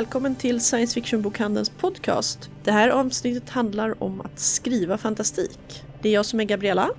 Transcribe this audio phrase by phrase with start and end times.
[0.00, 2.50] Välkommen till Science Fiction-bokhandelns podcast.
[2.64, 5.84] Det här avsnittet handlar om att skriva fantastik.
[6.02, 6.90] Det är jag som är Gabriella.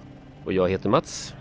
[0.45, 1.33] Och jag heter Mats.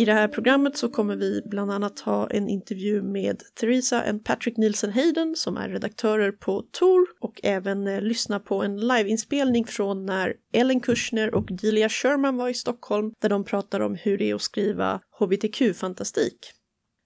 [0.00, 4.24] I det här programmet så kommer vi bland annat ha en intervju med Theresa och
[4.24, 9.64] Patrick Nielsen Hayden som är redaktörer på Tor och även eh, lyssna på en liveinspelning
[9.64, 14.18] från när Ellen Kushner och Delia Sherman var i Stockholm där de pratar om hur
[14.18, 16.52] det är att skriva hbtq-fantastik.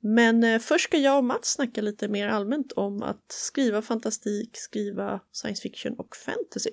[0.03, 4.51] Men eh, först ska jag och Mats snacka lite mer allmänt om att skriva fantastik,
[4.53, 6.71] skriva science fiction och fantasy.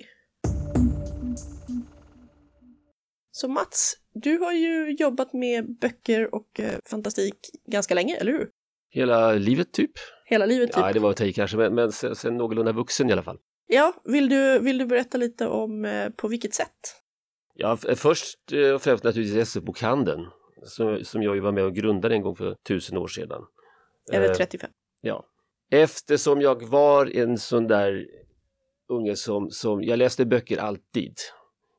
[3.34, 7.34] Så Mats, du har ju jobbat med böcker och eh, fantastik
[7.66, 8.50] ganska länge, eller hur?
[8.90, 9.90] Hela livet typ?
[10.24, 10.76] Hela livet typ?
[10.76, 13.38] Ja, det var att ta kanske, men, men sen, sen någorlunda vuxen i alla fall.
[13.66, 17.02] Ja, vill du, vill du berätta lite om eh, på vilket sätt?
[17.54, 20.26] Ja, först eh, och främst naturligtvis SF-bokhandeln
[20.64, 23.42] som, som jag ju var med och grundade en gång för tusen år sedan.
[24.12, 24.68] Eller 35.
[24.68, 25.26] Eh, ja.
[25.70, 28.06] Eftersom jag var en sån där
[28.88, 31.14] unge som, som jag läste böcker alltid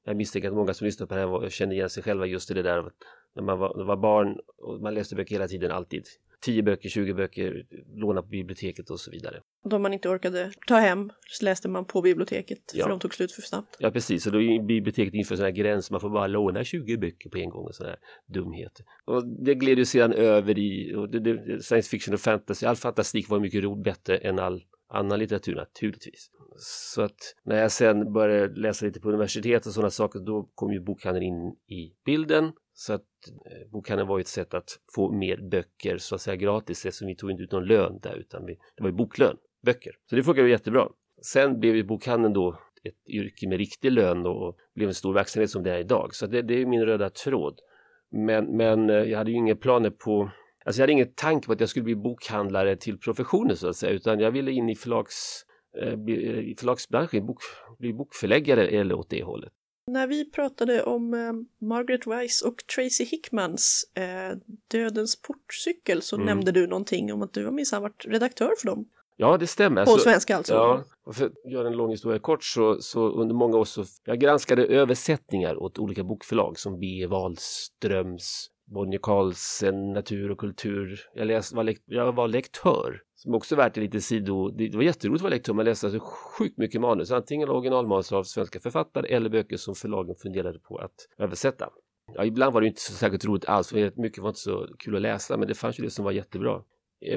[0.03, 2.53] jag misstänker att många som lyssnar på det här känner igen sig själva just i
[2.53, 2.91] det där
[3.35, 6.05] när man var, var barn och man läste böcker hela tiden, alltid.
[6.43, 7.65] 10 böcker, 20 böcker,
[7.95, 9.41] låna på biblioteket och så vidare.
[9.69, 12.83] De man inte orkade ta hem så läste man på biblioteket ja.
[12.83, 13.75] för de tog slut för snabbt.
[13.79, 16.97] Ja precis, och då är biblioteket inför sådana här gräns, man får bara låna 20
[16.97, 17.99] böcker på en gång och sådana här
[18.33, 18.85] dumheter.
[19.05, 22.75] Och det gled ju sedan över i och det, det, science fiction och fantasy, all
[22.75, 26.31] fantastik var mycket bättre än all annan litteratur naturligtvis.
[26.57, 30.73] Så att när jag sen började läsa lite på universitet och sådana saker då kom
[30.73, 32.51] ju bokhandeln in i bilden.
[32.73, 33.01] Så att
[33.51, 37.07] eh, bokhandeln var ju ett sätt att få mer böcker så att säga gratis eftersom
[37.07, 39.91] vi tog inte ut någon lön där utan vi, det var ju boklön, böcker.
[40.09, 40.89] Så det funkade jättebra.
[41.21, 45.49] Sen blev ju bokhandeln då ett yrke med riktig lön och blev en stor verksamhet
[45.49, 46.15] som det är idag.
[46.15, 47.59] Så det, det är min röda tråd.
[48.11, 50.31] Men, men eh, jag hade ju inga planer på
[50.65, 53.75] Alltså jag hade ingen tanke på att jag skulle bli bokhandlare till professionen så att
[53.75, 55.45] säga utan jag ville in i förlags,
[56.07, 57.39] i förlagsbranschen, bok,
[57.79, 59.53] bli bokförläggare eller åt det hållet.
[59.87, 66.25] När vi pratade om eh, Margaret Weiss och Tracy Hickmans eh, Dödens portcykel så mm.
[66.25, 68.85] nämnde du någonting om att du har minsann varit redaktör för dem.
[69.17, 69.85] Ja, det stämmer.
[69.85, 70.53] På så, svenska alltså?
[70.53, 74.19] Ja, för att göra en lång historia kort så, så under många år så jag
[74.19, 77.07] granskade översättningar åt olika bokförlag som B.
[77.09, 80.99] Wahlströms, Bonnier Carlsen, Natur och kultur.
[81.13, 84.49] Jag, läs, var, jag var lektör, som också värt en liten sido.
[84.49, 85.99] Det var jätteroligt att vara lektör, man läste alltså
[86.37, 91.07] sjukt mycket manus, antingen originalmanus av svenska författare eller böcker som förlagen funderade på att
[91.17, 91.69] översätta.
[92.15, 94.95] Ja, ibland var det inte så särskilt roligt alls, för mycket var inte så kul
[94.95, 96.61] att läsa, men det fanns ju det som var jättebra.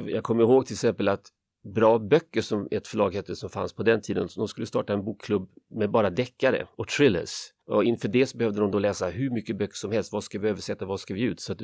[0.07, 1.33] Jag kommer ihåg till exempel att
[1.75, 4.29] Bra böcker som ett förlag hette som fanns på den tiden.
[4.37, 7.53] de skulle starta en bokklubb med bara deckare och thrillers.
[7.67, 10.13] Och inför det så behövde de då läsa hur mycket böcker som helst.
[10.13, 10.87] Vad ska vi översätta?
[10.87, 11.41] Vad ska vi ut?
[11.41, 11.61] Så att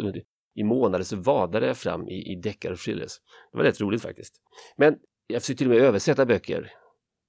[0.54, 3.12] i månader så vadade jag fram i, i deckare och thrillers.
[3.52, 4.34] Det var rätt roligt faktiskt.
[4.76, 4.96] Men
[5.26, 6.72] jag försökte till och med översätta böcker.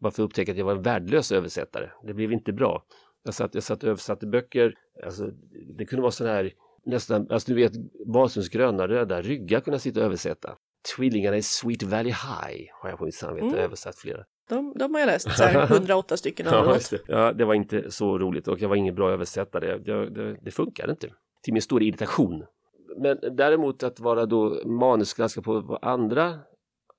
[0.01, 1.89] Bara för att upptäcka att jag var en värdelös översättare.
[2.03, 2.85] Det blev inte bra.
[3.23, 4.73] Jag satt, jag satt och översatte böcker.
[5.05, 5.31] Alltså,
[5.77, 6.51] det kunde vara sån här
[6.85, 7.73] nästan, alltså du vet
[8.07, 10.57] Wahlströms gröna röda ryggar kunde jag sitta och översätta.
[10.95, 13.59] Tvillingarna i Sweet Valley High har jag på mitt samvete mm.
[13.59, 14.23] översatt flera.
[14.49, 16.99] De, de har jag läst, så här, 108 stycken ja, det.
[17.07, 19.77] ja, det var inte så roligt och jag var ingen bra översättare.
[19.77, 21.07] Det, det, det funkade inte,
[21.43, 22.45] till min stora irritation.
[22.97, 26.39] Men däremot att vara då manusgranskare på vad andra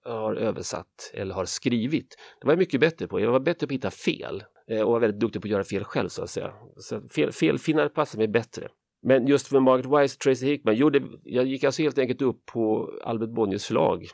[0.04, 2.16] har översatt eller har skrivit.
[2.40, 3.20] Det var jag mycket bättre på.
[3.20, 5.64] Jag var bättre på att hitta fel eh, och var väldigt duktig på att göra
[5.64, 6.52] fel själv så att säga.
[6.76, 8.68] Så fel, felfinnare passar mig bättre.
[9.02, 12.46] Men just för Margaret Wise Tracy Hickman, jo, det, jag gick alltså helt enkelt upp
[12.46, 14.06] på Albert Bonniers förlag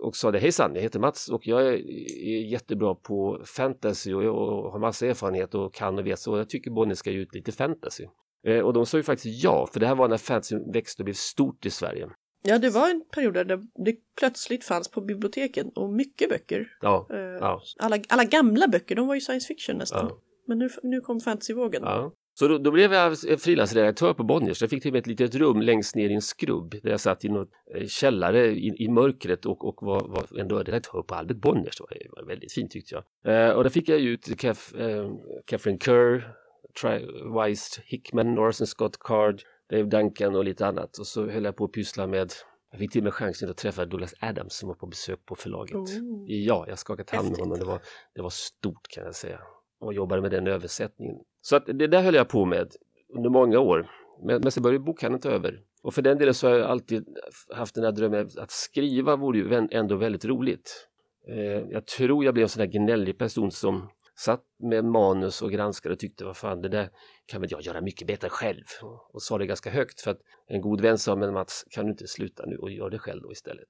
[0.00, 4.24] och sa det, hejsan, jag heter Mats och jag är, är jättebra på fantasy och,
[4.24, 7.34] och, har massa erfarenhet och kan och vet så jag tycker Bonnier ska ge ut
[7.34, 8.06] lite fantasy.
[8.46, 11.04] Eh, och de sa ju faktiskt ja, för det här var när fantasy växte och
[11.04, 12.08] blev stort i Sverige.
[12.42, 13.44] Ja, det var en period där
[13.84, 16.68] det plötsligt fanns på biblioteken och mycket böcker.
[16.80, 17.62] Ja, eh, ja.
[17.78, 20.06] Alla, alla gamla böcker, de var ju science fiction nästan.
[20.08, 20.18] Ja.
[20.46, 21.82] Men nu, nu kom fantasyvågen.
[21.82, 22.12] Ja.
[22.38, 24.60] Så då, då blev jag frilansredaktör på Bonniers.
[24.60, 27.00] Jag fick till och med ett litet rum längst ner i en skrubb där jag
[27.00, 31.14] satt i någon eh, källare i, i mörkret och, och var, var ändå redaktör på
[31.14, 31.78] Albert Bonniers.
[31.78, 31.84] Det
[32.16, 33.04] var, väldigt fint tyckte jag.
[33.34, 35.10] Eh, och då fick jag ut Kef, eh,
[35.46, 36.34] Catherine Kerr,
[36.82, 37.06] Tri
[37.38, 40.98] Wise Hickman, Orson Scott Card, Dave Duncan och lite annat.
[40.98, 42.32] Och så höll jag på att pyssla med
[42.70, 45.34] jag fick till och med chansen att träffa Douglas Adams som var på besök på
[45.34, 45.74] förlaget.
[45.74, 46.24] Oh.
[46.26, 47.58] Ja, jag skakade hand med honom.
[47.58, 47.80] Det var,
[48.14, 49.40] det var stort kan jag säga.
[49.80, 51.16] Och jobbade med den översättningen.
[51.40, 52.72] Så att det där höll jag på med
[53.16, 53.90] under många år.
[54.22, 55.60] Men, men sen började bokhandeln ta över.
[55.82, 57.18] Och för den delen så har jag alltid
[57.54, 60.88] haft den här drömmen att skriva vore ju ändå väldigt roligt.
[61.28, 63.88] Eh, jag tror jag blev en sån där gnällig person som
[64.18, 66.90] satt med manus och granskade och tyckte vad fan det där
[67.26, 68.64] kan väl jag göra mycket bättre själv
[69.12, 71.90] och sa det ganska högt för att en god vän sa men Mats kan du
[71.90, 73.68] inte sluta nu och göra det själv då istället.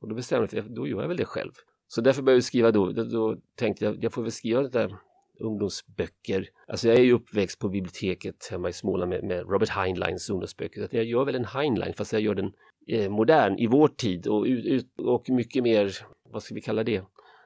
[0.00, 1.52] Och då bestämde jag för då gör jag väl det själv.
[1.88, 4.68] Så därför började jag skriva då, då, då tänkte jag jag får väl skriva det
[4.68, 4.96] där
[5.40, 6.48] ungdomsböcker.
[6.68, 10.80] Alltså jag är ju uppväxt på biblioteket hemma i Småland med, med Robert Heinleins ungdomsböcker.
[10.80, 12.52] Så jag gör väl en Heinlein fast jag gör den
[12.86, 15.96] eh, modern i vår tid och, ut, och mycket mer,
[16.30, 17.02] vad ska vi kalla det?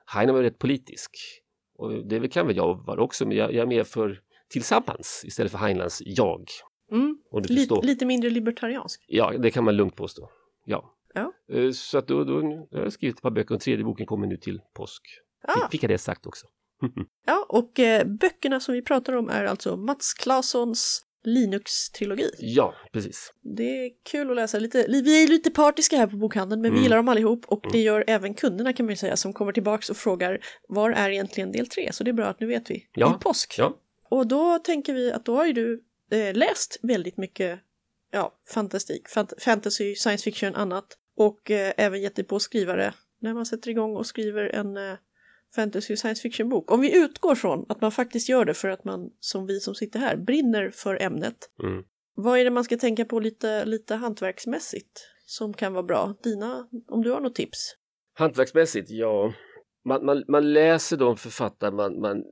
[0.07, 1.11] Heinlein var rätt politisk.
[1.79, 5.53] Och det kan väl jag vara också, men jag, jag är mer för tillsammans istället
[5.53, 6.49] för Heinleins jag.
[6.93, 7.19] Mm.
[7.49, 9.05] Lite, lite mindre libertariansk.
[9.07, 10.31] Ja, det kan man lugnt påstå.
[10.65, 10.95] Ja.
[11.15, 11.33] ja.
[11.53, 14.07] Eh, så att då, då, då har jag skrivit ett par böcker och tredje boken
[14.07, 15.03] kommer nu till påsk.
[15.43, 15.69] Ah.
[15.69, 16.47] Fick jag det sagt också.
[17.27, 22.31] ja, och eh, böckerna som vi pratar om är alltså Mats Claessons Linux-trilogi.
[22.39, 23.33] Ja, precis.
[23.43, 24.59] Det är kul att läsa.
[24.59, 26.79] Lite, vi är lite partiska här på bokhandeln, men mm.
[26.79, 27.73] vi gillar dem allihop och mm.
[27.73, 30.39] det gör även kunderna kan man ju säga som kommer tillbaks och frågar
[30.69, 31.93] var är egentligen del 3?
[31.93, 32.89] Så det är bra att nu vet vi.
[32.93, 33.17] Ja.
[33.17, 33.55] I påsk.
[33.59, 33.79] Ja.
[34.11, 37.61] Och då tänker vi att då har ju du eh, läst väldigt mycket
[38.11, 43.35] ja, fantastik, fant fantasy, science fiction, annat och eh, även gett dig på skrivare när
[43.35, 44.97] man sätter igång och skriver en eh,
[45.55, 46.73] fantasy och science fiction bok.
[46.73, 49.75] Om vi utgår från att man faktiskt gör det för att man, som vi som
[49.75, 51.37] sitter här, brinner för ämnet.
[51.63, 51.85] Mm.
[52.15, 56.15] Vad är det man ska tänka på lite, lite hantverksmässigt som kan vara bra?
[56.23, 57.75] Dina, om du har något tips?
[58.15, 59.33] Hantverksmässigt, ja.
[59.85, 62.25] Man, man, man läser de författare man, man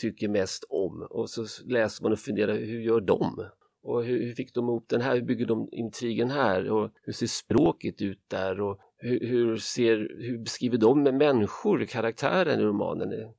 [0.00, 3.50] tycker mest om och så läser man och funderar hur gör de?
[3.84, 5.14] Och hur, hur, fick de ihop den här?
[5.14, 6.70] Hur bygger de intrigen här?
[6.70, 8.60] Och hur ser språket ut där?
[8.60, 13.34] Och hur, hur, ser, hur beskriver de människor, karaktären i romanen?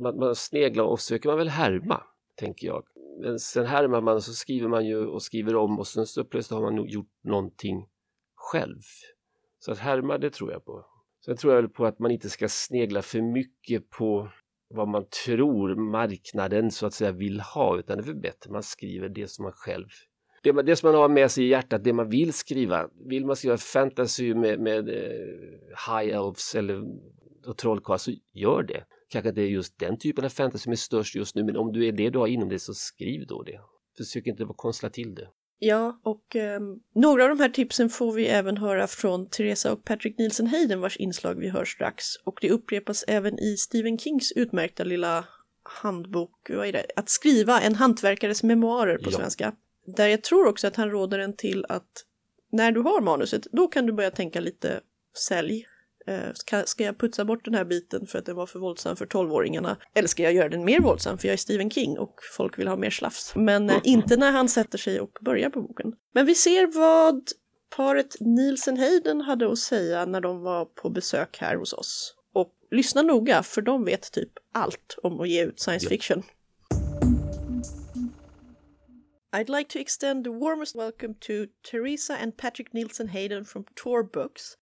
[0.00, 2.02] Man, man sneglar och söker man väl härma,
[2.36, 2.84] tänker jag.
[3.20, 6.54] Men sen härmar man så skriver man ju och skriver om och sen så plötsligt
[6.54, 7.88] har man nog gjort någonting
[8.34, 8.82] själv.
[9.58, 10.86] Så att härma, det tror jag på.
[11.24, 14.28] Sen tror jag väl på att man inte ska snegla för mycket på
[14.74, 19.08] vad man tror marknaden så att säga vill ha utan det är bättre man skriver
[19.08, 19.86] det som man själv
[20.42, 22.88] det, det som man har med sig i hjärtat, det man vill skriva.
[23.08, 24.94] Vill man skriva fantasy med, med uh,
[25.88, 26.82] high elves eller
[27.56, 28.84] trollkarlar så gör det.
[29.08, 31.72] Kanske det är just den typen av fantasy som är störst just nu men om
[31.72, 33.60] du är det du har inom dig så skriv då det.
[33.96, 35.28] Försök inte att konstla till det.
[35.64, 36.60] Ja, och eh,
[36.94, 40.80] några av de här tipsen får vi även höra från Teresa och Patrick Nielsen Hayden
[40.80, 42.04] vars inslag vi hör strax.
[42.24, 45.24] Och det upprepas även i Stephen Kings utmärkta lilla
[45.62, 46.86] handbok, vad är det?
[46.96, 49.16] Att skriva en hantverkares memoarer på ja.
[49.16, 49.52] svenska.
[49.96, 52.04] Där jag tror också att han råder en till att
[52.52, 54.80] när du har manuset, då kan du börja tänka lite
[55.28, 55.66] sälj.
[56.06, 56.32] Eh,
[56.64, 59.76] ska, jag putsa bort den här biten för att den var för våldsam för tolvåringarna?
[59.94, 62.68] Eller ska jag göra den mer våldsam för jag är Stephen King och folk vill
[62.68, 63.32] ha mer slafs?
[63.36, 65.92] Men eh, inte när han sätter sig och börjar på boken.
[66.14, 67.22] Men vi ser vad
[67.76, 72.14] paret Nielsen Hayden hade att säga när de var på besök här hos oss.
[72.34, 76.22] Och lyssna noga för de vet typ allt om att ge ut science fiction.
[79.34, 84.02] I'd like to extend the warmest welcome to Teresa and Patrick Nielsen Hayden from Tor
[84.02, 84.56] Books.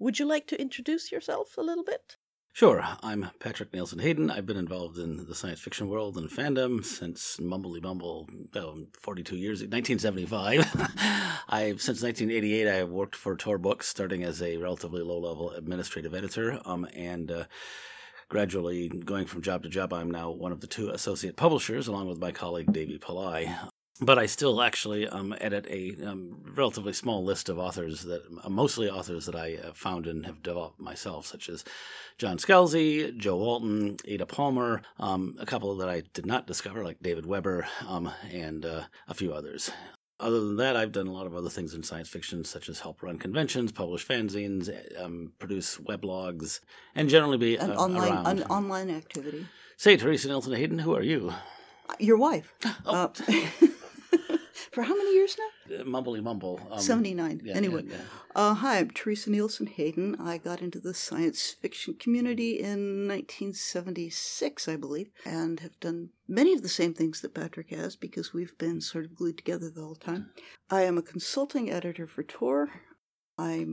[0.00, 2.16] Would you like to introduce yourself a little bit?
[2.54, 2.82] Sure.
[3.02, 4.30] I'm Patrick Nielsen Hayden.
[4.30, 8.26] I've been involved in the science fiction world and fandom since Mumbley Bumble,
[8.56, 10.60] oh, 42 years, 1975.
[11.50, 12.66] I've since 1988.
[12.66, 17.30] I have worked for Tor Books, starting as a relatively low-level administrative editor, um, and
[17.30, 17.44] uh,
[18.30, 19.92] gradually going from job to job.
[19.92, 23.54] I'm now one of the two associate publishers, along with my colleague Devi Pillai
[24.00, 28.48] but I still actually um, edit a um, relatively small list of authors that uh,
[28.48, 31.64] mostly authors that I uh, found and have developed myself, such as
[32.18, 37.02] John Scalzi, Jo Walton, Ada Palmer, um, a couple that I did not discover, like
[37.02, 39.70] David Weber, um, and uh, a few others.
[40.18, 42.80] Other than that, I've done a lot of other things in science fiction, such as
[42.80, 44.70] help run conventions, publish fanzines,
[45.02, 46.60] um, produce weblogs,
[46.94, 48.26] and generally be an uh, online around.
[48.26, 49.46] an online activity.
[49.78, 51.32] Say, Teresa Nielsen Hayden, who are you?
[51.98, 52.54] Your wife.
[52.86, 53.12] Oh.
[53.28, 53.66] Uh,
[54.72, 55.76] for how many years now?
[55.76, 56.60] Uh, mumbly mumble.
[56.70, 57.42] Um, 79.
[57.44, 58.02] yeah, anyway, yeah, yeah.
[58.34, 60.16] Uh, hi, I'm Teresa Nielsen Hayden.
[60.20, 66.52] I got into the science fiction community in 1976, I believe, and have done many
[66.52, 69.82] of the same things that Patrick has because we've been sort of glued together the
[69.82, 70.30] whole time.
[70.70, 72.68] I am a consulting editor for Tor.
[73.38, 73.66] I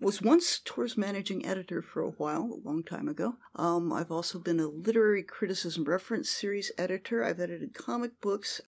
[0.00, 3.36] was once Tor's managing editor for a while, a long time ago.
[3.56, 7.24] Um, I've also been a literary criticism reference series editor.
[7.24, 8.60] I've edited comic books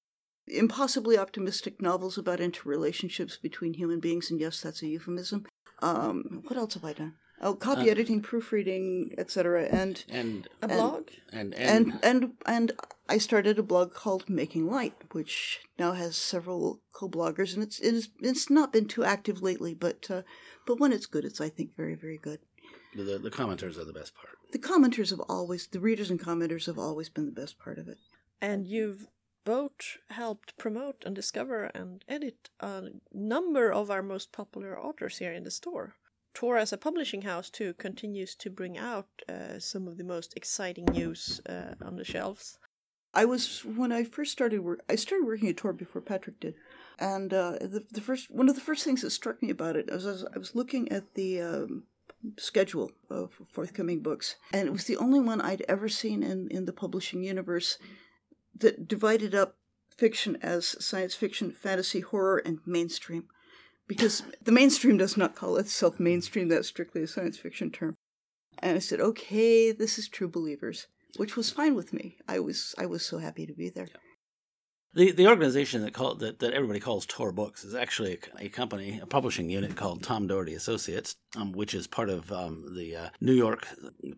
[0.49, 5.47] impossibly optimistic novels about interrelationships between human beings, and yes, that's a euphemism.
[5.81, 7.15] Um, what else have I done?
[7.43, 9.65] Oh, copy editing, proofreading, etc.
[9.65, 11.11] And And A blog?
[11.33, 12.73] and and and, and and
[13.11, 18.09] I started a blog called Making Light, which now has several co-bloggers, and it's it's
[18.21, 20.23] it's not been too active lately, but uh,
[20.67, 22.39] but when it's good, it's I think very very good.
[22.95, 24.31] the the commenters are the best part.
[24.53, 27.89] The commenters have always, the readers and commenters have always been the best part of
[27.89, 27.99] it.
[28.41, 29.09] And you've
[29.47, 32.83] both helped promote and discover and edit a
[33.15, 35.95] number of our most popular authors here in the store.
[36.35, 40.37] Tor, as a publishing house, too, continues to bring out uh, some of the most
[40.37, 42.59] exciting news uh, on the shelves.
[43.15, 44.81] I was when I first started work.
[44.91, 46.55] I started working at Tor before Patrick did,
[46.99, 49.91] and uh, the the first one of the first things that struck me about it
[49.91, 51.85] was I was, I was looking at the um,
[52.37, 56.67] schedule of forthcoming books, and it was the only one I'd ever seen in in
[56.67, 57.79] the publishing universe
[58.61, 59.57] that divided up
[59.89, 63.29] fiction as science fiction, fantasy, horror, and mainstream.
[63.89, 67.97] Because the mainstream does not call itself mainstream; that's strictly a science fiction term.
[68.59, 72.17] And I said, "Okay, this is True Believers." which was fine with me.
[72.29, 73.89] I was I was so happy to be there.
[74.97, 78.49] The the organization that call that, that everybody calls Tor Books is actually a, a
[78.49, 82.97] company, a publishing unit called Tom Doherty Associates, um, which is part of um, the
[82.97, 83.69] uh, New York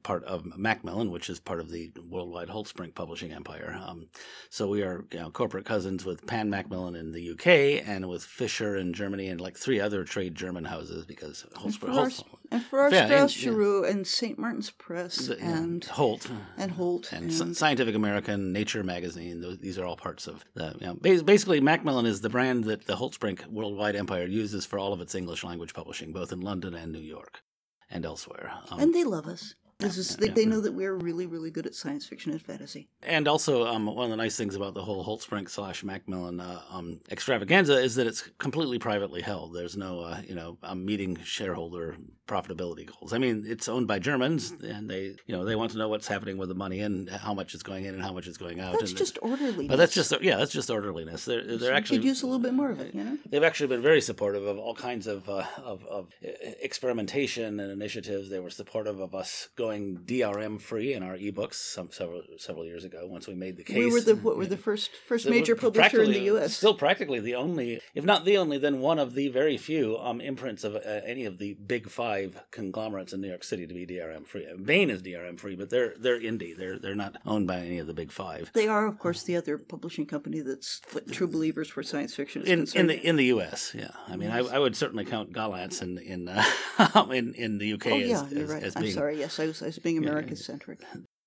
[0.05, 3.77] part of Macmillan, which is part of the worldwide Holtzbrinck publishing empire.
[3.85, 4.07] Um,
[4.51, 8.23] so we are you know, corporate cousins with Pan Macmillan in the UK and with
[8.23, 11.93] Fischer in Germany and like three other trade German houses because Holtzbrinck.
[11.93, 13.91] Holtz, and for our Yeah, and- Straus yeah.
[13.91, 14.39] And St.
[14.39, 16.31] Martin's Press the- and Holt.
[16.57, 19.41] and Holt and and, Scientific American, Nature Magazine.
[19.41, 20.75] Those, these are all parts of the.
[20.81, 24.93] You know, basically, Macmillan is the brand that the Holtzbrinck Worldwide Empire uses for all
[24.93, 27.43] of its English language publishing, both in London and New York,
[27.91, 28.53] and elsewhere.
[28.71, 29.55] Um, and they love us.
[29.81, 32.89] This is, they, they know that we're really, really good at science fiction and fantasy.
[33.01, 36.63] And also, um, one of the nice things about the whole Holtzbrinck slash Macmillan uh,
[36.69, 39.55] um, extravaganza is that it's completely privately held.
[39.55, 41.97] There's no, uh, you know, um, meeting shareholder
[42.29, 43.13] profitability goals.
[43.13, 46.07] I mean, it's owned by Germans, and they, you know, they want to know what's
[46.07, 48.61] happening with the money and how much is going in and how much is going
[48.61, 48.75] out.
[48.79, 49.67] That's and, just orderly.
[49.67, 51.25] But that's just yeah, that's just orderliness.
[51.25, 53.19] They're they're we actually could use a little bit more of it, you know.
[53.29, 58.29] They've actually been very supportive of all kinds of, uh, of of experimentation and initiatives.
[58.29, 62.85] They were supportive of us going DRM free in our ebooks some several several years
[62.85, 63.07] ago.
[63.07, 65.57] Once we made the case, We were the what were the first first So major
[65.57, 66.55] publisher in the U.S.
[66.55, 70.21] Still, practically the only, if not the only, then one of the very few um,
[70.21, 72.18] imprints of uh, any of the big five
[72.51, 74.47] conglomerates in New York City to be DRM free.
[74.63, 76.57] Baen is DRM free, but they're they're indie.
[76.57, 78.51] They're they're not owned by any of the big five.
[78.55, 82.43] They are, of course, the other publishing company that's what true believers for science fiction
[82.43, 83.73] is in in the in the U.S.
[83.75, 87.67] Yeah, I mean, I, I would certainly count Gollancz in in uh, in in the
[87.69, 87.91] U.K.
[87.91, 88.63] oh as, yeah, you're as, right.
[88.63, 89.19] as I'm sorry.
[89.19, 90.81] Yes, I was I was being American centric.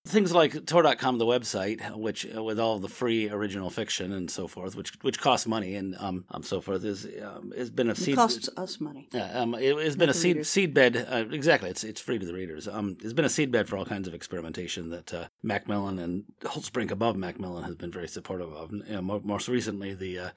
[0.04, 4.48] Things like Tor.com, the website, which uh, with all the free original fiction and so
[4.48, 7.92] forth, which which costs money and um, um so forth, is um, has been a
[7.92, 8.16] It seed.
[8.16, 9.10] costs us money.
[9.14, 10.50] Yeah, um, it, has been a seed readers.
[10.50, 11.08] seed bed.
[11.08, 12.68] Uh, exactly, it's it's free to the readers.
[12.68, 16.24] Um, it's been a seed bed for all kinds of experimentation that uh, Macmillan and
[16.42, 18.72] Holtzbrinck above Macmillan has been very supportive of.
[18.72, 20.30] You know, mo- most recently, the uh,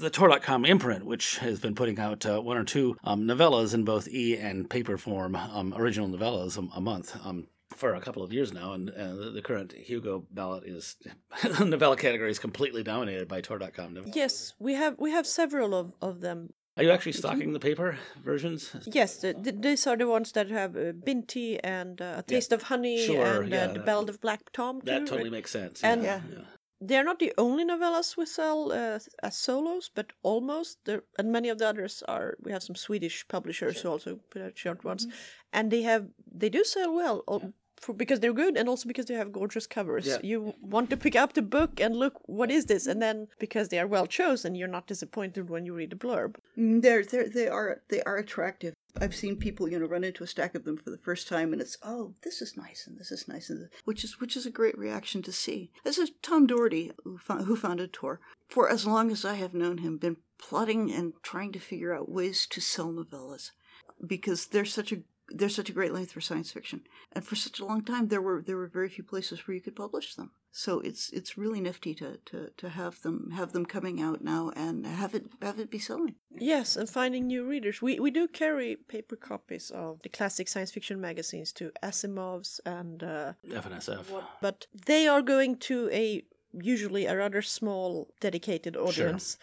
[0.00, 3.84] the Tor.com imprint, which has been putting out uh, one or two um, novellas in
[3.84, 7.14] both e and paper form, um, original novellas a, a month.
[7.22, 7.48] Um,
[7.80, 10.84] for a couple of years now, and uh, the, the current Hugo ballot is
[11.58, 13.94] the novella category is completely dominated by Tor.com.
[13.94, 14.14] novellas.
[14.22, 16.38] Yes, we have we have several of, of them.
[16.76, 17.88] Are you actually stocking the paper
[18.24, 18.60] versions?
[18.86, 22.52] Yes, the, the, these are the ones that have uh, Binti and uh, A Taste
[22.52, 24.80] of Honey Sure, and yeah, uh, The Ballad of Black Tom.
[24.84, 25.32] That totally right?
[25.38, 25.82] makes sense.
[25.82, 26.20] And- Yeah.
[26.82, 30.78] They're not the only novellas we sell uh, as solos, but almost.
[31.18, 32.28] And many of the others are.
[32.44, 35.56] We have some Swedish publishers who also put out short ones, Mm-hmm.
[35.56, 36.04] and they have
[36.40, 37.16] they do sell well.
[37.80, 40.06] For, because they're good and also because they have gorgeous covers.
[40.06, 40.18] Yeah.
[40.22, 42.86] You want to pick up the book and look, what is this?
[42.86, 46.36] And then because they are well chosen, you're not disappointed when you read the blurb.
[46.58, 48.74] Mm, They're they're they are they are attractive.
[49.00, 51.52] I've seen people you know run into a stack of them for the first time,
[51.54, 54.36] and it's oh this is nice and this is nice, and this- which is which
[54.36, 55.70] is a great reaction to see.
[55.82, 58.20] This is Tom Doherty who, fo- who founded Tor.
[58.48, 62.10] For as long as I have known him, been plotting and trying to figure out
[62.10, 63.52] ways to sell novellas
[64.06, 66.82] because they're such a they're such a great length for science fiction,
[67.12, 69.60] and for such a long time there were there were very few places where you
[69.60, 70.30] could publish them.
[70.52, 74.50] So it's it's really nifty to, to, to have them have them coming out now
[74.56, 76.16] and have it have it be selling.
[76.36, 77.80] Yes, and finding new readers.
[77.80, 83.02] We we do carry paper copies of the classic science fiction magazines to Asimov's and
[83.02, 84.04] uh, FNSF.
[84.40, 89.38] but they are going to a usually a rather small dedicated audience.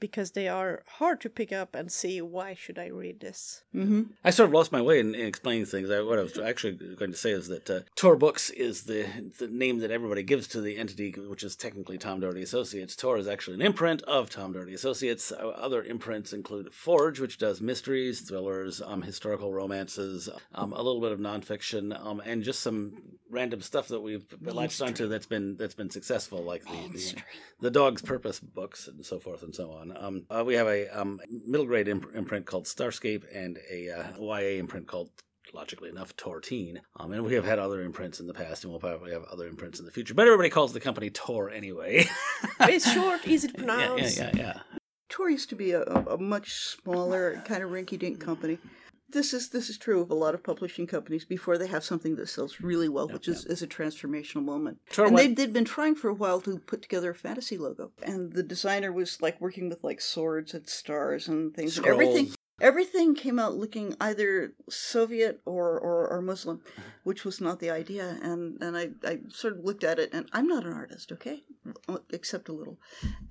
[0.00, 3.62] Because they are hard to pick up and see why should I read this.
[3.74, 4.02] Mm-hmm.
[4.24, 5.90] I sort of lost my way in, in explaining things.
[5.90, 9.06] I, what I was actually going to say is that uh, Tor Books is the,
[9.38, 12.96] the name that everybody gives to the entity, which is technically Tom Doherty Associates.
[12.96, 15.32] Tor is actually an imprint of Tom Doherty Associates.
[15.38, 21.12] Other imprints include Forge, which does mysteries, thrillers, um, historical romances, um, a little bit
[21.12, 25.74] of nonfiction, um, and just some random stuff that we've latched onto that's been that's
[25.74, 27.14] been successful, like the, the,
[27.60, 29.96] the Dog's Purpose books and so forth and so on.
[29.96, 34.04] Um, uh, we have a um, middle grade imp- imprint called Starscape and a uh,
[34.20, 35.10] YA imprint called
[35.52, 36.80] logically enough, Tor Teen.
[36.96, 39.46] Um, and we have had other imprints in the past, and we'll probably have other
[39.46, 40.14] imprints in the future.
[40.14, 42.06] But everybody calls the company Tor anyway.
[42.60, 44.16] it's short, easy to pronounce.
[44.16, 44.60] yeah, yeah, yeah.
[45.08, 48.58] Tor used to be a, a a much smaller, kind of rinky-dink company.
[49.12, 52.16] This is this is true of a lot of publishing companies before they have something
[52.16, 54.78] that sells really well, which is, is a transformational moment.
[54.90, 57.92] Tor and they'd, they'd been trying for a while to put together a fantasy logo,
[58.02, 61.76] and the designer was like working with like swords and stars and things.
[61.76, 62.36] And everything Scrolls.
[62.60, 66.60] Everything came out looking either Soviet or, or, or Muslim,
[67.04, 68.18] which was not the idea.
[68.22, 71.44] And and I, I sort of looked at it, and I'm not an artist, okay,
[72.10, 72.78] except a little.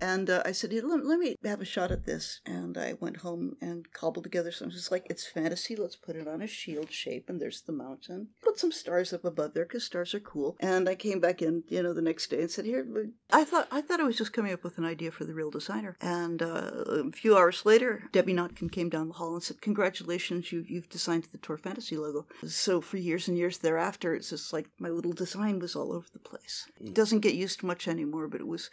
[0.02, 2.42] And uh, I said, "Hey, let, let me have a shot at this.
[2.46, 4.78] And I went home and cobbled together something.
[4.78, 5.76] It's like it's fantasy.
[5.76, 8.30] Let's put it on a shield shape, and there's the mountain.
[8.42, 10.58] Put some stars up above there because stars are cool.
[10.60, 12.86] And I came back in, you know, the next day and said, "Here."
[13.32, 15.52] I thought I thought I was just coming up with an idea for the real
[15.52, 15.96] designer.
[16.02, 20.52] And uh, a few hours later, Debbie Notkin came down the hall and said, "Congratulations,
[20.52, 24.54] you you've designed the Tor Fantasy logo." So for years and years thereafter, it's just
[24.54, 26.56] like my little design was all over the place.
[26.80, 28.70] It doesn't get used much anymore, but it was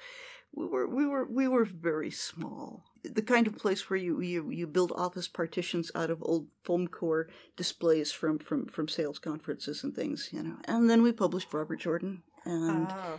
[0.58, 2.84] we were we were we were very small.
[3.02, 6.88] The kind of place where you you, you build office partitions out of old foam
[6.88, 10.56] core displays from, from from sales conferences and things, you know.
[10.64, 13.18] And then we published Robert Jordan and Ah.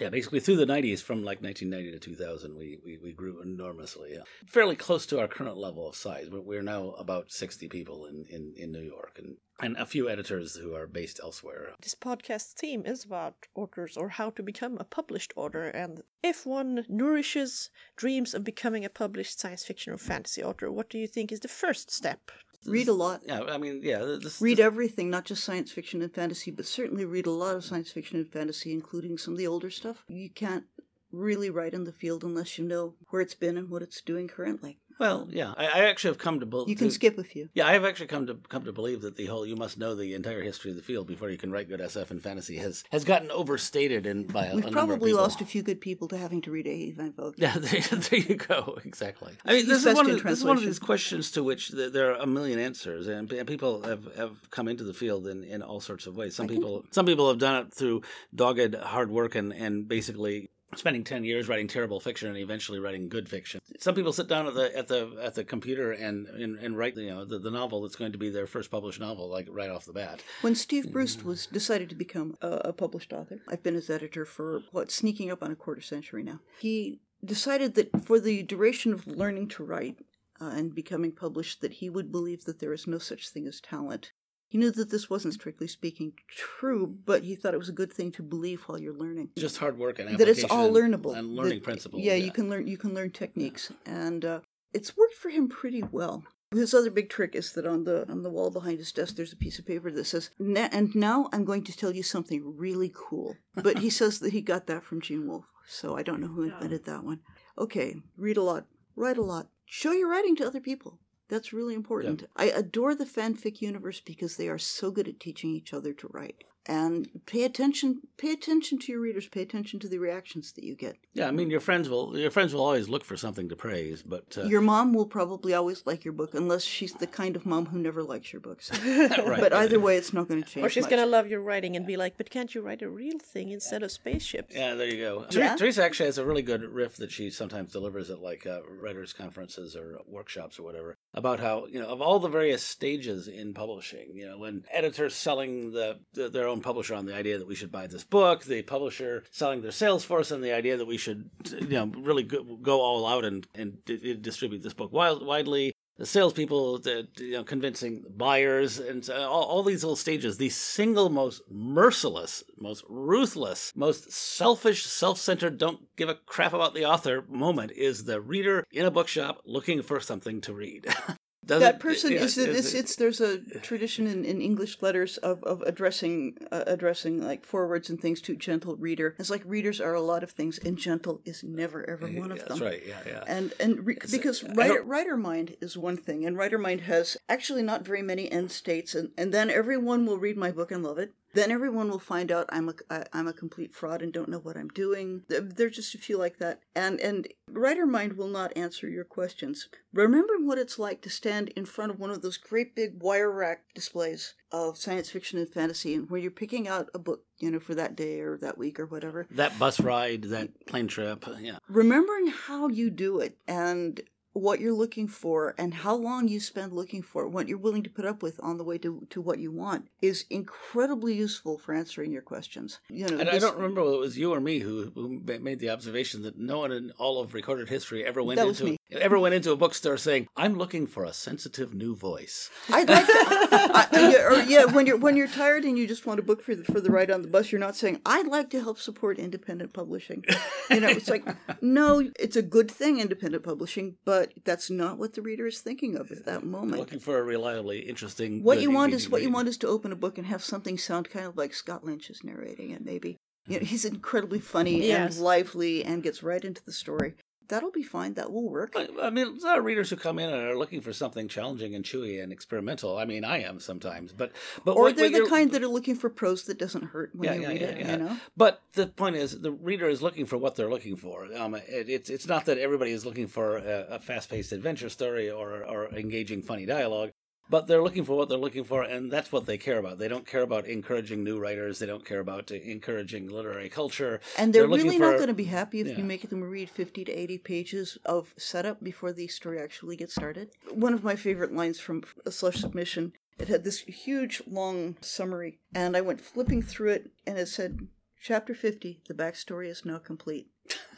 [0.00, 4.10] Yeah, basically through the 90s, from like 1990 to 2000, we, we, we grew enormously.
[4.12, 4.22] Yeah.
[4.46, 6.28] Fairly close to our current level of size.
[6.30, 10.08] We're, we're now about 60 people in, in, in New York and, and a few
[10.08, 11.72] editors who are based elsewhere.
[11.82, 16.46] This podcast theme is about authors or how to become a published author, and if
[16.46, 21.08] one nourishes dreams of becoming a published science fiction or fantasy author, what do you
[21.08, 22.30] think is the first step?
[22.66, 23.22] Read a lot.
[23.24, 23.98] Yeah, I mean, yeah.
[23.98, 27.64] This, Read everything, not just science fiction and fantasy, but certainly read a lot of
[27.64, 30.04] science fiction and fantasy, including some of the older stuff.
[30.08, 30.64] You can't
[31.10, 34.28] really write in the field unless you know where it's been and what it's doing
[34.28, 34.78] currently.
[34.98, 35.54] Well, yeah.
[35.56, 36.68] I, I actually have come to believe.
[36.68, 37.48] You can skip a few.
[37.54, 40.14] Yeah, I've actually come to come to believe that the whole "you must know the
[40.14, 43.04] entire history of the field before you can write good SF and fantasy" has has
[43.04, 46.40] gotten overstated in by a, We've a probably lost a few good people to having
[46.42, 46.90] to read A.
[46.92, 47.38] Van Vogt.
[47.38, 48.78] Yeah, there, there you go.
[48.84, 49.32] Exactly.
[49.44, 51.70] I mean, this is, one of the, this is one of these questions to which
[51.70, 55.26] th- there are a million answers, and, and people have, have come into the field
[55.26, 56.34] in, in all sorts of ways.
[56.34, 58.02] Some I think- people some people have done it through
[58.34, 63.08] dogged hard work and, and basically spending 10 years writing terrible fiction and eventually writing
[63.08, 63.60] good fiction.
[63.78, 66.96] Some people sit down at the at the at the computer and and, and write
[66.96, 69.70] you know the, the novel that's going to be their first published novel like right
[69.70, 70.22] off the bat.
[70.40, 74.24] When Steve Brust was decided to become a, a published author, I've been his editor
[74.24, 76.40] for what sneaking up on a quarter century now.
[76.60, 80.04] He decided that for the duration of learning to write
[80.40, 83.60] uh, and becoming published, that he would believe that there is no such thing as
[83.60, 84.12] talent.
[84.48, 87.92] He knew that this wasn't strictly speaking true, but he thought it was a good
[87.92, 89.30] thing to believe while you're learning.
[89.36, 92.02] Just hard work and that it's all learnable and learning That- principles.
[92.02, 94.40] Yeah, you can learn you can learn techniques, and uh,
[94.72, 96.24] it's worked for him pretty well.
[96.50, 99.34] His other big trick is that on the on the wall behind his desk, there's
[99.34, 102.56] a piece of paper that says, "Na- "And now I'm going to tell you something
[102.56, 106.20] really cool." But he says that he got that from Gene Wolfe, so I don't
[106.22, 107.20] know who invented that one.
[107.58, 108.64] Okay, read a lot,
[108.96, 110.98] write a lot, show your writing to other people.
[111.28, 112.24] That's really important.
[112.36, 116.08] I adore the fanfic universe because they are so good at teaching each other to
[116.10, 116.44] write.
[116.68, 120.74] And pay attention pay attention to your readers, pay attention to the reactions that you
[120.74, 120.96] get.
[121.14, 124.02] Yeah, I mean your friends will your friends will always look for something to praise,
[124.02, 127.46] but uh, Your mom will probably always like your book, unless she's the kind of
[127.46, 128.70] mom who never likes your books.
[128.84, 130.66] right, but either way, it's not going to change.
[130.66, 133.18] Or she's gonna love your writing and be like, but can't you write a real
[133.18, 134.54] thing instead of spaceships?
[134.54, 135.26] Yeah, there you go.
[135.30, 135.56] Yeah.
[135.56, 139.12] Teresa actually has a really good riff that she sometimes delivers at like uh, writers'
[139.12, 143.54] conferences or workshops or whatever about how you know of all the various stages in
[143.54, 144.10] publishing.
[144.14, 147.54] You know, when editors selling the, the their own publisher on the idea that we
[147.54, 150.96] should buy this book, the publisher selling their sales force on the idea that we
[150.96, 155.72] should you know really go, all out and and di- distribute this book wild, widely.
[155.96, 160.36] The salespeople, the, you know, convincing buyers, and all, all these little stages.
[160.36, 166.84] The single most merciless, most ruthless, most selfish, self-centered, don't give a crap about the
[166.84, 170.86] author moment is the reader in a bookshop looking for something to read.
[171.48, 174.24] Does that it- person yeah, is, it, is it's, it- it's there's a tradition in,
[174.24, 179.16] in English letters of, of addressing uh, addressing like forwards and things to gentle reader.
[179.18, 182.38] It's like readers are a lot of things, and gentle is never ever one of
[182.38, 182.46] them.
[182.48, 182.82] That's right.
[182.86, 183.24] Yeah, yeah.
[183.26, 187.16] And and re- because I writer, writer mind is one thing, and writer mind has
[187.28, 190.82] actually not very many end states, and, and then everyone will read my book and
[190.84, 191.14] love it.
[191.34, 194.38] Then everyone will find out I'm a I, I'm a complete fraud and don't know
[194.38, 195.22] what I'm doing.
[195.28, 199.04] There- There's just a few like that, and and writer mind will not answer your
[199.04, 199.68] questions.
[199.92, 203.30] Remember what it's like to stand in front of one of those great big wire
[203.30, 207.50] rack displays of science fiction and fantasy, and where you're picking out a book, you
[207.50, 211.24] know, for that day or that week or whatever that bus ride, that plane trip.
[211.40, 211.58] Yeah.
[211.68, 214.00] remembering how you do it and
[214.32, 217.82] what you're looking for and how long you spend looking for it, what you're willing
[217.82, 221.58] to put up with on the way to, to what you want is incredibly useful
[221.58, 222.80] for answering your questions.
[222.88, 225.58] You know, And I don't remember whether it was you or me who, who made
[225.58, 228.78] the observation that no one in all of recorded history ever went into me.
[228.90, 233.06] ever went into a bookstore saying, "I'm looking for a sensitive new voice." I'd like
[233.06, 236.22] to, I, yeah, or, yeah, when you're when you're tired and you just want a
[236.22, 238.60] book for the for the ride on the bus, you're not saying I'd like to
[238.60, 240.24] help support independent publishing.
[240.70, 241.24] You know, it's like
[241.62, 245.96] no, it's a good thing, independent publishing, but that's not what the reader is thinking
[245.96, 246.78] of at that moment.
[246.78, 248.42] looking for a reliably interesting.
[248.42, 250.78] What you want is what you want is to open a book and have something
[250.78, 252.84] sound kind of like Scott Lynch is narrating it.
[252.84, 253.66] Maybe you know, mm-hmm.
[253.66, 255.16] he's incredibly funny Yes.
[255.16, 257.14] and lively and gets right into the story.
[257.48, 258.14] That'll be fine.
[258.14, 258.74] That will work.
[258.76, 261.74] I, I mean, there are readers who come in and are looking for something challenging
[261.74, 262.98] and chewy and experimental.
[262.98, 264.32] I mean, I am sometimes, but
[264.64, 267.14] but Or what- they're what the kind that are looking for prose that doesn't hurt
[267.14, 267.78] when Yeah, you yeah, read yeah, it.
[267.78, 267.90] yeah.
[267.92, 268.16] You know.
[268.36, 271.26] But the point is, the reader is looking for what they're looking for.
[271.36, 275.30] Um, it, it's it's not that everybody is looking for a, a fast-paced adventure story
[275.30, 277.10] or or engaging funny dialogue,
[277.50, 279.98] but they're looking for what they're looking for, and that's what they care about.
[279.98, 281.78] They don't care about encouraging new writers.
[281.78, 284.20] They don't care about encouraging literary culture.
[284.36, 285.96] And they're, looking really for- not going to be happy if yeah.
[285.96, 290.14] you make them read 50 to 80 pages of setup before the story actually gets
[290.14, 290.50] started.
[290.70, 295.58] One of my favorite lines from a slush submission, it had this huge long summary,
[295.74, 297.88] and I went flipping through it, and it said,
[298.20, 300.48] Chapter 50, the backstory is now complete.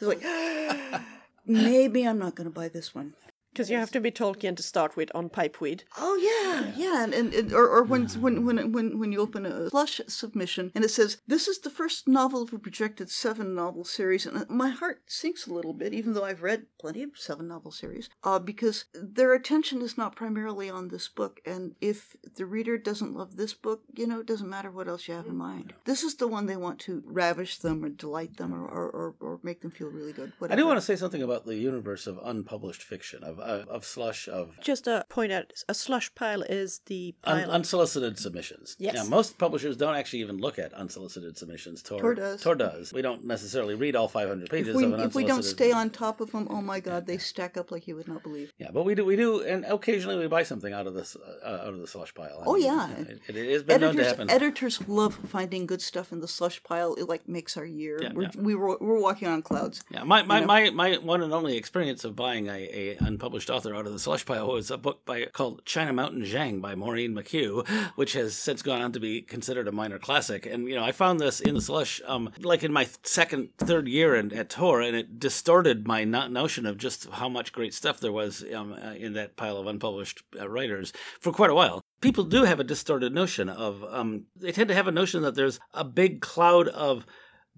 [0.00, 0.22] Like,
[1.46, 3.12] maybe I'm not going to buy this one.
[3.52, 5.82] Because you have to be Tolkien to start with on pipeweed.
[5.98, 9.44] Oh yeah, yeah, and, and, and or, or when, when when when when you open
[9.44, 13.54] a slush submission and it says this is the first novel of a projected seven
[13.54, 17.10] novel series, and my heart sinks a little bit, even though I've read plenty of
[17.16, 22.16] seven novel series, uh, because their attention is not primarily on this book, and if
[22.36, 25.26] the reader doesn't love this book, you know, it doesn't matter what else you have
[25.26, 25.74] in mind.
[25.84, 29.14] This is the one they want to ravish them or delight them or or, or,
[29.20, 30.32] or make them feel really good.
[30.48, 33.84] I do want to say something about the universe of unpublished fiction, of of, of
[33.84, 37.50] slush, of Just a point out, a slush pile is the Un- pile.
[37.50, 38.76] unsolicited submissions.
[38.78, 38.94] Yes.
[38.94, 41.82] Yeah, most publishers don't actually even look at unsolicited submissions.
[41.82, 42.42] Tor, Tor does.
[42.42, 42.92] Tor does.
[42.92, 45.72] We don't necessarily read all 500 pages if we, of an if we don't stay
[45.72, 48.52] on top of them, oh my God, they stack up like you would not believe.
[48.58, 51.46] Yeah, but we do, we do, and occasionally we buy something out of this, uh,
[51.62, 52.40] out of the slush pile.
[52.42, 52.90] I Oh, mean, yeah.
[53.28, 54.30] it, it has been known to editors, happen.
[54.30, 56.94] editors love finding good stuff in the slush pile.
[56.94, 57.98] It like makes our year.
[58.02, 58.30] Yeah, we're, yeah.
[58.36, 59.82] We were we're walking on clouds.
[59.90, 60.46] Yeah, my my, know?
[60.46, 63.98] my my one and only experience of buying a, a unpublished author out of the
[63.98, 67.66] slush pile was a book by called China Mountain Zhang by Maureen McHugh,
[67.96, 70.46] which has since gone on to be considered a minor classic.
[70.46, 73.88] And you know, I found this in the slush, um, like in my second, third
[73.88, 77.74] year in, at Tor, and it distorted my no- notion of just how much great
[77.74, 81.54] stuff there was um, uh, in that pile of unpublished uh, writers for quite a
[81.54, 81.80] while.
[82.00, 83.84] People do have a distorted notion of.
[83.84, 87.06] Um, they tend to have a notion that there's a big cloud of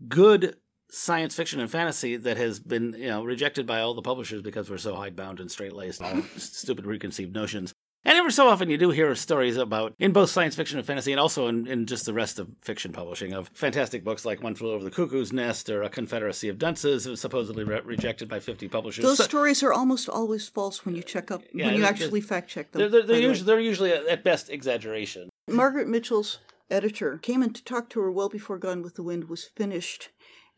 [0.09, 0.57] good
[0.95, 4.69] science fiction and fantasy that has been you know rejected by all the publishers because
[4.69, 7.73] we're so hidebound and straight laced and stupid preconceived notions.
[8.05, 11.13] And every so often you do hear stories about, in both science fiction and fantasy,
[11.13, 14.57] and also in, in just the rest of fiction publishing, of fantastic books like One
[14.57, 18.67] Flew Over the Cuckoo's Nest or A Confederacy of Dunces, supposedly re- rejected by 50
[18.67, 19.05] publishers.
[19.05, 22.21] Those So- stories are almost always false when you check up Yeah, when you actually
[22.21, 22.81] fact check them.
[22.81, 25.29] they're, they're, they're, usually, they're usually at best exaggeration.
[25.49, 26.41] Margaret Mitchell's
[26.73, 30.09] editor came in to talk to her well before Gone with the Wind was finished.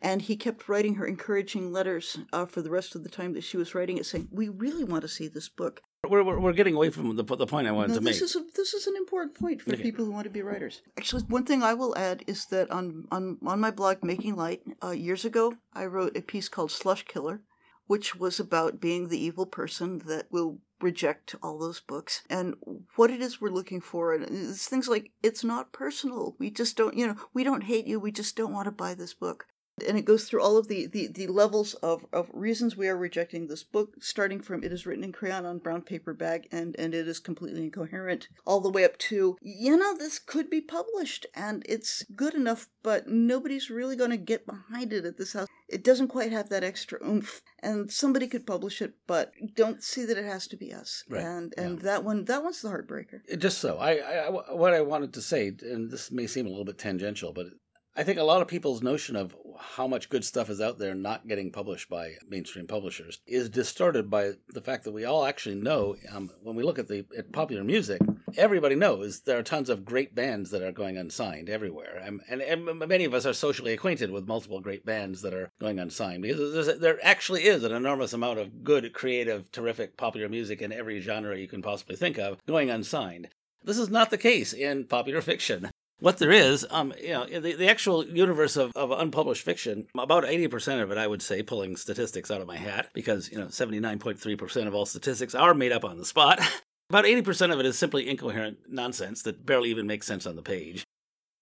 [0.04, 3.42] And he kept writing her encouraging letters uh, for the rest of the time that
[3.42, 6.52] she was writing it, saying, "We really want to see this book." We're, we're, we're
[6.52, 8.12] getting away from the, the point I wanted No, to make.
[8.12, 9.82] this is a, this is an important point for Okay.
[9.82, 10.82] people who want to be writers.
[10.98, 14.60] Actually, one thing I will add is that on on on my blog Making Light
[14.82, 17.40] uh, years ago, I wrote a piece called Slush Killer,
[17.86, 22.54] which was about being the evil person that will reject all those books and
[22.96, 26.76] what it is we're looking for and it's things like it's not personal we just
[26.76, 29.46] don't you know we don't hate you we just don't want to buy this book
[29.86, 32.96] And it goes through all of the, the, the levels of, of reasons we are
[32.96, 36.76] rejecting this book, starting from it is written in crayon on brown paper bag and,
[36.78, 40.60] and it is completely incoherent, all the way up to, you know, this could be
[40.60, 45.32] published and it's good enough, but nobody's really going to get behind it at this
[45.32, 45.48] house.
[45.68, 50.04] It doesn't quite have that extra oomph, and somebody could publish it, but don't see
[50.04, 51.02] that it has to be us.
[51.08, 51.84] Right, And and yeah.
[51.84, 53.20] that one that one's the heartbreaker.
[53.38, 56.66] Just so, I, I, what I wanted to say, and this may seem a little
[56.66, 57.46] bit tangential, but
[57.96, 60.96] I think a lot of people's notion of how much good stuff is out there
[60.96, 65.54] not getting published by mainstream publishers is distorted by the fact that we all actually
[65.54, 68.00] know um, when we look at the at popular music,
[68.36, 72.42] everybody knows there are tons of great bands that are going unsigned everywhere, and, and,
[72.42, 76.22] and many of us are socially acquainted with multiple great bands that are going unsigned
[76.22, 80.98] because there actually is an enormous amount of good, creative, terrific popular music in every
[80.98, 83.28] genre you can possibly think of going unsigned.
[83.62, 85.70] This is not the case in popular fiction.
[86.00, 90.24] What there is, um, you know, the, the actual universe of, of unpublished fiction, about
[90.24, 93.46] 80% of it, I would say, pulling statistics out of my hat, because, you know,
[93.46, 96.40] 79.3% of all statistics are made up on the spot.
[96.90, 100.42] About 80% of it is simply incoherent nonsense that barely even makes sense on the
[100.42, 100.83] page.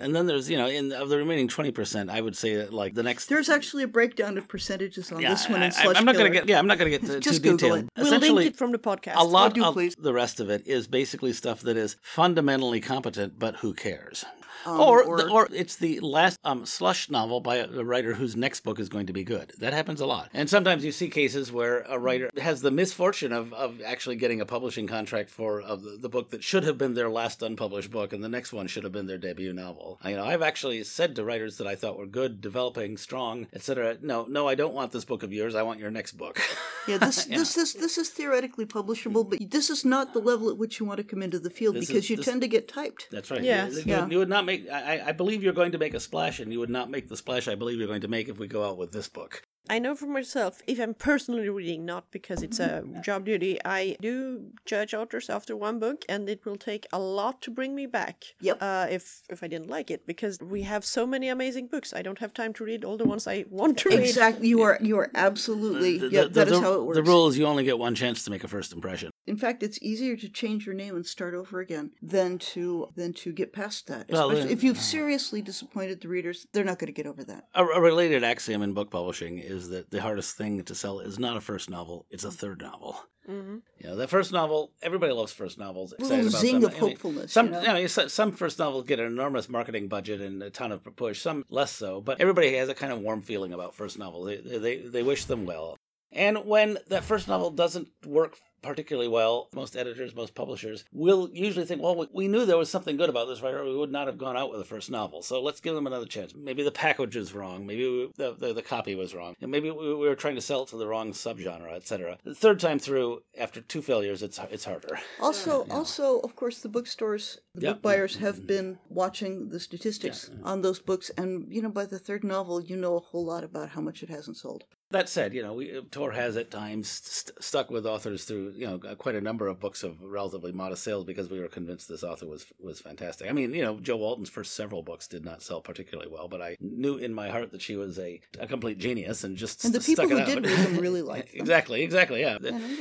[0.02, 2.94] And then there's, you know, in of the remaining 20%, I would say that, like,
[2.94, 3.26] the next.
[3.26, 6.16] There's actually a breakdown of percentages on this one I, in Slush I, am not
[6.16, 7.78] going to get, yeah, I'm not going to get too, Just too Google detailed.
[7.84, 7.90] it.
[7.96, 9.14] We'll Essentially, link it from the podcast.
[9.16, 9.94] a lot do, of please.
[9.96, 14.24] the rest of it is basically stuff that is fundamentally competent, but who cares?
[14.64, 18.14] Um, or, or- the, or it's the last um, slush novel by a, a writer
[18.14, 19.52] whose next book is going to be good.
[19.58, 20.30] That happens a lot.
[20.32, 24.40] And sometimes you see cases where a writer has the misfortune of, of actually getting
[24.40, 27.90] a publishing contract for of the, the book that should have been their last unpublished
[27.90, 29.91] book, and the next one should have been their debut novel.
[30.04, 33.98] You know, I've actually said to writers that I thought were good, developing, strong, etc.
[34.02, 35.54] No, no, I don't want this book of yours.
[35.54, 36.40] I want your next book.
[36.88, 37.38] Yeah, this Yeah.
[37.38, 40.86] this this this is theoretically publishable, but this is not the level at which you
[40.86, 43.06] want to come into the field This is- because you this- tend to get typed.
[43.12, 43.40] That's right.
[43.40, 43.68] Yeah.
[43.68, 44.08] You, you- Yeah.
[44.08, 44.68] you would not make.
[44.68, 47.08] I, I- I believe you're going to make a splash, and you would not make
[47.08, 49.44] the splash I believe you're going to make if we go out with this book.
[49.70, 53.96] I know for myself, if I'm personally reading, not because it's a job duty, I
[54.00, 57.86] do judge authors after one book, and it will take a lot to bring me
[57.86, 58.24] back.
[58.40, 58.58] Yep.
[58.60, 62.02] Uh, if if I didn't like it, because we have so many amazing books, I
[62.02, 64.00] don't have time to read all the ones I want to read.
[64.00, 66.22] Exactly, you are you are absolutely The- yeah.
[66.24, 66.96] the- That is the- how it works.
[66.96, 69.11] The rule is you only get one chance to make a first impression.
[69.26, 73.12] In fact, it's easier to change your name and start over again than to than
[73.14, 74.08] to get past that.
[74.10, 77.22] Well, Especially then- if you've seriously disappointed the readers, they're not going to get over
[77.24, 77.44] that.
[77.54, 81.18] A, a related axiom in book publishing is that the hardest thing to sell is
[81.18, 82.96] not a first novel; it's a third novel.
[83.24, 85.94] hmm You know, the first novel, everybody loves first novels.
[86.00, 86.64] Little Excited about zing them.
[86.70, 87.60] of I mean, hopefulness, Some, you know?
[87.76, 91.20] you know, some first novels get an enormous marketing budget and a ton of push.
[91.20, 94.26] Some less so, but everybody has a kind of warm feeling about first novels.
[94.26, 95.76] They, they, they wish them well.
[96.10, 101.66] And when that first novel doesn't work particularly well, most editors, most publishers will usually
[101.66, 103.64] think, well, we- we knew there was something good about this writer.
[103.64, 105.22] We would not have gone out with the first novel.
[105.22, 106.34] So let's give them another chance.
[106.34, 107.66] Maybe the package was wrong.
[107.66, 109.34] Maybe we, the, the, the copy was wrong.
[109.40, 112.18] And maybe we, we were trying to sell it to the wrong subgenre, etc.
[112.24, 114.98] The third time through, after two failures, it's, it's harder.
[115.20, 115.74] Also, Yeah.
[115.74, 117.72] also, of course, the bookstores, the Yeah.
[117.72, 118.46] book buyers have mm-hmm.
[118.46, 122.76] been watching the statistics on those books, and you know, by the third novel, you
[122.76, 124.64] know a whole lot about how much it hasn't sold.
[124.92, 128.52] That said, you know, we, uh, Tor has at times st- stuck with authors through,
[128.56, 131.48] you know, uh, quite a number of books of relatively modest sales because we were
[131.48, 133.28] convinced this author was was fantastic.
[133.28, 136.40] I mean, you know, Jo Walton's first several books did not sell particularly well, but
[136.40, 139.74] I knew in my heart that she was a, a complete genius and just And
[139.74, 140.26] the people who out.
[140.26, 141.40] did read them really liked them.
[141.40, 142.38] exactly, exactly, yeah.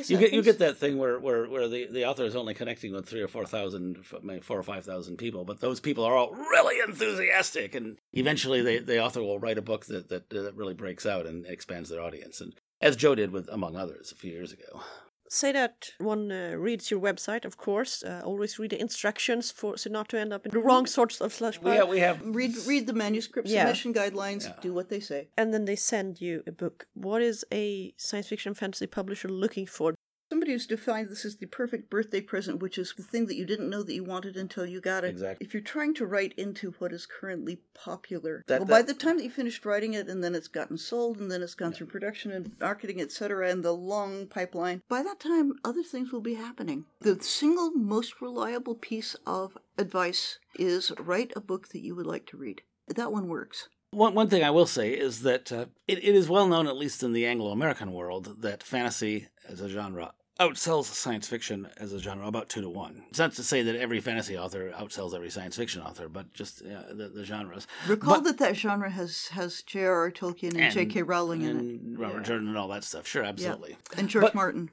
[0.08, 2.94] You get you get that thing where where, where the, the author is only connecting
[2.94, 6.16] with three or four thousand, maybe four or five thousand people, but those people are
[6.16, 10.56] all really enthusiastic, and eventually they, the author will write a book that, that that
[10.56, 14.16] really breaks out and expands their audience, and as Jo did with among others a
[14.16, 14.82] few years ago.
[15.30, 18.04] Say that one uh, reads your website, of course.
[18.04, 21.22] Uh, always read the instructions for so not to end up in the wrong sorts
[21.22, 21.78] of slush We pile.
[21.78, 23.62] have, we have Read read the manuscript Yeah.
[23.64, 24.44] submission guidelines.
[24.44, 24.56] Yeah.
[24.62, 25.30] Do what they say.
[25.38, 26.86] and then they send you a book.
[26.96, 29.96] What is a science fiction fantasy publisher looking for?
[30.42, 33.46] Somebody who's defined this as the perfect birthday present, which is the thing that you
[33.46, 35.10] didn't know that you wanted until you got it.
[35.10, 35.46] Exactly.
[35.46, 39.18] If you're trying to write into what is currently popular, That- well, by the time
[39.18, 41.86] that you finished writing it, and then it's gotten sold, and then it's gone through
[41.86, 46.34] production and marketing, etc., and the long pipeline, by that time, other things will be
[46.34, 46.86] happening.
[47.02, 52.26] The single most reliable piece of advice is write a book that you would like
[52.26, 52.64] to read.
[52.88, 53.70] That one works.
[53.92, 56.78] One, one thing I will say is that uh, it, it is well known, at
[56.78, 61.94] least in the Anglo American world, that fantasy as a genre outsells science fiction as
[61.94, 63.04] a genre about two to one.
[63.10, 66.62] It's not to say that every fantasy author outsells every science fiction author, but just
[66.64, 67.68] uh, the, the genres.
[67.88, 70.12] Recall But- that that genre has has J.R.R.
[70.12, 71.04] Tolkien and, J.K.
[71.04, 71.60] Rowling in it.
[71.82, 72.24] and Robert Yeah.
[72.24, 73.06] Jordan and all that stuff.
[73.08, 73.78] Sure, absolutely.
[73.98, 74.72] And George But- Martin.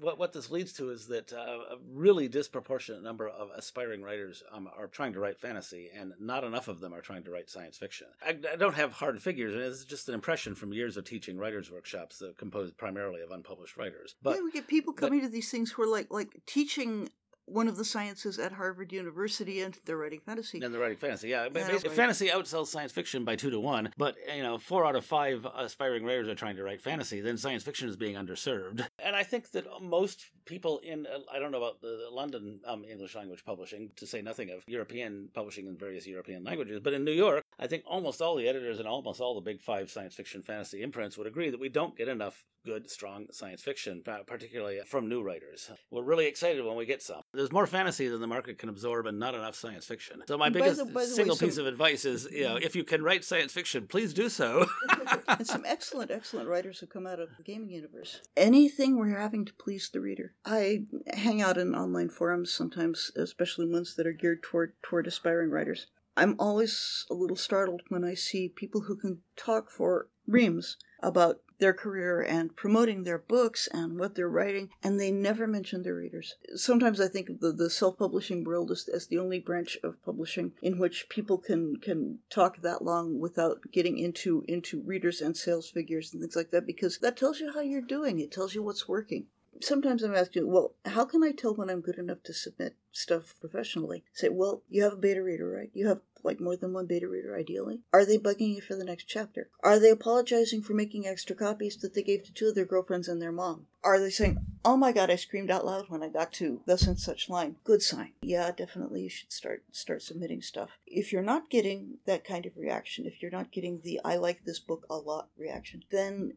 [0.00, 4.42] What what this leads to is that uh, a really disproportionate number of aspiring writers
[4.52, 7.50] um, are trying to write fantasy, and not enough of them are trying to write
[7.50, 8.06] science fiction.
[8.24, 11.38] I, I don't have hard figures, and it's just an impression from years of teaching
[11.38, 14.14] writers workshops that composed primarily of unpublished writers.
[14.22, 17.08] But yeah, we get people coming to these things who are like like teaching
[17.50, 20.60] one of the sciences at Harvard University and they're writing fantasy.
[20.62, 21.44] And they're writing fantasy, yeah.
[21.44, 21.96] But basically, right.
[21.96, 23.90] fantasy outsells science fiction by two to one.
[23.96, 27.20] But you know, four out of five aspiring writers are trying to write fantasy.
[27.20, 28.86] Then science fiction is being underserved.
[28.98, 32.60] And I think that most people in uh, I don't know about the the London
[32.66, 36.80] um, English language publishing, to say nothing of European publishing in various European languages.
[36.80, 39.60] But in New York, I think almost all the editors and almost all the big
[39.60, 43.62] five science fiction fantasy imprints would agree that we don't get enough good, strong science
[43.62, 45.70] fiction, uh, particularly from new writers.
[45.90, 47.22] We're really excited when we get some.
[47.32, 50.22] There's more fantasy than the market can absorb, and not enough science fiction.
[50.28, 52.28] So my And by biggest the- by the way, single some- piece of advice is,
[52.30, 54.66] you know, if you can write science fiction, please do so.
[55.28, 58.20] and some excellent, excellent writers have come out of the gaming universe.
[58.36, 60.34] Anything where you're having to please the reader.
[60.44, 65.50] I hang out in online forums sometimes, especially ones that are geared toward toward aspiring
[65.50, 65.86] writers.
[66.18, 71.40] I'm always a little startled when I see people who can talk for reams about
[71.60, 75.96] their career and promoting their books and what they're writing, and they never mention their
[75.96, 76.36] readers.
[76.54, 80.52] Sometimes I think of the, the self-publishing world as, as the only branch of publishing
[80.62, 85.68] in which people can can talk that long without getting into into readers and sales
[85.68, 88.20] figures and things like that, because that tells you how you're doing.
[88.20, 89.26] It tells you what's working.
[89.60, 93.34] Sometimes I'm asking, well, how can I tell when I'm good enough to submit stuff
[93.40, 94.04] professionally?
[94.12, 95.70] Say, well, you have a beta reader, right?
[95.74, 97.80] You have like more than one beta reader, ideally.
[97.92, 99.50] Are they bugging you for the next chapter?
[99.62, 103.08] Are they apologizing for making extra copies that they gave to two of their girlfriends
[103.08, 103.66] and their mom?
[103.84, 106.82] Are they saying, oh my god, I screamed out loud when I got to thus
[106.82, 107.56] and such line?
[107.64, 108.12] Good sign.
[108.20, 110.70] Yeah, definitely you should start start submitting stuff.
[110.86, 114.44] If you're not getting that kind of reaction, if you're not getting the I like
[114.44, 116.34] this book a lot reaction, then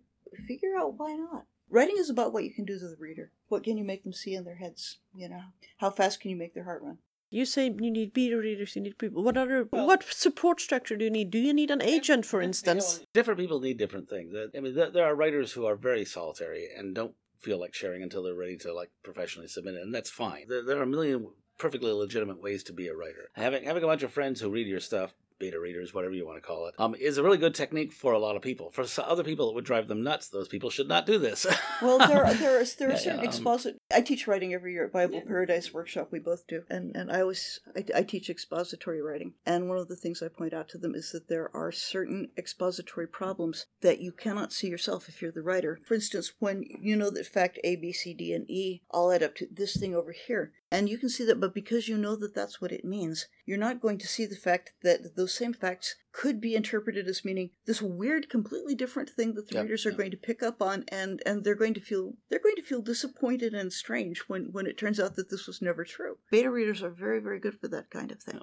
[0.48, 1.46] figure out why not.
[1.72, 3.32] Writing is about what you can do to the reader.
[3.48, 5.00] What can you make them see in their heads?
[5.16, 5.42] You know,
[5.78, 6.98] how fast can you make their heart run?
[7.30, 9.24] You say you need beta readers, you need people.
[9.24, 11.32] What other Well- what support structure do you need?
[11.32, 13.06] Do you need an agent, for instance?
[13.14, 14.34] different people need different things.
[14.36, 17.74] Uh, I mean, there, there are writers who are very solitary and don't feel like
[17.74, 20.48] sharing until they're ready to like professionally submit it, and that's fine.
[20.50, 23.30] There, there are a million perfectly legitimate ways to be a writer.
[23.34, 25.16] Having having a bunch of friends who read your stuff.
[25.42, 28.14] Beta readers, whatever you want to call it, um, is a really good technique for
[28.14, 28.70] a lot of people.
[28.72, 30.30] For other people, it would drive them nuts.
[30.30, 31.46] Those people should not do this.
[31.82, 33.81] Well, there are, there are, there are Yeah, certain yeah, um, exposit.
[33.94, 36.10] I teach writing every year at Viable Paradise Workshop.
[36.12, 39.34] We both do, and and I always I, I teach expository writing.
[39.46, 42.30] And one of the things I point out to them is that there are certain
[42.38, 45.80] expository problems that you cannot see yourself if you're the writer.
[45.86, 49.24] For instance, when you know that fact A, B, C, D, and E all add
[49.24, 52.16] up to this thing over here, and you can see that, but because you know
[52.16, 55.54] that that's what it means, you're not going to see the fact that those same
[55.54, 59.86] facts could be interpreted as meaning this weird, completely different thing that the Yeah, readers
[59.86, 59.98] are yeah.
[59.98, 62.82] going to pick up on, and and they're going to feel they're going to feel
[62.82, 66.18] disappointed and strange when when it turns out that this was never true.
[66.32, 68.40] Beta readers are very very good for that kind of thing.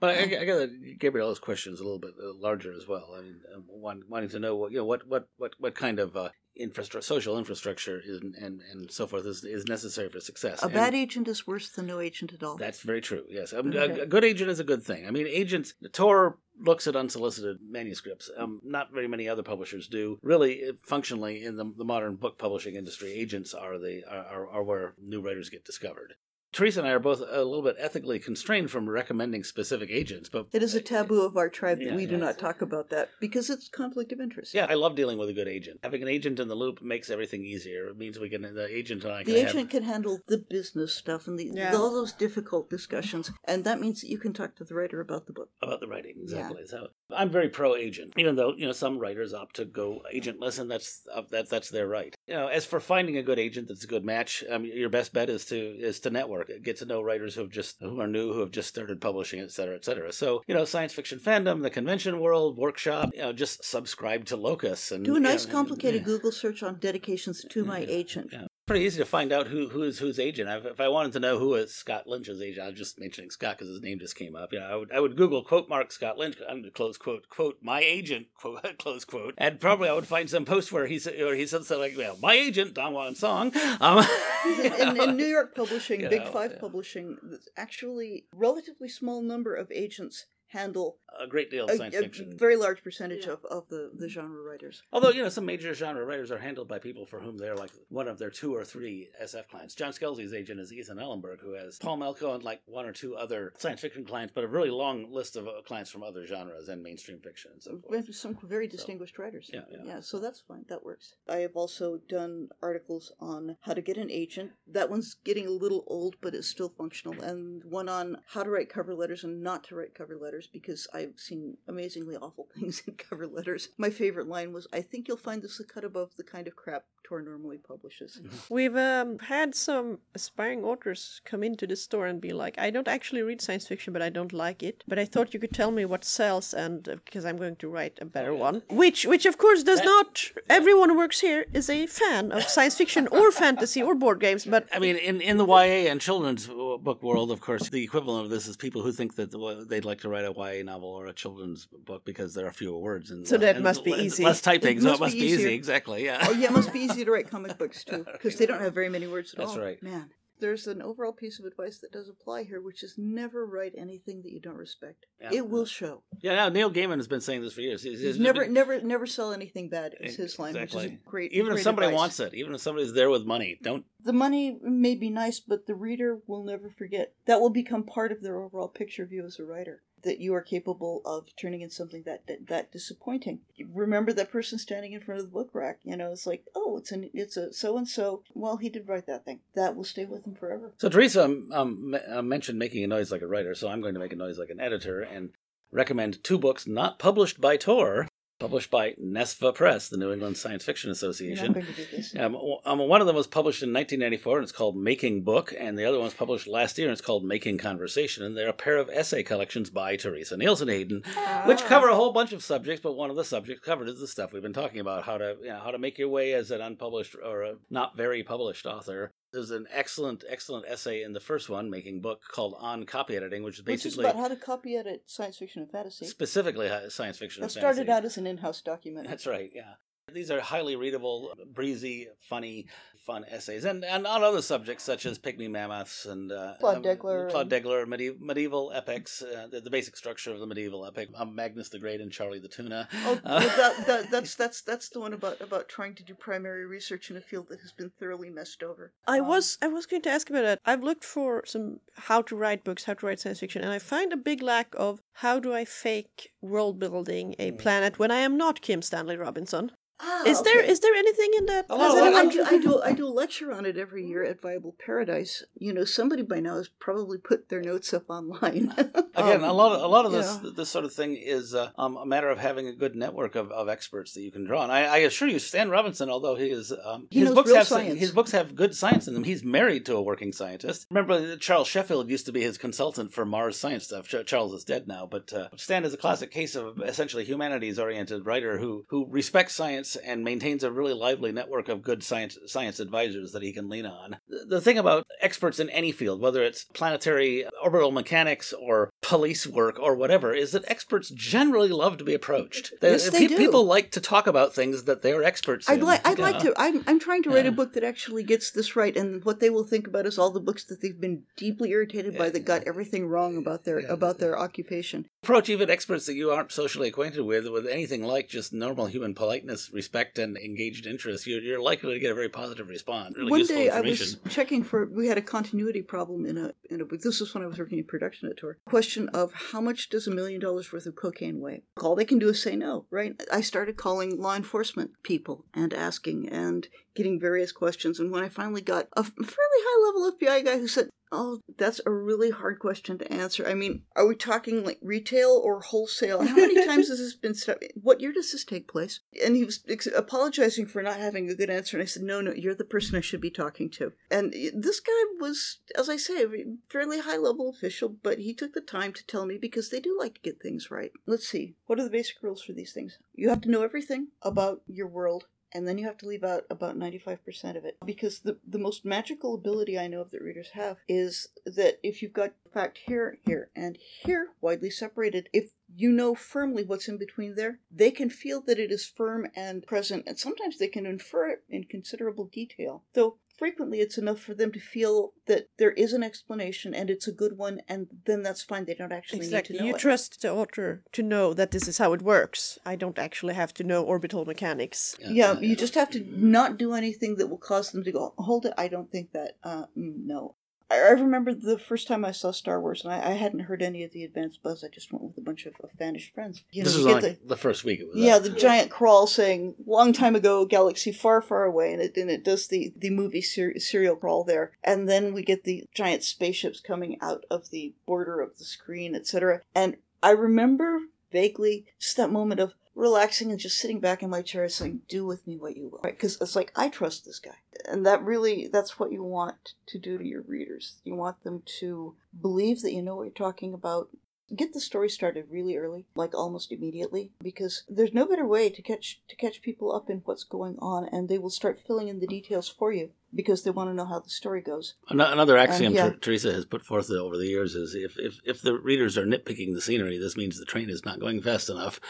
[0.00, 3.14] But I, I got Gabriella's question is a little bit uh, larger as well.
[3.16, 5.98] I mean, um, one, wanting to know what you know what what what what kind
[5.98, 10.62] of uh, infrastructure, social infrastructure, is and and so forth is is necessary for success.
[10.62, 12.56] A And bad agent is worse than no agent at all.
[12.56, 13.24] That's very true.
[13.28, 14.00] Yes, um, Okay.
[14.00, 15.06] a, a good agent is a good thing.
[15.06, 15.74] I mean, agents.
[15.92, 18.30] Tor looks at unsolicited manuscripts.
[18.36, 20.18] Um, not very many other publishers do.
[20.22, 24.94] Really, functionally, in the, the modern book publishing industry, agents are the are, are where
[25.00, 26.14] new writers get discovered.
[26.52, 30.46] Teresa and I are both a little bit ethically constrained from recommending specific agents, but
[30.52, 32.18] it is a taboo of our tribe that Yeah, we do yeah.
[32.18, 34.54] not talk about that because it's conflict of interest.
[34.54, 35.80] Yeah, I love dealing with a good agent.
[35.82, 37.88] Having an agent in the loop makes everything easier.
[37.88, 40.38] It means we can the agent and I can The have- agent can handle the
[40.38, 41.74] business stuff and the, Yeah.
[41.76, 45.26] all those difficult discussions, and that means that you can talk to the writer about
[45.26, 45.50] the book.
[45.62, 46.66] about the writing exactly.
[46.66, 50.58] So I'm very pro agent, even though you know some writers opt to go agentless,
[50.58, 52.14] and that's uh, that that's their right.
[52.28, 55.14] You know, as for finding a good agent that's a good match, um, your best
[55.14, 58.06] bet is to is to network, get to know writers who have just who are
[58.06, 60.12] new, who have just started publishing, et cetera, et cetera.
[60.12, 64.36] So you know, science fiction fandom, the convention world, workshop, you know, just subscribe to
[64.36, 66.06] Locus and Do a you nice know, complicated yeah.
[66.06, 67.86] Google search on dedications to my Yeah.
[67.88, 68.28] agent.
[68.32, 68.46] Yeah.
[68.68, 70.46] Pretty easy to find out who who is whose agent.
[70.46, 73.56] I've, if I wanted to know who is Scott Lynch's agent, I'm just mentioning Scott
[73.56, 74.52] because his name just came up.
[74.52, 76.36] Yeah, I would I would Google quote mark Scott Lynch
[76.74, 80.70] close quote quote my agent quote close quote, and probably I would find some post
[80.70, 84.04] where he said or he said something like, "Well, my agent Don Juan Song." Um,
[84.62, 86.60] in, in New York publishing, You Big know, Five yeah.
[86.60, 87.16] publishing,
[87.56, 92.36] actually relatively small number of agents handle a great deal of a, science a fiction.
[92.36, 93.32] very large percentage Yeah.
[93.32, 94.82] of, of the, the genre writers.
[94.92, 97.70] Although, you know, some major genre writers are handled by people for whom they're like
[97.88, 99.74] one of their two or three SF clients.
[99.74, 103.16] John Scalzi's agent is Ethan Ellenberg, who has Paul Melko and like one or two
[103.16, 106.68] other science fiction clients, but a really long list of uh, clients from other genres
[106.68, 108.14] and mainstream fiction and so forth.
[108.14, 109.50] some very distinguished writers.
[109.52, 110.00] Yeah, yeah.
[110.00, 110.64] so that's fine.
[110.68, 111.14] That works.
[111.28, 114.52] I have also done articles on how to get an agent.
[114.66, 117.20] That one's getting a little old, but it's still functional.
[117.20, 120.86] And one on how to write cover letters and not to write cover letters because
[120.94, 123.68] I've seen amazingly awful things in cover letters.
[123.78, 126.56] My favorite line was, I think you'll find this a cut above the kind of
[126.56, 128.20] crap Tor normally publishes.
[128.50, 132.88] We've um, had some aspiring authors come into the store and be like, I don't
[132.88, 134.84] actually read science fiction, but I don't like it.
[134.86, 137.68] But I thought you could tell me what sells, and uh, because I'm going to
[137.68, 138.62] write a better one.
[138.68, 140.24] Which, which of course, does That- not.
[140.50, 144.44] Everyone who works here is a fan of science fiction or fantasy or board games,
[144.44, 148.24] but I mean, in, in the YA and children's book world, of course, the equivalent
[148.24, 149.30] of this is people who think that
[149.68, 152.78] they'd like to write a YA novel or a children's book because there are fewer
[152.78, 154.24] words and So that and must be less- easy.
[154.24, 155.54] Less typing, It so must it must be be easy.
[155.54, 156.18] Exactly, yeah.
[156.28, 158.74] Oh yeah, it must be easy to write comic books too, because they don't have
[158.74, 159.60] very many words at That's all.
[159.60, 159.82] right.
[159.82, 160.10] Man,
[160.40, 164.22] there's an overall piece of advice that does apply here, which is never write anything
[164.22, 165.06] that you don't respect.
[165.20, 165.30] Yeah.
[165.32, 166.04] It will show.
[166.22, 167.82] Yeah, now Neil Gaiman has been saying this for years.
[167.82, 169.94] He's, he's never, never, never sell anything bad.
[170.00, 170.84] Is his line, Exactly.
[170.84, 171.32] which is great.
[171.32, 171.98] Even if somebody advice.
[171.98, 173.84] wants it, even if somebody's there with money, don't.
[174.04, 177.14] the money may be nice, but the reader will never forget.
[177.26, 179.82] That will become part of their overall picture of you as a writer.
[180.04, 183.40] That you are capable of turning in something that that, that disappointing.
[183.72, 185.80] Remember that person standing in front of the book rack.
[185.82, 188.22] You know, it's like, oh, it's an it's a so and so.
[188.34, 189.40] Well, he did write that thing.
[189.54, 190.72] That will stay with him forever.
[190.78, 193.94] So Teresa um, um, uh, mentioned making a noise like a writer, so I'm going
[193.94, 195.30] to make a noise like an editor and
[195.70, 198.08] recommend two books not published by Tor,
[198.38, 201.52] published by NESFA Press, the New England Science Fiction Association.
[201.52, 202.14] going to do this.
[202.16, 205.78] Um, um, one of them was published in 1994 and it's called Making Book, and
[205.78, 208.24] the other one was published last year and it's called Making Conversation.
[208.24, 211.02] And they're a pair of essay collections by Teresa Nielsen Hayden,
[211.44, 214.06] which cover a whole bunch of subjects, but one of the subjects covered is the
[214.06, 216.50] stuff we've been talking about how to you know, how to make your way as
[216.50, 219.12] an unpublished or a not very published author.
[219.32, 223.42] There's an excellent, excellent essay in the first one, Making Book, called On Copy Editing,
[223.42, 226.06] which is Which is basically about how to copy edit science fiction and fantasy.
[226.06, 227.42] specifically uh, science fiction.
[227.42, 227.92] That started fantasy.
[227.92, 229.06] out as an in-house document.
[229.06, 229.74] That's right, yeah.
[230.12, 232.66] These are highly readable, breezy, funny,
[233.06, 236.82] fun essays, and and on other subjects such as pygmy mammoths and uh, Claude um,
[236.82, 240.86] Degler Claude and- Degler, medieval, medieval epics, uh, the, the basic structure of the medieval
[240.86, 242.88] epic, um, Magnus the Great and Charlie the Tuna.
[243.04, 246.64] Oh, Uh, that, that, that's that's that's the one about about trying to do primary
[246.66, 248.92] research in a field that has been thoroughly messed over.
[249.06, 250.60] I Um, was I was going to ask about that.
[250.64, 253.78] I've looked for some how to write books, how to write science fiction, and I
[253.78, 257.58] find a big lack of how do I fake world building a Mm.
[257.58, 259.72] planet when I am not Kim Stanley Robinson.
[260.00, 260.70] Ah, Is there okay.
[260.70, 261.66] is there anything in that?
[261.68, 264.24] A Has Well, I do, I do I do a lecture on it every year
[264.24, 265.42] at Viable Paradise.
[265.58, 268.72] You know, somebody by now has probably put their notes up online.
[269.14, 270.50] Again, a Um, lot of a lot of this yeah.
[270.54, 273.50] this sort of thing is uh, um, a matter of having a good network of,
[273.50, 274.70] of experts that you can draw on.
[274.70, 277.98] I, I assure you, Stan Robinson, although he is um, He his books have science.
[277.98, 279.24] his books have good science in them.
[279.24, 280.86] He's married to a working scientist.
[280.90, 284.06] Remember, Charles Sheffield used to be his consultant for Mars science stuff.
[284.06, 287.78] Ch- Charles is dead now, but uh, Stan is a classic case of essentially humanities
[287.80, 292.38] oriented writer who who respects science and maintains a really lively network of good science
[292.46, 294.18] science advisors that he can lean on.
[294.28, 299.78] The thing about experts in any field, whether it's planetary orbital mechanics or police work
[299.80, 302.74] or whatever, is that experts generally love to be approached.
[302.82, 303.38] Yes, they do.
[303.38, 305.86] People like to talk about things that they're experts I'd in.
[305.86, 306.52] like I'd like to.
[306.58, 307.52] I'm I'm trying to write Yeah.
[307.52, 310.30] a book that actually gets this right, and what they will think about is all
[310.30, 313.92] the books that they've been deeply irritated by that got everything wrong about their Yeah.
[313.98, 315.06] about their occupation.
[315.22, 319.14] approach even experts that you aren't socially acquainted with with anything like just normal human
[319.14, 323.16] politeness, respect, and engaged interest, you're, you're likely to get a very positive response.
[323.16, 326.80] Really One day I was checking for we had a continuity problem in a in
[326.82, 327.00] a book.
[327.00, 328.58] This was when I was working in production at Tor.
[328.76, 331.62] Question of how much does a million dollars worth of cocaine weigh?
[331.80, 333.14] All they can do is say no, right?
[333.32, 338.00] I started calling law enforcement people and asking and getting various questions.
[338.00, 341.80] And when I finally got a fairly high level FBI guy who said, Oh, that's
[341.86, 343.46] a really hard question to answer.
[343.46, 346.26] I mean, are we talking like retail or wholesale?
[346.26, 347.34] How many times has this been
[347.80, 349.00] What year does this take place?
[349.24, 351.76] And he was ex- apologizing for not having a good answer.
[351.76, 353.92] And I said, No, no, you're the person I should be talking to.
[354.10, 356.28] And this guy was, as I say, a
[356.68, 359.96] fairly high level official, but he took the time to tell me because they do
[359.98, 360.92] like to get things right.
[361.06, 361.54] Let's see.
[361.66, 362.98] What are the basic rules for these things?
[363.14, 366.44] You have to know everything about your world and then you have to leave out
[366.50, 370.50] about 95% of it because the, the most magical ability i know of that readers
[370.54, 375.92] have is that if you've got fact here here and here widely separated if you
[375.92, 377.60] know firmly what's in between there.
[377.70, 381.44] They can feel that it is firm and present, and sometimes they can infer it
[381.48, 382.84] in considerable detail.
[382.94, 387.06] Though frequently it's enough for them to feel that there is an explanation and it's
[387.08, 388.64] a good one, and then that's fine.
[388.64, 389.54] They don't actually Exactly.
[389.54, 389.80] need to know You it.
[389.80, 392.58] trust the author to know that this is how it works.
[392.66, 394.96] I don't actually have to know orbital mechanics.
[395.00, 398.44] yeah, you just have to not do anything that will cause them to go, hold
[398.46, 399.36] it, I don't think that.
[399.44, 400.34] Uh, mm, no.
[400.70, 403.62] I I remember the first time I saw Star Wars, and I, I hadn't heard
[403.62, 404.62] any of the advanced buzz.
[404.62, 406.42] I just went with a bunch of, of vanished friends.
[406.50, 407.80] You this know, was like get the, first week.
[407.80, 408.22] It was yeah, out.
[408.22, 412.24] the giant crawl saying "long time ago, galaxy far, far away," and it and it
[412.24, 416.60] does the the movie ser- serial crawl there, and then we get the giant spaceships
[416.60, 419.42] coming out of the border of the screen, etc.
[419.54, 424.22] And I remember vaguely just that moment of relaxing and just sitting back in my
[424.22, 425.94] chair saying, "Do with me what you will," right?
[425.94, 429.78] Because it's like I trust this guy, and that really that's what you want to
[429.78, 430.76] do to your readers.
[430.84, 433.90] You want them to believe that you know what you're talking about,
[434.34, 438.60] get the story started really early like almost immediately because there's no better way to
[438.60, 441.98] catch to catch people up in what's going on and they will start filling in
[441.98, 445.72] the details for you because they want to know how the story goes Another axiom
[445.72, 445.90] yeah.
[445.90, 448.98] Ter- Teresa has put forth uh, over the years is if, if, if the readers
[448.98, 451.80] are nitpicking the scenery, this means the train is not going fast enough.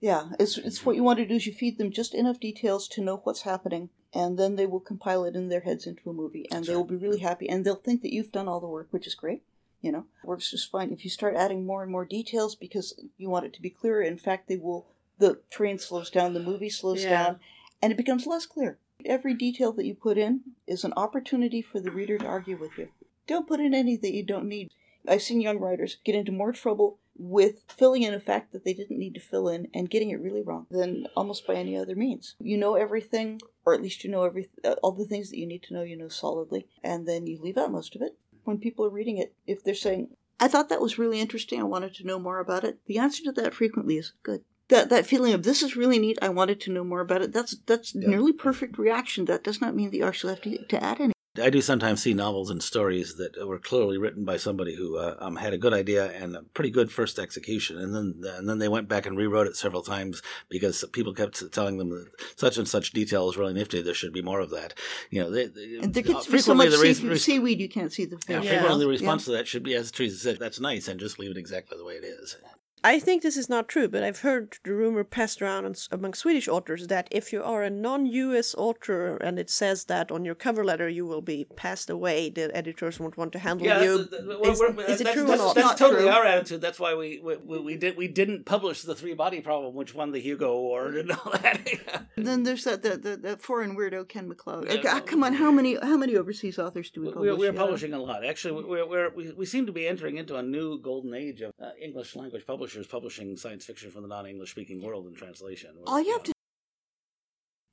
[0.00, 2.88] Yeah it's it's what you want to do is you feed them just enough details
[2.88, 6.12] to know what's happening and then they will compile it in their heads into a
[6.12, 8.66] movie and they will be really happy and they'll think that you've done all the
[8.66, 9.42] work which is great
[9.80, 10.04] you know?
[10.22, 13.54] Works just fine if you start adding more and more details because you want it
[13.54, 14.02] to be clearer.
[14.02, 14.86] In fact they will
[15.18, 17.10] the train slows down the movie slows Yeah.
[17.10, 17.40] down
[17.82, 18.78] and it becomes less clear.
[19.04, 22.76] Every detail that you put in is an opportunity for the reader to argue with
[22.76, 22.88] you.
[23.26, 24.70] Don't put in any that you don't need.
[25.08, 28.72] I've seen young writers get into more trouble with filling in a fact that they
[28.72, 31.94] didn't need to fill in and getting it really wrong than almost by any other
[31.94, 32.34] means.
[32.40, 35.46] You know everything or at least you know every uh, all the things that you
[35.46, 38.16] need to know you know solidly and then you leave out most of it.
[38.44, 40.08] When people are reading it if they're saying
[40.40, 43.22] i thought that was really interesting i wanted to know more about it the answer
[43.22, 44.42] to that frequently is good.
[44.68, 47.32] That that feeling of this is really neat i wanted to know more about it
[47.32, 49.26] that's that's nearly perfect reaction.
[49.26, 52.02] That does not mean that you actually have to, to add any I do sometimes
[52.02, 55.58] see novels and stories that were clearly written by somebody who uh, um, had a
[55.58, 59.06] good idea and a pretty good first execution, and then and then they went back
[59.06, 63.30] and rewrote it several times because people kept telling them that such and such detail
[63.30, 63.80] is really nifty.
[63.80, 64.74] There should be more of that.
[65.10, 67.18] You know, they, they, and there gets be so frequently much the re- sea- re-
[67.18, 68.90] seaweed you can't see the yeah, fish frequently the Yeah.
[68.98, 71.78] response to that should be, as Teresa said, "That's nice," and just leave it exactly
[71.78, 72.36] the way it is.
[72.82, 76.48] I think this is not true, but I've heard the rumor passed around among Swedish
[76.48, 80.34] authors that if you are a non US author and it says that on your
[80.34, 84.08] cover letter you will be passed away, the editors won't want to handle you.
[84.08, 85.54] Is, is it true or that's, not?
[85.54, 86.10] That's totally true.
[86.10, 86.60] our attitude.
[86.62, 89.94] That's why we we, we, we did we didn't publish the Three Body Problem, which
[89.94, 91.60] won the Hugo Award and all that.
[92.16, 94.66] Then there's that the, the, the foreign weirdo Ken MacLeod.
[94.70, 95.00] Yeah, Ah, no.
[95.02, 97.30] come on, how many how many overseas authors do we publish?
[97.30, 97.58] we're, we're Yeah.
[97.58, 98.24] publishing a lot.
[98.24, 101.52] Actually, we're, we're, we we seem to be entering into a new golden age of
[101.62, 105.70] uh, English language publishers publishing science fiction from the non-English speaking world in translation.
[105.86, 106.32] All you have to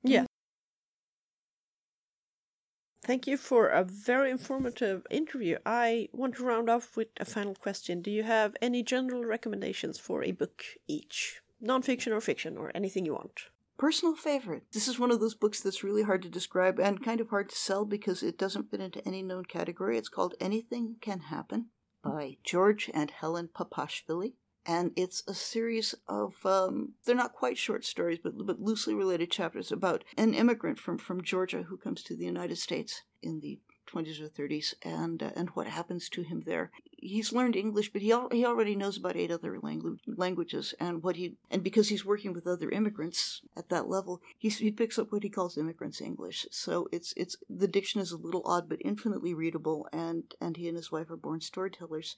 [0.03, 0.21] Yeah.
[0.21, 0.25] Mm-hmm.
[3.05, 5.59] Thank you for a very informative interview.
[5.65, 8.01] I want to round off with a final question.
[8.01, 11.41] Do you have any general recommendations for a book each?
[11.61, 13.49] Non-fiction or fiction, or anything you want?
[13.77, 14.63] personal favorite.
[14.73, 17.49] This is one of those books that's really hard to describe and kind of hard
[17.49, 19.99] to sell because it doesn't fit into any known category.
[19.99, 21.67] It's called Anything Can Happen
[22.03, 24.33] by George and Helen Papashvili.
[24.67, 29.31] And it's a series of, um, they're not quite short stories, but, but loosely related
[29.31, 33.59] chapters about an immigrant from, from Georgia who comes to the United States in the
[33.87, 36.69] 20s or 30s and, uh, and what happens to him there.
[36.97, 40.73] He's learned English, but he, al- he already knows about eight other langu- languages.
[40.81, 44.71] And what he, and because he's working with other immigrants at that level, he, he
[44.71, 46.45] picks up what he calls immigrants English.
[46.51, 49.87] So it's, it's, the diction is a little odd, but infinitely readable.
[49.93, 52.17] And, and he and his wife are born storytellers.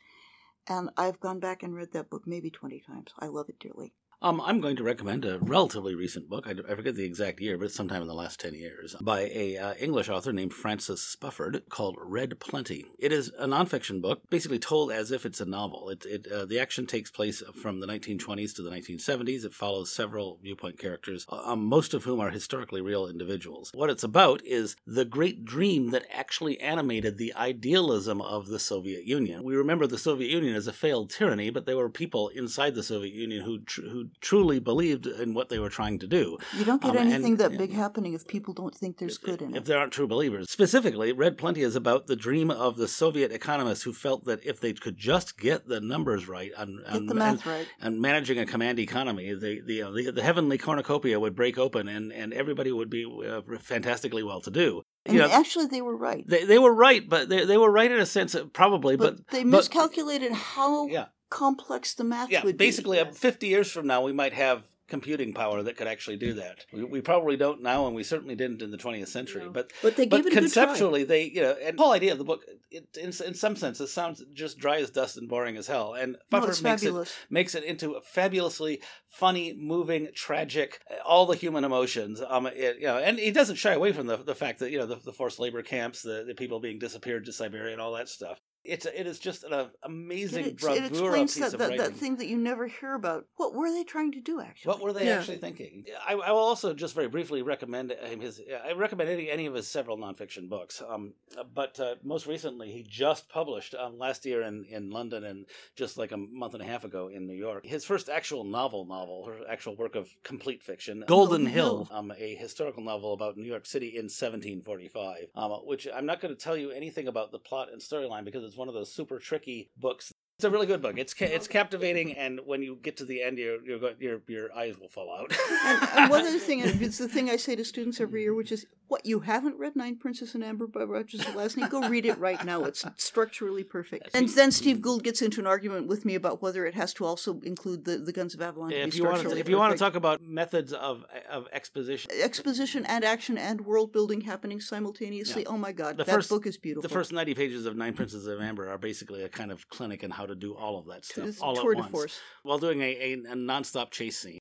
[0.67, 3.11] And I've gone back and read that book maybe 20 times.
[3.19, 3.93] I love it dearly.
[4.21, 6.45] Um, I'm going to recommend a relatively recent book.
[6.45, 9.21] I, I forget the exact year, but it's sometime in the last 10 years, by
[9.21, 12.85] a uh, English author named Francis Spufford called Red Plenty.
[12.97, 15.87] It is a nonfiction book, basically told as if it's a novel.
[15.87, 19.45] It, it uh, the action takes place from the 1920s to the 1970s.
[19.45, 23.71] It follows several viewpoint characters, uh, um, most of whom are historically real individuals.
[23.73, 29.05] What it's about is the great dream that actually animated the idealism of the Soviet
[29.05, 29.45] Union.
[29.45, 32.83] We remember the Soviet Union as a failed tyranny, but there were people inside the
[32.83, 33.59] Soviet Union who
[33.89, 36.37] who truly believed in what they were trying to do.
[36.57, 37.57] You don't get Um, and- anything that yeah.
[37.57, 39.57] big happening if people don't think there's good in If it.
[39.59, 40.49] If there aren't true believers.
[40.49, 44.59] Specifically, Red Plenty is about the dream of the Soviet economists who felt that if
[44.59, 47.67] they could just get the numbers right on, Get on- the math and, right.
[47.81, 51.87] and managing a command economy, the the, uh, the the heavenly cornucopia would break open
[51.87, 54.81] and, and everybody would be uh, fantastically well to do.
[55.05, 56.23] And You know, actually, they were right.
[56.27, 59.27] they, they were right, but they, they were right in a sense, probably, but, but,
[59.29, 61.05] they but- miscalculated how yeah.
[61.29, 63.09] Complex the math Yeah, would basically, be.
[63.09, 66.65] uh, 50 years from now, we might have computing power that could actually do that.
[66.73, 69.43] We, we probably don't now, and we certainly didn't in the 20th century.
[69.43, 69.51] No.
[69.51, 70.65] But But they but gave it a good try.
[70.65, 73.55] conceptually, they you know, and the whole idea of the book, it, in in some
[73.55, 75.93] sense, it sounds just dry as dust and boring as hell.
[75.93, 81.27] And No, Spufford it's makes it makes it into a fabulously funny, moving, tragic, all
[81.27, 82.19] the human emotions.
[82.27, 84.79] Um, it, you know, and he doesn't shy away from the the fact that you
[84.79, 87.93] know the, the forced labor camps, the, the people being disappeared to Siberia, and all
[87.93, 88.39] that stuff.
[88.63, 91.69] It's it is just an amazing It, ex- bravura it explains piece that, of that,
[91.69, 91.77] writing.
[91.85, 93.25] that thing that you never hear about.
[93.37, 94.69] What were they trying to do, actually?
[94.69, 95.17] What were they Yeah.
[95.19, 95.85] actually thinking?
[96.05, 98.41] I, I will also just very briefly recommend him his.
[98.65, 100.81] I recommend any, any of his several nonfiction books.
[100.87, 101.13] Um,
[101.53, 105.45] but uh, most recently, he just published um, last year in, in London and
[105.75, 107.65] just like a month and a half ago in New York.
[107.65, 111.97] His first actual novel, novel, or actual work of complete fiction, Golden Golden Hill, Hill.
[111.97, 115.27] um, a historical novel about New York City in 1745.
[115.35, 118.43] Um, which I'm not going to tell you anything about the plot and storyline because
[118.49, 120.97] it's one of those super tricky books it's a really good book.
[120.97, 124.55] It's ca- it's captivating, and when you get to the end, your your your your
[124.55, 125.33] eyes will fall out.
[125.65, 128.53] and, and one other thing, it's the thing I say to students every year, which
[128.53, 131.69] is, what, you haven't read Nine Princes in Amber by Roger Zelazny?
[131.69, 132.63] Go read it right now.
[132.65, 134.09] It's structurally perfect.
[134.13, 137.05] And then Steve Gould gets into an argument with me about whether it has to
[137.05, 139.77] also include the, the Guns of Avalon if you want to, if you want to
[139.77, 145.45] talk about methods of of exposition, Exposition and action and world building happening simultaneously.
[145.45, 146.81] Oh my God, The that first- book is beautiful.
[146.81, 150.03] the first ninety pages of Nine Princes of Amber are basically a kind of clinic
[150.03, 152.19] in how to do all of that stuff all tour at de once force.
[152.43, 154.38] while doing a, a, a nonstop chase scene.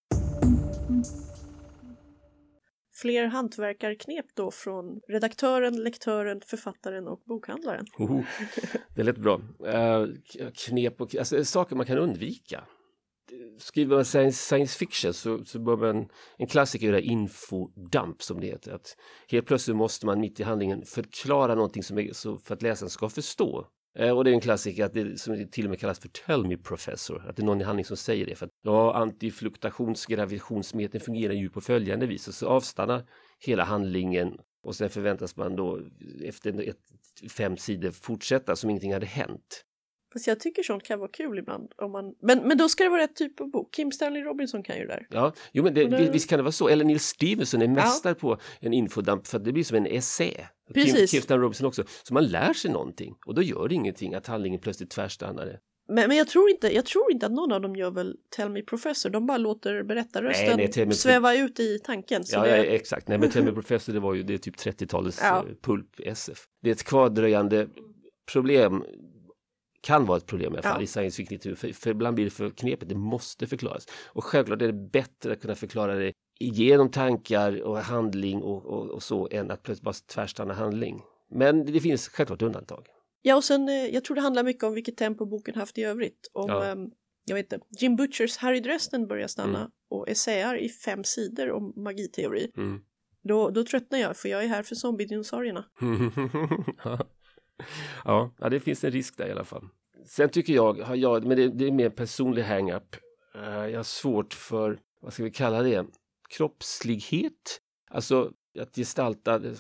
[3.01, 7.87] Fler hantverkarknep då från redaktören, lektören, författaren och bokhandlaren.
[7.93, 8.23] Hoho.
[8.95, 9.41] Det lät bra.
[9.67, 10.07] Uh,
[10.55, 12.65] knep och alltså, saker man kan undvika.
[13.59, 18.47] Skriver man science, science fiction så, så bör man, en klassiker göra infodump som det
[18.47, 18.73] heter.
[18.73, 18.97] Att
[19.29, 22.91] helt plötsligt måste man mitt i handlingen förklara någonting som är, så för att läsaren
[22.91, 23.67] ska förstå.
[23.95, 26.47] Eh, och det är en klassiker att det, som till och med kallas för tell
[26.47, 27.27] me professor.
[27.29, 28.35] Att det är någon i handlingen som säger det.
[28.35, 32.29] För att ja, antifluktationsgravitationsmeten fungerar ju på följande vis.
[32.29, 33.05] Och så avstannar
[33.39, 35.81] hela handlingen och sen förväntas man då
[36.25, 36.79] efter ett,
[37.31, 39.65] fem sidor fortsätta som ingenting hade hänt.
[40.13, 41.73] Fast jag tycker sånt kan vara kul ibland.
[41.77, 42.15] Om man...
[42.23, 43.75] men, men då ska det vara rätt typ av bok.
[43.75, 45.07] Kim Stanley Robinson kan ju det där.
[45.11, 46.69] Ja, jo, men det, det- visst kan det vara så.
[46.69, 50.25] Eller Neil Stevenson är mästare på en infodump för att det blir som en essä.
[50.25, 51.11] Kim, Precis.
[51.11, 51.85] Kim Stanley Robinson också.
[52.03, 55.59] Så man lär sig någonting och då gör det ingenting att handlingen plötsligt tvärstannade.
[55.93, 58.51] Men, men jag, tror inte, jag tror inte att någon av dem gör väl Tell
[58.51, 59.11] Me Professor.
[59.11, 62.23] De bara låter berättarrösten Nej, nej, sväva ut i tanken.
[62.33, 62.49] Ja, det...
[62.49, 63.09] ja, exakt.
[63.09, 65.39] Nej, men Tell Me Professor det var ju det är typ 30-talets Ja.
[65.49, 66.39] eh, pulp-SF.
[66.63, 67.69] Det är ett kvardröjande
[68.33, 68.85] problem
[69.81, 70.83] kan vara ett problem i alla fall Ja.
[70.83, 73.87] i science fiction litteratur, för, för ibland blir det för knepigt, det måste förklaras.
[74.07, 78.91] Och självklart är det bättre att kunna förklara det genom tankar och handling och, och,
[78.91, 81.03] och så än att plötsligt bara tvärstanna handling.
[81.31, 82.87] Men det finns självklart undantag.
[83.23, 85.83] Ja, och sen eh, jag tror det handlar mycket om vilket tempo boken haft i
[85.85, 86.31] övrigt.
[86.33, 86.65] Om, Ja.
[86.65, 86.91] ehm,
[87.25, 89.71] jag vet inte, Jim Butchers Harry Dresden börjar stanna Mm.
[89.91, 92.51] och essäar i fem sidor om magiteori.
[92.57, 92.81] Mm.
[93.23, 95.65] Då, då tröttnar jag för jag är här för zombiedinosaurierna.
[98.05, 99.69] ja, ja, det finns en risk där i alla fall.
[100.07, 102.97] Sen tycker jag, har jag men det, det är mer personlig hang-up.
[103.35, 105.87] Eh, jag har svårt för, vad ska vi kalla det,
[106.29, 107.61] kroppslighet.
[107.91, 109.53] Alltså att gestalta eh,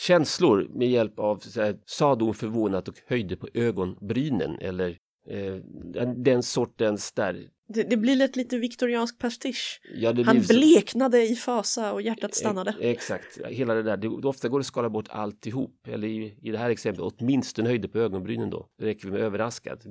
[0.00, 1.42] känslor med hjälp av,
[1.86, 7.48] sadon förvånat och höjde på ögonbrynen eller eh, den, den sortens där.
[7.74, 9.80] Det, det blir lätt lite viktoriansk pastisch.
[9.94, 12.70] Ja, Han så- bleknade i fasa och hjärtat stannade.
[12.80, 13.96] E- Exakt, hela det där.
[13.96, 15.88] Det, ofta går det att skala bort alltihop.
[15.88, 18.66] Eller i, i det här exemplet åtminstone höjde på ögonbrynen då.
[18.78, 19.82] Det räcker med överraskad.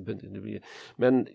[0.96, 1.26] Men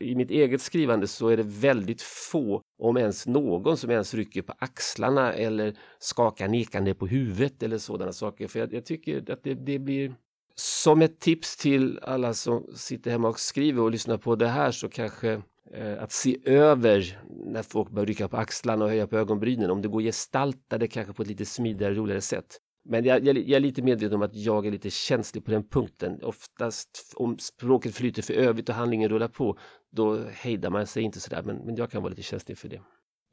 [0.00, 4.42] i mitt eget skrivande så är det väldigt få, om ens någon, som ens rycker
[4.42, 8.48] på axlarna eller skakar nekande på huvudet eller sådana saker.
[8.48, 10.14] För jag, jag tycker att det, det blir
[10.56, 14.70] som ett tips till alla som sitter hemma och skriver och lyssnar på det här
[14.70, 15.42] så kanske
[15.74, 19.82] Eh, att se över när folk börjar rycka på axlarna och höja på ögonbrynen, om
[19.82, 22.58] det går att gestalta det kanske på ett lite smidigare, roligare sätt.
[22.88, 25.68] Men jag, jag, jag är lite medveten om att jag är lite känslig på den
[25.68, 26.22] punkten.
[26.22, 29.58] Oftast om språket flyter för övrigt och handlingen rullar på,
[29.92, 32.80] då hejdar man sig inte sådär, men, men jag kan vara lite känslig för det.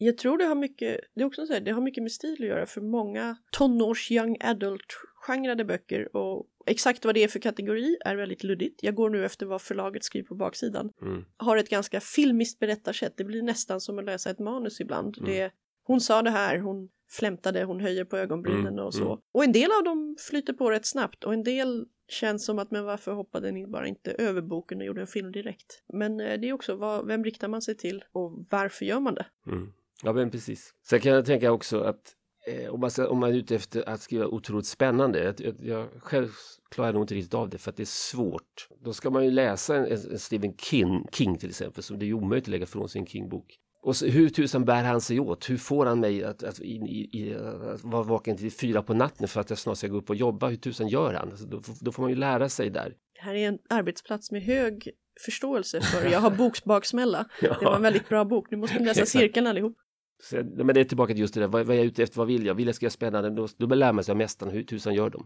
[0.04, 2.34] Jag tror det har mycket, det är också så här, det har mycket med stil
[2.34, 4.98] att göra för många tonårs young adult
[5.28, 8.84] genrade böcker och exakt vad det är för kategori är väldigt luddigt.
[8.84, 10.92] Jag går nu efter vad förlaget skriver på baksidan.
[11.02, 11.26] Mm.
[11.38, 13.14] Har ett ganska filmiskt berättarsätt.
[13.18, 15.18] Det blir nästan som att läsa ett manus ibland.
[15.18, 15.32] Mm.
[15.32, 15.52] Det,
[15.84, 19.06] hon sa det här, hon flämtade, hon höjer på ögonbrynen Mm, och så.
[19.06, 19.20] mm.
[19.32, 22.72] Och en del av dem flyter på rätt snabbt och en del känns som att
[22.72, 25.84] men varför hoppade ni bara inte över boken och gjorde en film direkt?
[25.94, 29.16] Men eh, det är också vad, vem riktar man sig till och varför gör man
[29.16, 29.26] det?
[29.48, 29.74] Mm.
[30.04, 30.74] Ja, men precis.
[30.90, 32.16] Sen kan jag tänka också att
[32.48, 35.36] eh, om, man om man är ute efter att skriva otroligt spännande.
[35.38, 36.30] Jag, jag själv
[36.72, 38.68] klarar nog inte riktigt av det för att det är svårt.
[38.84, 42.14] Då ska man ju läsa en, en Stephen King, King till exempel, som det är
[42.14, 43.58] omöjligt att lägga från sig en King-bok.
[43.84, 45.50] Och så, hur tusan bär han sig åt?
[45.50, 46.76] Hur får han mig att, att, i,
[47.14, 47.36] i,
[47.74, 50.16] att vara vaken till fyra på natten för att jag snart ska gå upp och
[50.16, 50.48] jobba?
[50.48, 51.30] Hur tusan gör han?
[51.30, 52.94] Alltså, då, då, får man ju lära sig där.
[53.16, 54.90] Det här är en arbetsplats med hög
[55.26, 56.10] förståelse för.
[56.12, 57.26] Jag har boksbaksmälla.
[57.42, 57.58] Ja.
[57.60, 58.52] Det var en väldigt bra bok.
[58.52, 59.78] Nu måste ni läsa cirkeln allihop.
[60.22, 62.18] Så, men det är tillbaka till just det där, vad, vad är jag ute efter,
[62.18, 62.56] vad vill jag?
[62.56, 65.26] Vill jag skriva spännande, då, då lär man sig av mästarna hur tusan gör de.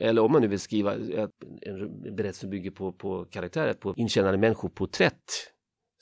[0.00, 1.28] Eller om man nu vill skriva eh,
[1.62, 5.52] en, berättelse som bygger på, på karaktärer, på inkännande människoporträtt.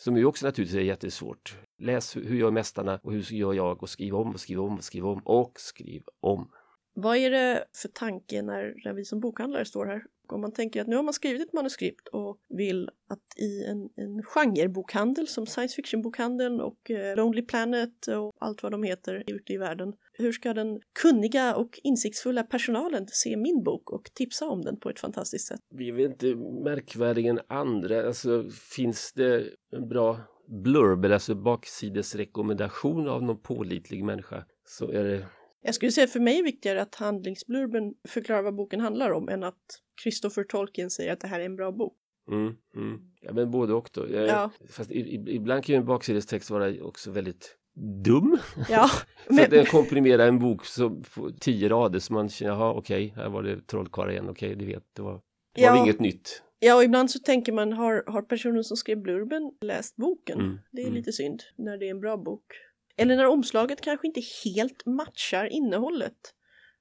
[0.00, 1.58] Som ju också naturligtvis är jättesvårt.
[1.82, 4.84] Läs hur gör mästarna och hur gör jag och skriv om och skriv om och
[4.84, 6.50] skriv om och skriv om.
[6.94, 10.02] Vad är det för tanke när vi som bokhandlare står här?
[10.32, 13.88] Om man tänker att nu har man skrivit ett manuskript och vill att i en,
[13.96, 19.52] en genrebokhandel som science fiction-bokhandeln och eh, Lonely Planet och allt vad de heter ute
[19.52, 19.92] i världen.
[20.12, 24.90] Hur ska den kunniga och insiktsfulla personalen se min bok och tipsa om den på
[24.90, 25.60] ett fantastiskt sätt?
[25.74, 28.06] Vi är väl inte märkvärdigare än andra.
[28.06, 30.20] Alltså finns det en bra
[30.64, 35.26] blurb, alltså baksidesrekommendation av någon pålitlig människa så är det
[35.62, 39.42] jag skulle säga för mig är viktigare att handlingsblurben förklarar vad boken handlar om än
[39.44, 39.56] att
[40.02, 41.96] Christopher Tolkien säger att det här är en bra bok.
[42.30, 43.00] Mm, mm.
[43.20, 44.10] Ja, men både och då.
[44.10, 44.50] Jag, Ja.
[44.70, 47.56] Fast ibland kan ju en baksidestext vara också väldigt
[48.04, 48.38] dum.
[48.68, 48.88] Ja,
[49.26, 52.72] För men, att den komprimerar en bok så, på tio rader så man känner, jaha
[52.72, 55.20] okej, här var det trollkarlar igen, okej, det vet, det var,
[55.54, 55.82] det var Ja.
[55.84, 56.42] inget nytt.
[56.58, 60.40] ja, och ibland så tänker man, har, har personen som skrev blurben läst boken?
[60.40, 60.94] Mm, Det är mm.
[60.96, 62.44] lite synd när det är en bra bok.
[63.00, 66.34] Eller när omslaget kanske inte helt matchar innehållet.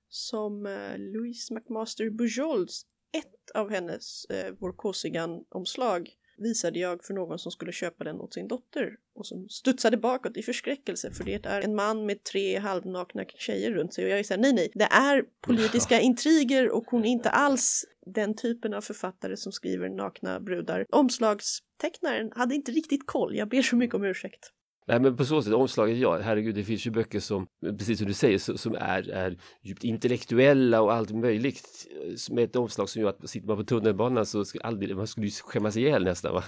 [0.09, 2.85] Som eh, Louise McMaster Bujols,
[3.17, 8.33] ett av hennes eh, Vår Kåsigan-omslag visade jag för någon som skulle köpa den åt
[8.33, 12.59] sin dotter och som studsade bakåt i förskräckelse för det är en man med tre
[12.59, 16.85] halvnakna tjejer runt sig och jag är såhär nej nej, det är politiska intriger och
[16.87, 20.85] hon är inte alls den typen av författare som skriver nakna brudar.
[20.89, 24.53] Omslagstecknaren hade inte riktigt koll, jag ber så mycket om ursäkt.
[24.89, 28.07] Nej men på så sätt, omslaget ja, herregud det finns ju böcker som, precis som
[28.07, 31.87] du säger, som är, är djupt intellektuella och allt möjligt.
[32.31, 35.27] Med ett omslag som gör att sitter man på tunnelbanan så ska aldrig, man skulle
[35.27, 36.43] ju skämmas ihjäl nästan va.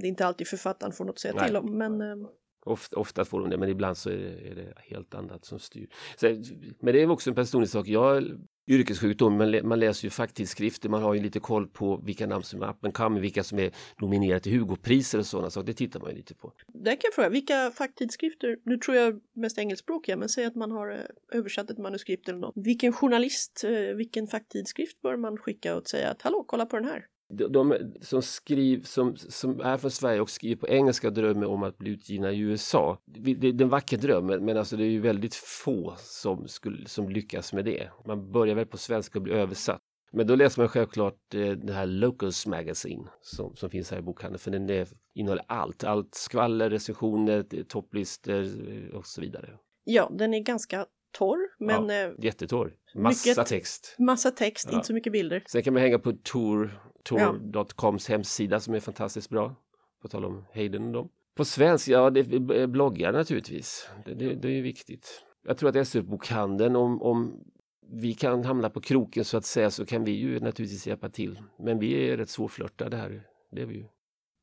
[0.00, 1.46] Det är inte alltid författaren får något att säga Nej.
[1.46, 2.28] till om, men eh,
[2.64, 5.58] Ofta, ofta får de det, men ibland så är det, är det helt annat som
[5.58, 5.88] styr.
[6.16, 6.26] Så,
[6.80, 7.88] men det är också en personlig sak.
[7.88, 8.24] Jag
[8.66, 12.42] yrkessjukdom, man, lä, man läser ju facktidskrifter, man har ju lite koll på vilka namn
[12.42, 15.66] som är up and coming, vilka som är nominerade till Hugopriser och sådana saker.
[15.66, 16.52] Det tittar man ju lite på.
[16.66, 20.70] där kan jag fråga, vilka facktidskrifter, nu tror jag mest engelskspråkiga, men säg att man
[20.70, 22.54] har eh, översatt ett manuskript eller något.
[22.56, 26.84] Vilken journalist, eh, vilken facktidskrift bör man skicka och säga att hallå, kolla på den
[26.84, 27.06] här?
[27.32, 31.62] De, de som, skriv, som, som är från Sverige och skriver på engelska drömmer om
[31.62, 32.98] att bli utgivna i USA.
[33.04, 36.88] Det, det är en vacker dröm, men alltså det är ju väldigt få som, skulle,
[36.88, 37.88] som lyckas med det.
[38.06, 39.80] Man börjar väl på svenska och blir översatt.
[40.14, 44.02] Men då läser man självklart eh, det här Locals Magazine som, som finns här i
[44.02, 45.84] bokhandeln för den är, innehåller allt.
[45.84, 49.48] Allt skvaller, recensioner, topplistor eh, och så vidare.
[49.84, 50.86] Ja, den är ganska
[51.18, 52.72] torr, men eh, Jättetorr.
[52.94, 53.96] Massa Mycket- text.
[53.98, 54.74] massa text, Ja.
[54.76, 55.44] inte så mycket bilder.
[55.48, 59.54] Sen kan man hänga på Tor, Tor.coms hemsida som är fantastiskt bra.
[60.02, 61.08] På tal om Hayden och dem.
[61.34, 63.88] På svenska, ja det är bloggar naturligtvis.
[64.04, 65.24] Det, det, det är ju viktigt.
[65.46, 67.44] Jag tror att SF-bokhandeln, om, om
[67.92, 71.38] vi kan hamna på kroken så att säga så kan vi ju naturligtvis hjälpa till.
[71.58, 73.22] Men vi är rätt svårflörtade här.
[73.50, 73.84] Det är vi ju.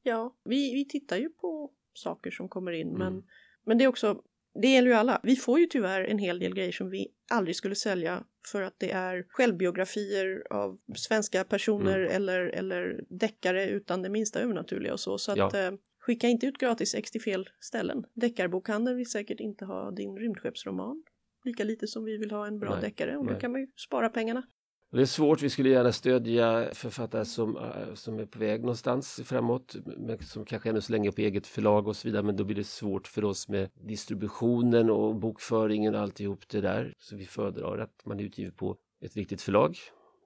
[0.04, 3.24] Ja, vi, vi tittar ju på saker som kommer in, men, Mm.
[3.66, 4.22] men det är också,
[4.62, 5.20] det gäller ju alla.
[5.24, 8.74] Vi får ju tyvärr en hel del grejer som vi aldrig skulle sälja för att
[8.78, 12.12] det är självbiografier av svenska personer Mm.
[12.16, 15.18] eller, eller deckare utan det minsta övernaturliga och så.
[15.18, 15.48] Så Ja.
[15.48, 18.06] att eh, skicka inte ut gratis ex till fel ställen.
[18.14, 21.04] Deckarbokhandeln vill säkert inte ha din rymdskeppsroman.
[21.44, 23.68] Lika lite som vi vill ha en bra Nej, deckare och då kan man ju
[23.76, 24.44] spara pengarna.
[24.92, 29.22] Det är svårt, vi skulle gärna stödja författare som, eh, som är på väg någonstans
[29.24, 32.36] framåt, men som kanske ännu så länge är på eget förlag och så vidare, men
[32.36, 36.94] då blir det svårt för oss med distributionen och bokföringen och alltihop det där.
[36.98, 39.78] Så vi föredrar att man är utgiven på ett riktigt förlag.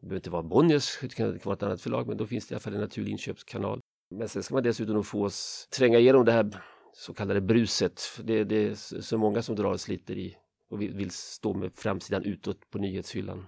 [0.02, 2.54] Det behöver inte vara Bonniers, det kan, vara ett annat förlag, men då finns det
[2.54, 3.80] i alla fall en naturlig inköpskanal.
[4.16, 8.02] Men sen ska man dessutom få oss tränga igenom det här så kallade bruset.
[8.24, 10.38] Det, det är så många som drar och sliter i
[10.70, 13.46] och vill stå med framsidan utåt på nyhetshyllan.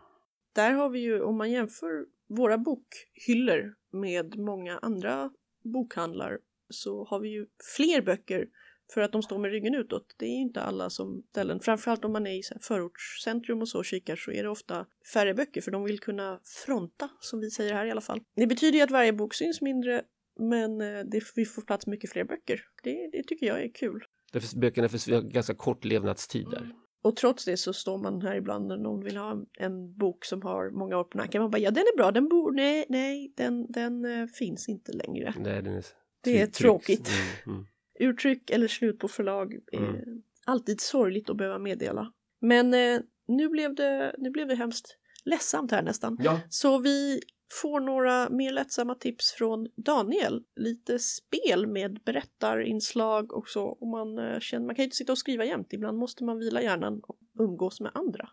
[0.56, 5.32] Där har vi ju, om man jämför våra bokhyllor med många andra
[5.64, 6.40] bokhandlar
[6.70, 7.46] så har vi ju
[7.78, 8.48] fler böcker
[8.94, 10.16] för att de står med ryggen utåt.
[10.18, 13.78] Det är ju inte alla som ställen, framförallt om man är i förortscentrum och så
[13.78, 17.52] och kikar så är det ofta färre böcker för de vill kunna fronta, som vi
[17.52, 18.22] säger här i alla fall.
[18.36, 20.04] Det betyder ju att varje bok syns mindre
[20.40, 22.62] men eh, det, vi får plats mycket fler böcker.
[22.84, 24.04] Det, det tycker jag är kul.
[24.32, 26.72] Därför böckerna för, ganska kort levnadstid där.
[27.06, 30.42] Och trots det så står man här ibland när någon vill ha en bok som
[30.42, 31.42] har många år på nacken.
[31.42, 34.92] Man bara, ja den är bra, den bor, nej, nej, den, den uh, finns inte
[34.92, 35.34] längre.
[35.38, 35.86] Nej, den är
[36.22, 37.10] det är tråkigt.
[37.46, 37.68] Mm, mm.
[38.00, 40.22] Urtryck eller slut på förlag är mm.
[40.46, 42.12] alltid sorgligt att behöva meddela.
[42.40, 46.18] Men uh, nu, blev det, nu blev det hemskt ledsamt här nästan.
[46.24, 46.40] Ja.
[46.50, 47.22] Så vi
[47.62, 50.44] får några mer lättsamma tips från Daniel.
[50.56, 53.66] Lite spel med berättarinslag och så.
[53.66, 56.40] Och man, eh, känner, man kan ju inte sitta och skriva jämt, ibland måste man
[56.40, 58.30] vila hjärnan och umgås med andra.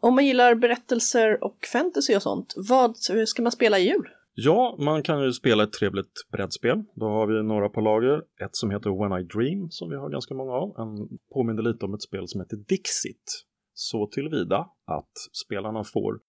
[0.00, 4.08] Om man gillar berättelser och fantasy och sånt, vad ska man spela i jul?
[4.34, 6.84] Ja, man kan ju spela ett trevligt brädspel.
[6.94, 8.16] Då har vi några på lager.
[8.16, 10.68] Ett som heter When I Dream som vi har ganska många av.
[10.78, 13.45] En påminner lite om ett spel som heter Dixit
[13.78, 16.20] så tillvida att spelarna får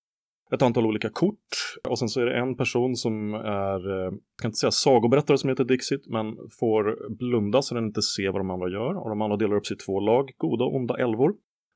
[0.52, 4.40] ett antal olika kort och sen så är det en person som är, eh, jag
[4.42, 8.42] kan inte säga sagoberättare som heter Dixit, men får blunda så den inte ser vad
[8.42, 10.98] de andra gör och de andra delar upp sig i två lag, goda och onda
[10.98, 11.34] älvor.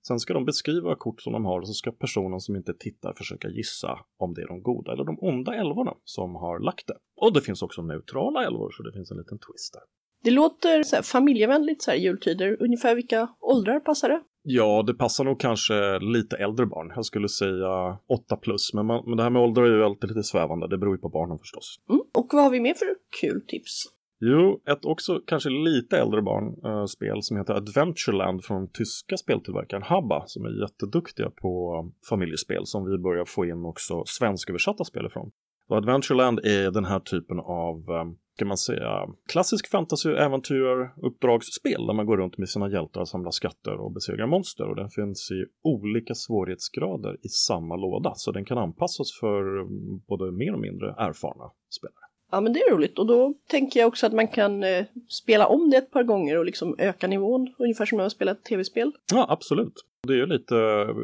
[0.08, 3.14] Sen ska de beskriva kort som de har och så ska personen som inte tittar
[3.18, 6.98] försöka gissa om det är de goda eller de onda älvorna som har lagt det.
[7.16, 9.84] Och det finns också neutrala älvor så det finns en liten twist där.
[10.24, 12.58] Det låter så här familjevänligt så här jultider.
[12.60, 14.22] Ungefär vilka åldrar passar det?
[14.44, 16.92] Ja, det passar nog kanske lite äldre barn.
[16.96, 18.74] Jag skulle säga 8 plus.
[18.74, 20.68] Men, man, men det här med åldrar är ju alltid lite svävande.
[20.68, 21.80] Det beror ju på barnen förstås.
[21.90, 22.02] Mm.
[22.14, 22.88] Och vad har vi mer för
[23.22, 23.86] kul tips?
[24.24, 30.24] Jo, ett också kanske lite äldre barnspel äh, som heter Adventureland från tyska speltillverkaren Habba
[30.28, 35.32] som är jätteduktiga på familjespel som vi börjar få in också svensköversatta spel ifrån.
[35.70, 38.06] Och Adventureland är den här typen av, eh,
[38.38, 43.32] kan man säga, klassisk fantasy äventyr uppdragsspel där man går runt med sina hjältar, samlar
[43.32, 44.70] skatter och besegrar monster.
[44.70, 50.02] Och den finns i olika svårighetsgrader i samma låda, så den kan anpassas för mm,
[50.08, 52.06] både mer och mindre erfarna spelare.
[52.32, 55.48] Ja men det är roligt och då tänker jag också att man kan eh, spela
[55.48, 58.44] om det ett par gånger och liksom öka nivån ungefär som när man spelar ett
[58.44, 58.92] tv-spel.
[59.14, 59.74] Ja absolut.
[60.08, 60.56] Det är ju lite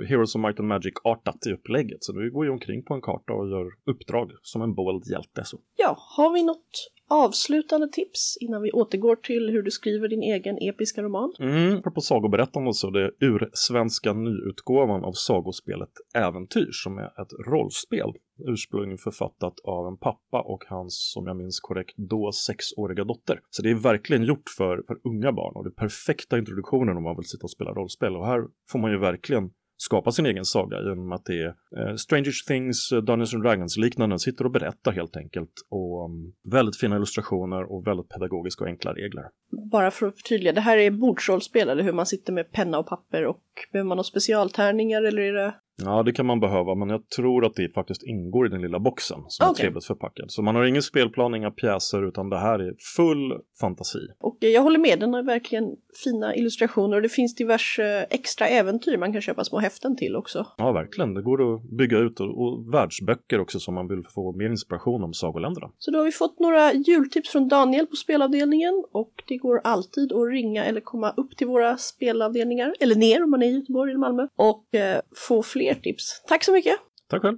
[0.10, 2.04] Heroes of Might and Magic-artat i upplägget.
[2.04, 5.44] Så du går ju omkring på en karta och gör uppdrag som en bold hjälte.
[5.46, 5.58] Så.
[5.76, 10.58] Ja, har vi något avslutande tips innan vi återgår till hur du skriver din egen
[10.58, 11.34] episka roman?
[11.40, 18.14] Mm, på sagoberättande så det är ursvenska nyutgåvan av sagospelet Äventyr som är ett rollspel
[18.46, 23.40] ursprungligen författat av en pappa och hans, som jag minns korrekt, då sexåriga dotter.
[23.50, 27.04] Så det är verkligen gjort för, för unga barn och det är perfekta introduktionen om
[27.04, 30.46] man vill sitta och spela rollspel och här får man ju verkligen skapa sin egen
[30.46, 31.48] saga genom att det är
[31.78, 36.34] eh, Stranger Things, eh, Dungeons and Dragons liknande sitter och berättar helt enkelt och um,
[36.52, 39.24] väldigt fina illustrationer och väldigt pedagogiska och enkla regler.
[39.72, 42.88] Bara för att förtydliga, det här är bordsrollspel eller hur man sitter med penna och
[42.88, 45.54] papper och behöver man några specialtärningar eller är det
[45.84, 48.80] Ja, det kan man behöva, men jag tror att det faktiskt ingår i den lilla
[48.80, 49.62] boxen som okay.
[49.62, 50.32] är trevligt förpackad.
[50.32, 54.00] Så man har ingen spelplan, inga pjäser, utan det här är full fantasi.
[54.20, 58.98] Och jag håller med, den har verkligen fina illustrationer och det finns diverse extra äventyr
[58.98, 60.46] man kan köpa små häften till också.
[60.58, 61.14] Ja, verkligen.
[61.14, 65.04] Det går att bygga ut och, och världsböcker också som man vill få mer inspiration
[65.04, 65.70] om sagoländerna.
[65.78, 70.12] Så då har vi fått några jultips från Daniel på spelavdelningen och det går alltid
[70.12, 73.92] att ringa eller komma upp till våra spelavdelningar, eller ner om man är i Göteborg
[73.92, 76.24] eller Malmö, och eh, få fler fler tips.
[76.28, 76.76] Tack så mycket!
[77.10, 77.38] Tack själv!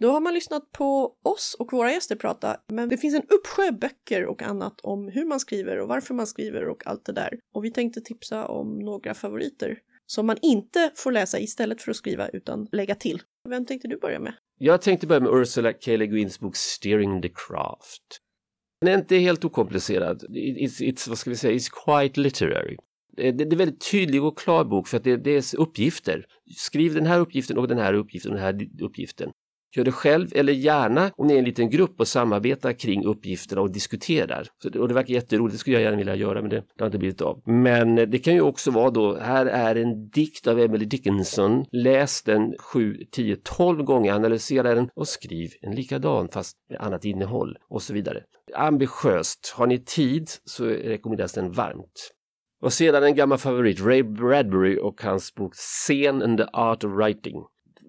[0.00, 3.72] Då har man lyssnat på oss och våra gäster prata, men det finns en uppsjö
[3.72, 7.38] böcker och annat om hur man skriver och varför man skriver och allt det där.
[7.54, 11.96] Och vi tänkte tipsa om några favoriter som man inte får läsa istället för att
[11.96, 13.22] skriva utan lägga till.
[13.48, 14.34] Vem tänkte du börja med?
[14.58, 15.96] Jag tänkte börja med Ursula K.
[15.96, 18.02] Le Guins bok Steering the Craft.
[18.80, 20.22] Den är inte helt okomplicerad.
[20.22, 22.76] It's, it's, vad ska vi säga, it's quite literary.
[23.16, 26.26] Eh, det, är väldigt tydlig och klar bok för att det, det är uppgifter.
[26.56, 29.30] Skriv den här uppgiften och den här uppgiften och den här uppgiften.
[29.76, 33.60] Gör det själv eller gärna om ni är en liten grupp och samarbetar kring uppgifterna
[33.60, 34.48] och diskuterar.
[34.62, 36.86] Så, och det verkar jätteroligt, det skulle jag gärna vilja göra men det, det har
[36.86, 37.42] inte blivit av.
[37.44, 41.64] Men eh, det kan ju också vara då, här är en dikt av Emily Dickinson.
[41.72, 47.04] Läs den 7, 10, 12 gånger, analysera den och skriv en likadan fast med annat
[47.04, 48.22] innehåll och så vidare.
[48.54, 52.12] Ambitiöst, har ni tid så rekommenderas den varmt.
[52.62, 56.92] Och sedan en gammal favorit, Ray Bradbury och hans bok Scen and the Art of
[56.92, 57.44] Writing.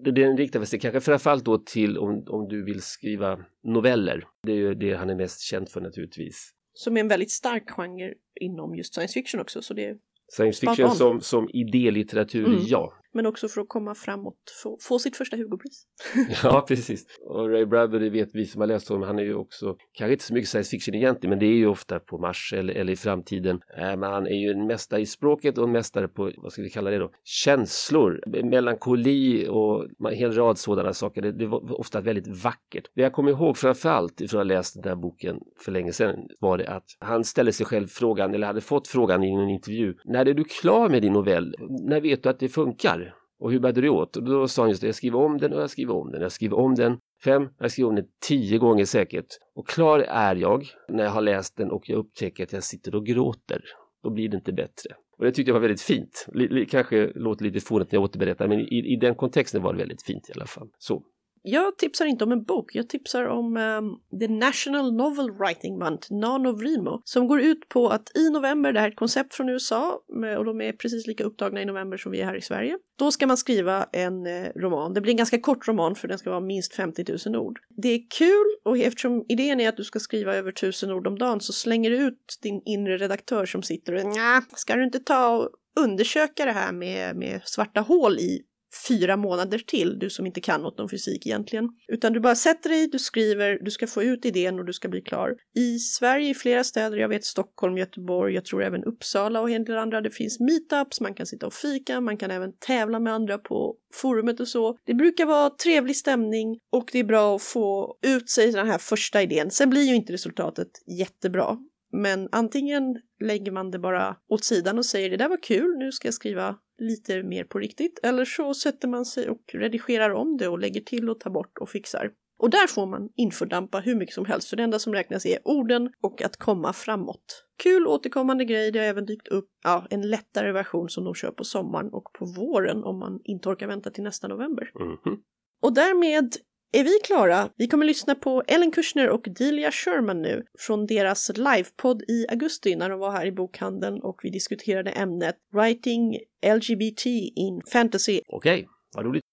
[0.06, 4.28] Den riktar sig kanske framförallt då till om, om du vill skriva noveller.
[4.44, 6.52] Det är ju det han är mest känd för naturligtvis.
[6.74, 9.62] Som är en väldigt stark genre inom just science fiction också.
[9.62, 9.98] Så det är
[10.28, 12.60] Science fiction som, som idélitteratur, mm.
[12.66, 15.84] ja men också för att komma framåt, få, få sitt första Hugopris.
[16.44, 17.06] ja, precis.
[17.28, 20.26] Och Ray Bradbury vet vi som har läst honom, han är ju också, kanske inte
[20.26, 22.96] så mycket science fiction egentligen, men det är ju ofta på Mars eller, eller i
[22.96, 23.60] framtiden.
[23.78, 26.62] Äh, men han är ju en mästare i språket och en mästare på, vad ska
[26.62, 31.22] vi kalla det då, känslor, melankoli och en hel rad sådana saker.
[31.22, 32.84] Det, det var ofta väldigt vackert.
[32.96, 36.16] Det jag kommer ihåg framförallt ifrån att ha läst den här boken för länge sedan
[36.40, 39.96] var det att han ställde sig själv frågan, eller hade fått frågan i en intervju,
[40.06, 41.56] när är du klar med din novell?
[41.88, 43.03] När vet du att det funkar?
[43.40, 44.16] Och hur bär du dig åt?
[44.16, 46.22] Och då sa han just det, jag skriver om den och jag skriver om den.
[46.22, 49.28] Jag skriver om den fem, jag skriver om den tio gånger säkert.
[49.56, 52.96] Och klar är jag när jag har läst den och jag upptäcker att jag sitter
[52.96, 53.62] och gråter.
[54.04, 54.96] Då blir det inte bättre.
[55.18, 56.28] Och det tyckte jag var väldigt fint.
[56.36, 59.80] L kanske låter lite fånigt när jag återberättar, men i, i den kontexten var det
[59.80, 60.70] väldigt fint i alla fall.
[60.78, 61.04] Så
[61.44, 66.12] jag tipsar inte om en bok, jag tipsar om um, The National Novel Writing Month,
[66.12, 70.02] NaNoWriMo, som går ut på att i november, det här är ett koncept från USA
[70.38, 73.12] och de är precis lika upptagna i november som vi är här i Sverige, då
[73.12, 74.94] ska man skriva en eh, roman.
[74.94, 77.60] Det blir en ganska kort roman för den ska vara minst 50 000 ord.
[77.70, 81.18] Det är kul och eftersom idén är att du ska skriva över 1000 ord om
[81.18, 85.00] dagen så slänger du ut din inre redaktör som sitter och nja, ska du inte
[85.00, 88.42] ta och undersöka det här med, med svarta hål i
[88.88, 91.70] fyra månader till, du som inte kan något om fysik egentligen.
[91.88, 94.90] Utan du bara sätter dig, du skriver, du ska få ut idén och du ska
[94.90, 95.36] bli klar.
[95.56, 99.64] I Sverige, i flera städer, jag vet Stockholm, Göteborg, jag tror även Uppsala och en
[99.64, 103.14] del andra, det finns meetups, man kan sitta och fika, man kan även tävla med
[103.14, 104.78] andra på forumet och så.
[104.86, 108.78] Det brukar vara trevlig stämning och det är bra att få ut sig den här
[108.78, 109.52] första idén.
[109.52, 110.70] Sen blir ju inte resultatet
[111.00, 111.58] jättebra.
[111.96, 112.84] Men antingen
[113.24, 116.14] lägger man det bara åt sidan och säger det där var kul, nu ska jag
[116.14, 118.00] skriva lite mer på riktigt.
[118.04, 121.58] Eller så sätter man sig och redigerar om det och lägger till och tar bort
[121.58, 122.12] och fixar.
[122.40, 125.40] Och där får man infördampa hur mycket som helst, för det enda som räknas är
[125.46, 127.46] orden och att komma framåt.
[127.64, 131.32] Kul återkommande grej, det har även dykt upp ja, en lättare version som de kör
[131.32, 134.72] på sommaren och på våren om man inte orkar vänta till nästa november.
[134.80, 135.18] Mm -hmm.
[135.62, 136.34] Och därmed
[136.76, 137.50] är vi klara?
[137.56, 142.76] Vi kommer lyssna på Ellen Kushner och Delia Sherman nu från deras livepodd i augusti
[142.76, 146.20] när de var här i bokhandeln och vi diskuterade ämnet Writing
[146.56, 147.06] LGBT
[147.36, 148.22] in Fantasy.
[148.28, 149.24] Okej, okay, vad roligt.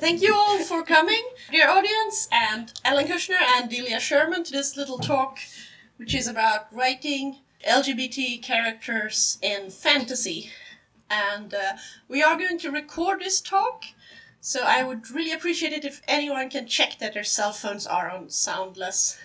[0.00, 4.76] Thank you all for coming, dear audience, and Ellen Kushner and Delia Sherman to this
[4.76, 5.38] little talk,
[5.98, 7.36] which is about writing
[7.78, 10.50] LGBT characters in fantasy.
[11.10, 11.72] And uh,
[12.08, 13.84] we are going to record this talk.
[14.40, 18.10] So I would really appreciate it if anyone can check that their cell phones are
[18.10, 19.18] on soundless.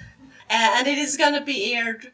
[0.49, 2.11] Uh, and it is going to be aired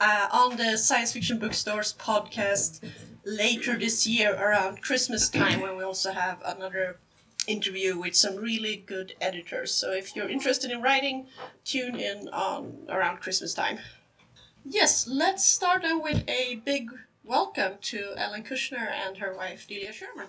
[0.00, 2.82] uh, on the Science Fiction Bookstores podcast
[3.24, 6.98] later this year around Christmas time when we also have another
[7.46, 9.72] interview with some really good editors.
[9.72, 11.26] So if you're interested in writing,
[11.64, 13.78] tune in on around Christmas time.
[14.64, 16.90] Yes, let's start with a big
[17.24, 20.26] Welcome to Ellen Kushner and her wife Delia Sherman.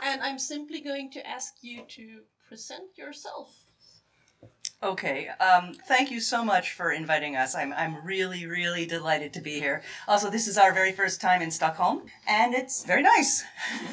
[0.00, 3.64] And I'm simply going to ask you to present yourself.
[4.80, 7.56] Okay, um, thank you so much for inviting us.
[7.56, 9.82] I'm, I'm really, really delighted to be here.
[10.06, 13.44] Also, this is our very first time in Stockholm, and it's very nice.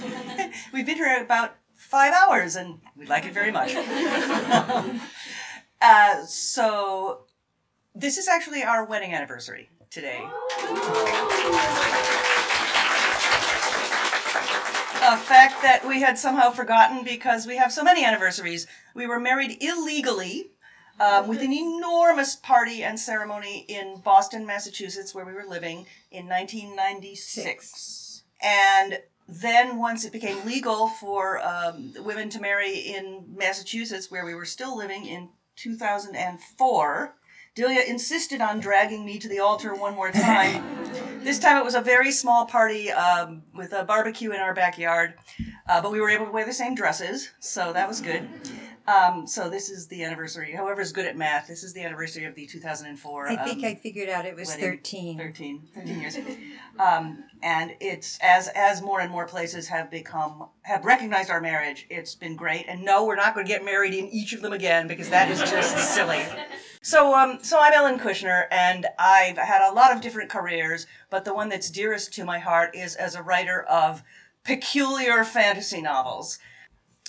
[0.71, 1.55] We've been here about
[1.95, 3.73] five hours, and we like it very much.
[5.81, 7.21] uh, so,
[7.95, 10.19] this is actually our wedding anniversary today.
[15.07, 18.67] A fact that we had somehow forgotten because we have so many anniversaries.
[18.93, 20.51] We were married illegally
[20.99, 26.27] um, with an enormous party and ceremony in Boston, Massachusetts, where we were living in
[26.27, 27.23] 1996.
[27.23, 28.23] Six.
[28.41, 34.35] And then once it became legal for um, women to marry in Massachusetts, where we
[34.35, 37.15] were still living in 2004,
[37.55, 40.63] Delia insisted on dragging me to the altar one more time.
[41.23, 45.15] this time it was a very small party um, with a barbecue in our backyard,
[45.67, 48.27] uh, but we were able to wear the same dresses, so that was good.
[48.87, 50.55] Um, so this is the anniversary.
[50.55, 53.27] Whoever's good at math, this is the anniversary of the 2004.
[53.27, 54.77] I think um, I figured out it was wedding.
[54.77, 55.17] 13.
[55.17, 56.17] 13, 13 years.
[57.43, 61.85] And it's as as more and more places have become have recognized our marriage.
[61.89, 62.65] It's been great.
[62.67, 65.29] And no, we're not going to get married in each of them again because that
[65.29, 66.23] is just silly.
[66.81, 71.25] So, um, so I'm Ellen Kushner, and I've had a lot of different careers, but
[71.25, 74.03] the one that's dearest to my heart is as a writer of
[74.43, 76.37] peculiar fantasy novels.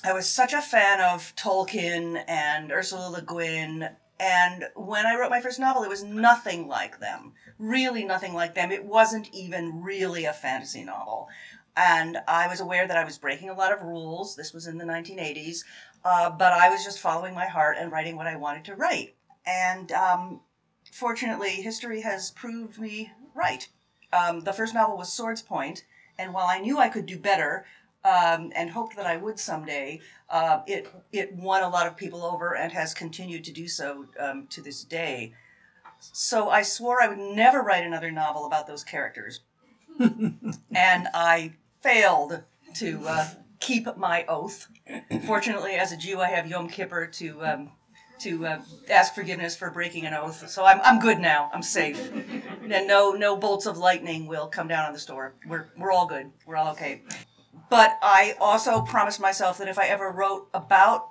[0.02, 3.90] I was such a fan of Tolkien and Ursula Le Guin.
[4.18, 7.32] And when I wrote my first novel, it was nothing like them.
[7.58, 8.72] Really nothing like them.
[8.72, 11.28] It wasn't even really a fantasy novel.
[11.76, 14.34] And I was aware that I was breaking a lot of rules.
[14.34, 15.64] This was in the 1980s.
[16.04, 19.16] uh, but I was just following my heart and writing what I wanted to write.
[19.44, 20.40] And um,
[20.92, 23.68] fortunately, history has proved me right.
[24.12, 25.82] Um, the first novel was Swordspoint,
[26.18, 27.66] and while I knew I could do better
[28.06, 30.00] um, and hoped that I would someday,
[30.30, 34.06] uh, it it won a lot of people over and has continued to do so
[34.20, 35.32] um, to this day.
[35.98, 39.40] So I swore I would never write another novel about those characters,
[39.98, 42.44] and I failed
[42.76, 43.28] to uh,
[43.58, 44.68] keep my oath.
[45.26, 47.70] Fortunately, as a Jew, I have Yom Kippur to um,
[48.20, 50.48] to uh, ask forgiveness for breaking an oath.
[50.48, 51.50] So I'm, I'm good now.
[51.52, 52.12] I'm safe.
[52.70, 55.34] And no no bolts of lightning will come down on the store.
[55.44, 56.30] We're we're all good.
[56.46, 57.02] We're all okay.
[57.70, 61.08] But I also promised myself that if I ever wrote about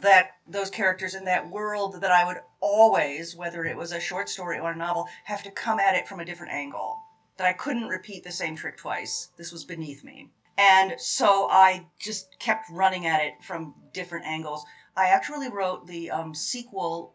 [0.00, 4.28] that those characters in that world that I would always, whether it was a short
[4.28, 6.98] story or a novel, have to come at it from a different angle.
[7.36, 9.28] That I couldn't repeat the same trick twice.
[9.36, 10.30] This was beneath me.
[10.58, 14.64] And so I just kept running at it from different angles.
[14.94, 17.14] I actually wrote the um, sequel.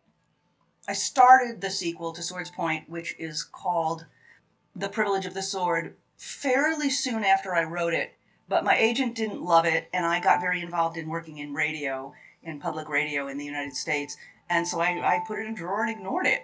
[0.88, 4.08] I started the sequel to Swordspoint, which is called
[4.76, 8.14] The Privilege of the Sword, fairly soon after I wrote it.
[8.48, 12.14] But my agent didn't love it, and I got very involved in working in radio,
[12.44, 14.18] in public radio in the United States.
[14.50, 16.44] And so I, I put it in a drawer and ignored it.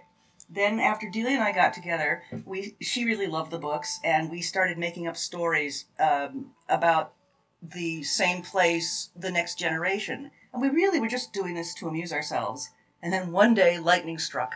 [0.49, 4.41] Then after Delia and I got together, we she really loved the books, and we
[4.41, 7.14] started making up stories um, about
[7.62, 10.32] the same place, the next generation.
[10.52, 12.70] And we really were just doing this to amuse ourselves.
[13.02, 14.56] And then one day, lightning struck.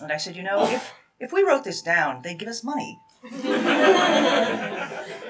[0.00, 2.98] And I said, you know, if, if we wrote this down, they'd give us money.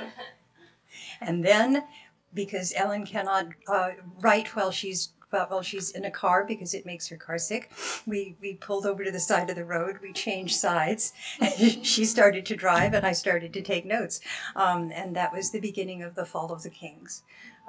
[1.20, 1.84] And then,
[2.32, 3.90] because Ellen cannot uh,
[4.20, 7.70] write while she's while she's in a car because it makes her car sick,
[8.06, 9.98] we we pulled over to the side of the road.
[10.02, 11.12] We changed sides.
[11.40, 11.52] And
[11.86, 14.20] she started to drive, and I started to take notes.
[14.56, 17.22] Um, and that was the beginning of the Fall of the Kings.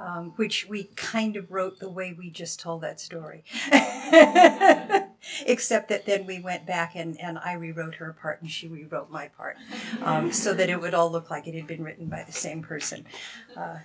[0.03, 3.43] Um, which we kind of wrote the way we just told that story.
[5.45, 9.11] Except that then we went back and, and I rewrote her part and she rewrote
[9.11, 9.57] my part
[10.01, 12.63] um, so that it would all look like it had been written by the same
[12.63, 13.05] person.
[13.55, 13.77] Uh,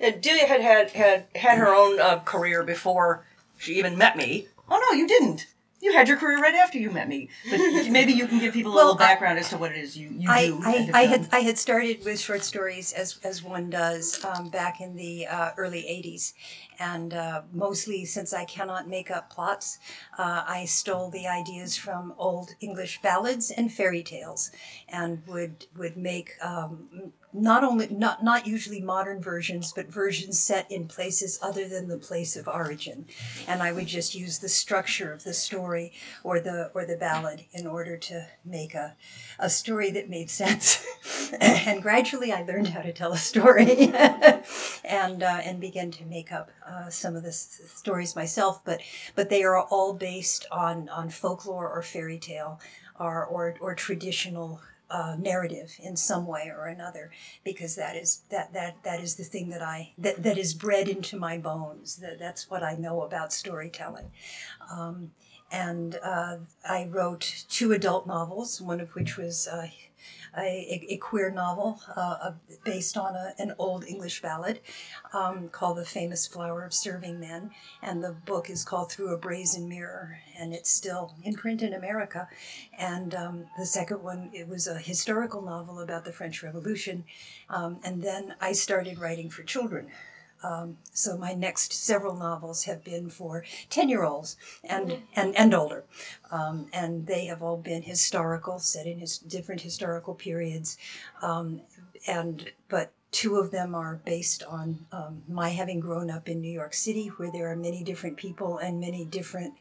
[0.00, 3.24] And Delia had had, had, had her own uh, career before
[3.58, 4.48] she even met me.
[4.68, 5.46] Oh, no, you didn't.
[5.80, 7.28] You had your career right after you met me.
[7.50, 7.58] But
[7.90, 10.10] maybe you can give people a Well, little background as to what it is you,
[10.16, 10.60] you I, do.
[10.62, 14.80] I, I had I had started with short stories as as one does um, back
[14.80, 16.34] in the uh, early '80s,
[16.78, 19.78] and uh, mostly since I cannot make up plots,
[20.18, 24.50] uh, I stole the ideas from old English ballads and fairy tales,
[24.88, 26.32] and would would make.
[26.42, 31.88] Um, not only not not usually modern versions but versions set in places other than
[31.88, 33.06] the place of origin
[33.46, 35.92] and i would just use the structure of the story
[36.24, 38.96] or the or the ballad in order to make a
[39.40, 40.84] a story that made sense.
[41.40, 43.92] and gradually, I learned how to tell a story,
[44.84, 48.62] and uh, and began to make up uh, some of the s- stories myself.
[48.64, 48.80] But
[49.16, 52.60] but they are all based on on folklore or fairy tale,
[52.98, 54.60] or or, or traditional.
[54.90, 57.12] Uh, narrative in some way or another
[57.44, 60.88] because that is that that that is the thing that I that, that is bred
[60.88, 61.96] into my bones.
[61.98, 64.10] That that's what I know about storytelling.
[64.68, 65.12] Um,
[65.52, 66.38] and uh,
[66.68, 69.68] I wrote two adult novels, one of which was uh,
[70.36, 72.32] a, a queer novel uh, uh,
[72.64, 74.60] based on a, an old English ballad
[75.12, 77.50] um, called The Famous Flower of Serving Men.
[77.82, 81.74] And the book is called Through a Brazen Mirror, and it's still in print in
[81.74, 82.28] America.
[82.78, 87.04] And um, the second one, it was a historical novel about the French Revolution.
[87.48, 89.88] Um, and then I started writing for children.
[90.42, 95.54] Um, so my next several novels have been for 10 year olds and, and, and
[95.54, 95.84] older.
[96.30, 100.78] Um, and they have all been historical, set in his different historical periods.
[101.22, 101.62] Um,
[102.06, 106.52] and but two of them are based on um, my having grown up in New
[106.52, 109.54] York City, where there are many different people and many different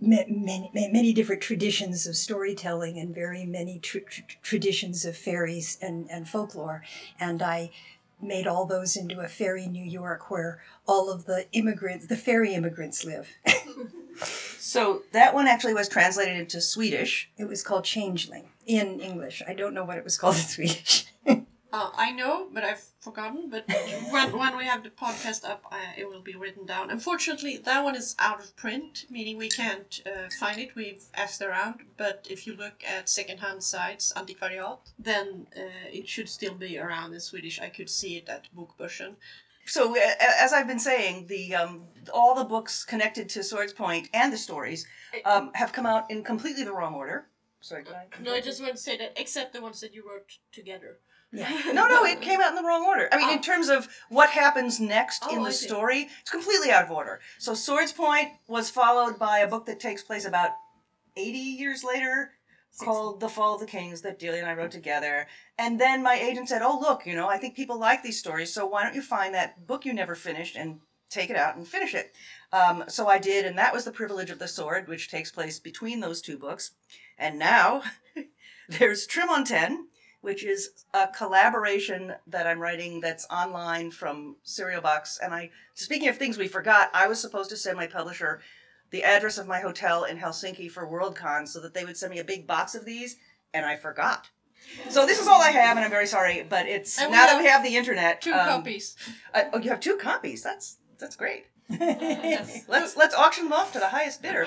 [0.00, 6.08] many, many different traditions of storytelling and very many tr- tr- traditions of fairies and,
[6.10, 6.84] and folklore.
[7.18, 7.70] And I
[8.20, 12.54] made all those into a fairy New York where all of the immigrants, the fairy
[12.54, 13.28] immigrants live.
[14.58, 17.30] So that one actually was translated into Swedish.
[17.38, 19.42] it was called Changeling in English.
[19.46, 21.06] I don't know what it was called in Swedish.
[21.70, 23.50] Uh, I know, but I've forgotten.
[23.50, 23.68] But
[24.10, 26.90] when, when we have the podcast up, uh, it will be written down.
[26.90, 30.74] Unfortunately, that one is out of print, meaning we can't uh, find it.
[30.74, 35.60] We've asked around, but if you look at secondhand sites, antiquariat, then uh,
[35.92, 37.60] it should still be around in Swedish.
[37.60, 39.16] I could see it at Bokbörsen.
[39.66, 40.00] So uh,
[40.40, 41.82] as I've been saying, the um,
[42.14, 44.86] all the books connected to Swordspoint and the stories
[45.26, 47.26] um, have come out in completely the wrong order.
[47.60, 48.06] Sorry, did I?
[48.22, 50.98] No, I just want to say that, except the ones that you wrote together.
[51.32, 53.08] no, no, it came out in the wrong order.
[53.12, 56.84] I mean, in terms of what happens next in Oh, the story, it's completely out
[56.84, 57.20] of order.
[57.38, 60.50] So, Swordspoint was followed by a book that takes place about
[61.16, 62.32] 80 years later
[62.78, 65.26] called The Fall of the Kings that Delia and I wrote together.
[65.58, 68.52] And then my agent said, Oh, look, you know, I think people like these stories,
[68.52, 71.66] so why don't you find that book you never finished and take it out and
[71.66, 72.14] finish it?
[72.52, 75.58] Um, so I did, and that was The Privilege of the Sword, which takes place
[75.58, 76.72] between those two books.
[77.18, 77.82] And now
[78.68, 79.86] there's Tremontaine,
[80.20, 85.18] which is a collaboration that I'm writing that's online from Serial Box.
[85.22, 88.40] And I, speaking of things we forgot, I was supposed to send my publisher
[88.90, 92.18] the address of my hotel in Helsinki for Worldcon so that they would send me
[92.18, 93.16] a big box of these,
[93.52, 94.28] and I forgot.
[94.88, 96.44] So this is all I have, and I'm very sorry.
[96.48, 98.20] But it's now that we have the internet.
[98.20, 98.96] Two um, copies.
[99.32, 100.42] uh, oh, you have two copies.
[100.42, 101.46] That's that's great.
[102.68, 104.46] Let's let's auction them off to the highest bidder.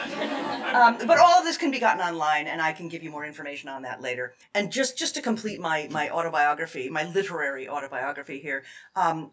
[0.74, 3.24] Um, but all of this can be gotten online, and I can give you more
[3.24, 4.34] information on that later.
[4.56, 8.64] And just just to complete my my autobiography, my literary autobiography here,
[8.96, 9.32] um,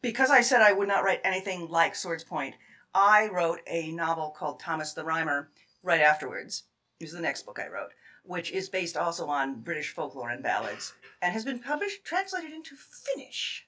[0.00, 2.54] because I said I would not write anything like Swordspoint,
[2.94, 5.50] I wrote a novel called Thomas the Rhymer
[5.82, 6.62] right afterwards.
[7.00, 7.90] It was the next book I wrote,
[8.22, 12.76] which is based also on British folklore and ballads, and has been published translated into
[12.76, 13.66] Finnish,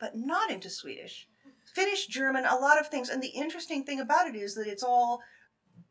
[0.00, 1.27] but not into Swedish.
[1.78, 3.08] Finnish, German, a lot of things.
[3.08, 5.22] And the interesting thing about it is that it's all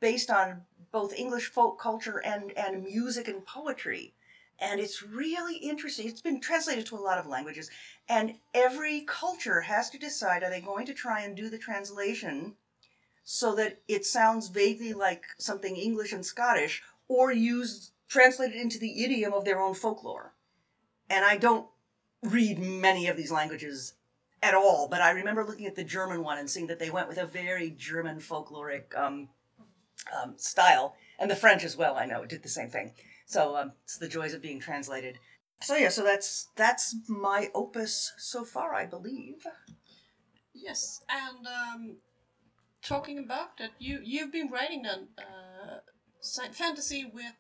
[0.02, 4.14] based on both English folk culture and, and music and poetry.
[4.60, 6.06] And it's really interesting.
[6.10, 7.70] It's been translated to a lot of languages.
[8.10, 12.56] And every culture has to decide are they going to try and do the translation
[13.24, 19.06] so that it sounds vaguely like something English and Scottish or use translated into the
[19.06, 20.34] idiom of their own folklore.
[21.10, 21.70] And I don't
[22.22, 23.94] read many of these languages
[24.42, 27.08] at all, but I remember looking at the German one and seeing that they went
[27.08, 29.30] with a very German folkloric um,
[30.22, 31.96] um, style, and the French as well.
[31.96, 32.94] I know did the same thing.
[33.26, 35.20] So um, it's the joys of being translated.
[35.62, 39.46] So yeah, so that's that's my opus so far, I believe.
[40.54, 41.98] Yes, and um,
[42.84, 45.80] talking about that, you you've been writing an uh,
[46.52, 47.34] fantasy with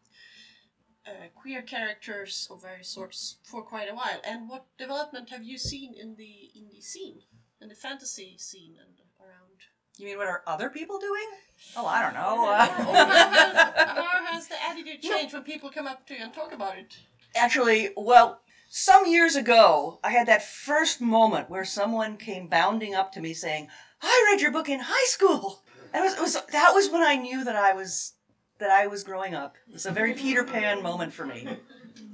[1.07, 4.19] uh, queer characters of various sorts for quite a while.
[4.25, 7.21] And what development have you seen in the in the scene,
[7.61, 9.59] in the fantasy scene, and around?
[9.97, 11.29] You mean what are other people doing?
[11.75, 12.45] Oh, I don't know.
[12.45, 16.33] Or how, has, how has the attitude changed when people come up to you and
[16.33, 16.97] talk about it?
[17.35, 23.11] Actually, well, some years ago, I had that first moment where someone came bounding up
[23.13, 23.69] to me saying,
[24.01, 25.63] "I read your book in high school."
[25.93, 28.13] And it was, it was that was when I knew that I was
[28.59, 29.55] that I was growing up.
[29.67, 31.47] It was a very Peter Pan moment for me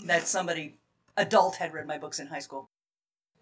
[0.06, 0.78] that somebody
[1.18, 2.70] adult had read my books in high school.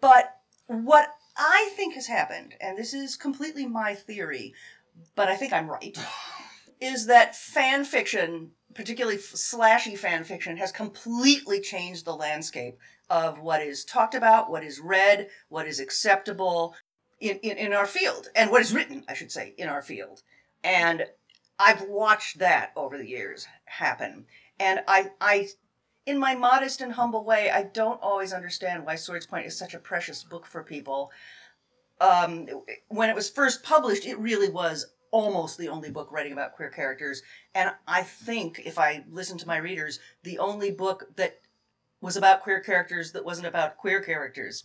[0.00, 4.54] But what I think has happened, and this is completely my theory,
[5.14, 5.96] but I think I'm right,
[6.80, 13.62] is that fan fiction, particularly slashy fan fiction, has completely changed the landscape of what
[13.62, 16.74] is talked about, what is read, what is acceptable
[17.20, 20.22] in, in, in our field, and what is written, I should say, in our field.
[20.64, 21.06] And
[21.62, 24.26] I've watched that over the years happen.
[24.58, 25.48] And I, I,
[26.06, 29.78] in my modest and humble way, I don't always understand why Swordspoint is such a
[29.78, 31.12] precious book for people.
[32.00, 32.48] Um,
[32.88, 36.68] when it was first published, it really was almost the only book writing about queer
[36.68, 37.22] characters.
[37.54, 41.42] And I think, if I listen to my readers, the only book that
[42.00, 44.64] was about queer characters that wasn't about queer characters.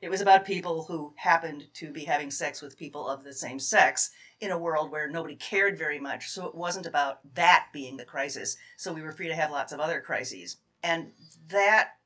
[0.00, 3.58] It was about people who happened to be having sex with people of the same
[3.58, 4.10] sex
[4.40, 6.28] in a world where nobody cared very much.
[6.28, 8.56] So it wasn't about that being the crisis.
[8.76, 10.58] So we were free to have lots of other crises.
[10.84, 11.10] And
[11.48, 11.96] that,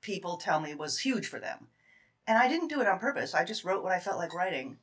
[0.00, 1.66] people tell me, was huge for them.
[2.28, 3.34] And I didn't do it on purpose.
[3.34, 4.76] I just wrote what I felt like writing.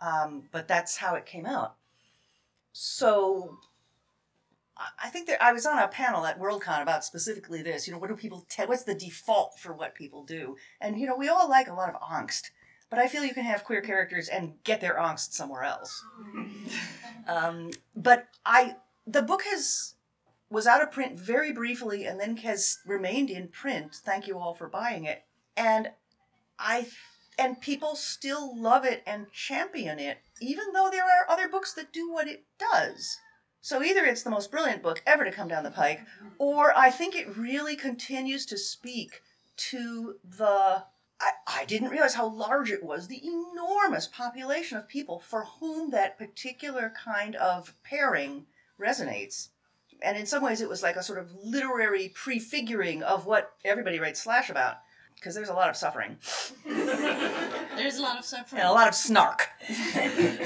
[0.00, 1.76] Um, but that's how it came out.
[2.72, 3.58] So
[4.76, 7.86] I- I think that I was on a panel at Worldcon about specifically this.
[7.86, 8.44] You know, what do people?
[8.48, 10.56] Te- what's the default for what people do?
[10.80, 12.50] And you know, we all like a lot of angst,
[12.90, 16.04] but I feel you can have queer characters and get their angst somewhere else.
[17.26, 18.76] um, but I,
[19.06, 19.94] the book has
[20.48, 23.94] was out of print very briefly, and then has remained in print.
[23.94, 25.24] Thank you all for buying it,
[25.56, 25.90] and
[26.58, 26.86] I.
[27.38, 31.92] And people still love it and champion it, even though there are other books that
[31.92, 33.18] do what it does.
[33.66, 36.02] So either it's the most brilliant book ever to come down the pike,
[36.38, 39.22] or I think it really continues to speak
[39.56, 40.84] to the.
[41.20, 45.90] I, I didn't realize how large it was, the enormous population of people for whom
[45.90, 48.46] that particular kind of pairing
[48.80, 49.48] resonates.
[50.00, 53.98] And in some ways, it was like a sort of literary prefiguring of what everybody
[53.98, 54.76] writes Slash about,
[55.16, 56.16] because there's a lot of suffering
[57.76, 58.60] There's a lot of suffering.
[58.60, 59.48] and a lot of snark.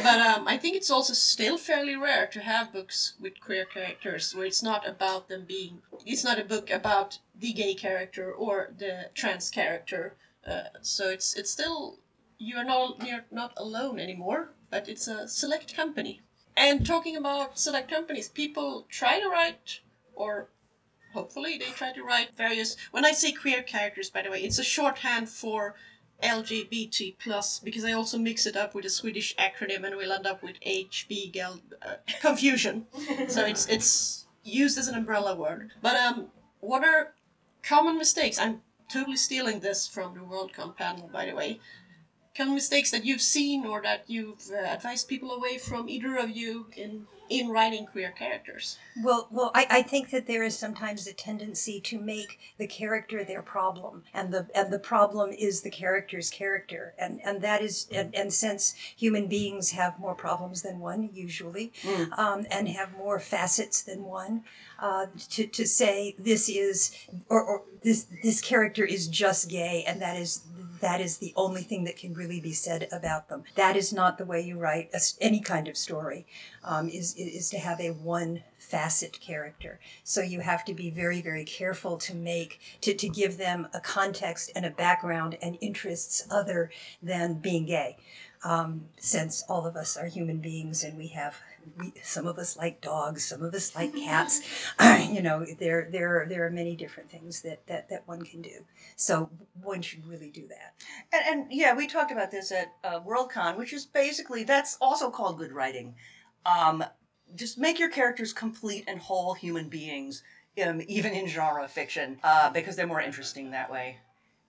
[0.02, 4.34] But um, I think it's also still fairly rare to have books with queer characters
[4.34, 5.82] where it's not about them being.
[6.04, 10.14] It's not a book about the gay character or the trans character.
[10.46, 11.98] Uh, so it's it's still
[12.38, 16.20] you're not you're not alone anymore, but it's a select company.
[16.56, 19.80] And talking about select companies, people try to write,
[20.14, 20.48] or
[21.12, 22.76] hopefully they try to write various.
[22.90, 25.74] When I say queer characters, by the way, it's a shorthand for
[26.22, 30.26] LGBT plus because I also mix it up with a Swedish acronym and we'll end
[30.26, 32.86] up with HB gel uh, confusion.
[33.28, 35.72] so it's it's used as an umbrella word.
[35.82, 36.26] But um,
[36.60, 37.14] what are
[37.62, 38.38] common mistakes?
[38.38, 38.62] I'm
[38.92, 41.60] totally stealing this from the WorldCon panel, by the way.
[42.40, 46.30] Common mistakes that you've seen or that you've uh, advised people away from, either of
[46.30, 48.76] you, in in writing queer characters.
[49.04, 53.22] Well, well, I, I think that there is sometimes a tendency to make the character
[53.24, 57.86] their problem, and the and the problem is the character's character, and and that is
[57.92, 61.72] and, and since human beings have more problems than one usually,
[62.16, 64.44] um, and have more facets than one,
[64.80, 66.96] uh, to to say this is
[67.28, 70.40] or, or this this character is just gay, and that is
[70.80, 73.44] that is the only thing that can really be said about them.
[73.54, 76.26] That is not the way you write a any kind of story.
[76.64, 79.80] Um, is is to have a one facet character.
[80.04, 83.80] So you have to be very very careful to make to to give them a
[83.80, 86.70] context and a background and interests other
[87.02, 87.96] than being gay.
[88.42, 91.36] Um, since all of us are human beings and we have
[91.78, 94.40] we, some of us like dogs, some of us like cats.
[95.10, 98.64] you know, there there there are many different things that that that one can do.
[98.96, 99.30] So
[99.62, 100.74] one should really do that.
[101.12, 105.10] And, and yeah, we talked about this at uh, WorldCon, which is basically that's also
[105.10, 105.94] called good writing.
[106.46, 106.84] Um,
[107.34, 110.22] just make your characters complete and whole human beings,
[110.64, 113.98] um, even in genre fiction, uh, because they're more interesting that way.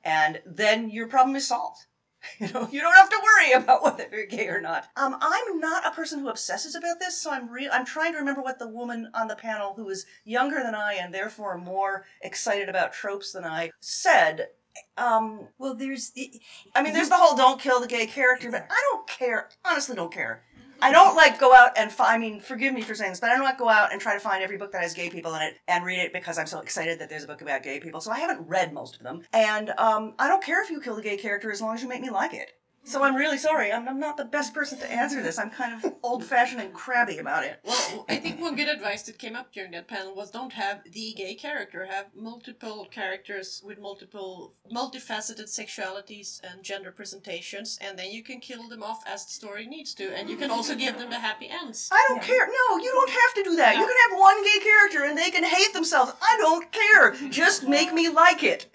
[0.04, 1.86] And then your problem is solved.
[2.40, 4.86] You know, you don't have to worry about whether you're gay or not.
[4.96, 7.70] Um, I'm not a person who obsesses about this, so I'm real.
[7.74, 10.94] I'm trying to remember what the woman on the panel who is younger than I
[10.94, 14.50] and therefore more excited about tropes than I said.
[14.98, 16.32] Um, Well, there's the,
[16.76, 19.50] I mean, there's the whole "don't kill the gay character," but I don't care.
[19.66, 20.44] Honestly, don't care.
[20.82, 22.12] I don't like go out and find.
[22.12, 24.14] I mean, forgive me for saying this, but I don't like go out and try
[24.14, 26.48] to find every book that has gay people in it and read it because I'm
[26.48, 28.02] so excited that there's a book about gay people.
[28.02, 30.96] So I haven't read most of them, and um, I don't care if you kill
[30.96, 32.52] the gay character as long as you make me like it.
[32.84, 33.72] So I'm really sorry.
[33.72, 35.38] I'm, I'm not the best person to answer this.
[35.38, 37.60] I'm kind of old-fashioned and crabby about it.
[37.64, 40.82] Well, I think one good advice that came up during that panel was don't have
[40.92, 48.10] the gay character, have multiple characters with multiple, multifaceted sexualities and gender presentations, and then
[48.12, 50.98] you can kill them off as the story needs to, and you can also give
[50.98, 51.88] them the happy ends.
[51.92, 52.48] I don't care.
[52.48, 53.76] No, you don't have to do that.
[53.78, 56.14] You can have one gay character and they can hate themselves.
[56.22, 57.30] I don't care.
[57.30, 58.66] Just make me like it.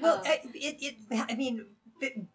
[0.00, 0.76] well, I- it,
[1.10, 1.81] it I mean, b-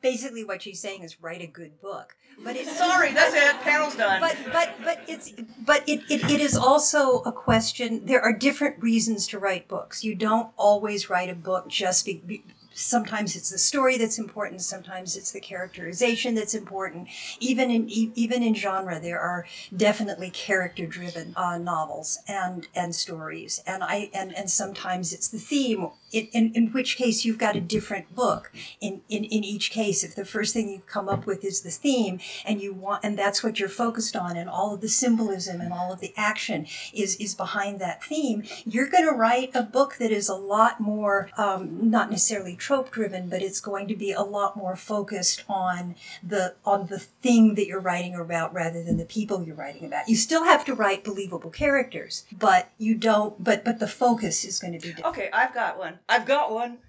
[0.01, 2.15] basically what she's saying is write a good book.
[2.43, 3.61] But it's Sorry, that's it.
[3.61, 4.21] Panel's done.
[4.21, 5.31] but but but it's
[5.65, 10.03] but it, it, it is also a question there are different reasons to write books
[10.03, 14.61] you don't always write a book just be, be sometimes it's the story that's important
[14.61, 17.07] sometimes it's the characterization that's important
[17.39, 19.45] even in even in genre there are
[19.75, 25.39] definitely character driven uh, novels and and stories and i and and sometimes it's the
[25.39, 28.51] theme in, in, in which case you've got a different book.
[28.81, 31.69] In, in in each case if the first thing you come up with is the
[31.69, 35.61] theme and you want and that's what you're focused on and all of the symbolism
[35.61, 39.61] and all of the action is is behind that theme you're going to write a
[39.61, 43.95] book that is a lot more um, not necessarily trope driven but it's going to
[43.95, 48.83] be a lot more focused on the on the thing that you're writing about rather
[48.83, 50.07] than the people you're writing about.
[50.07, 54.59] You still have to write believable characters but you don't but but the focus is
[54.59, 55.17] going to be different.
[55.17, 55.99] Okay, I've got one.
[56.09, 56.79] I've got one.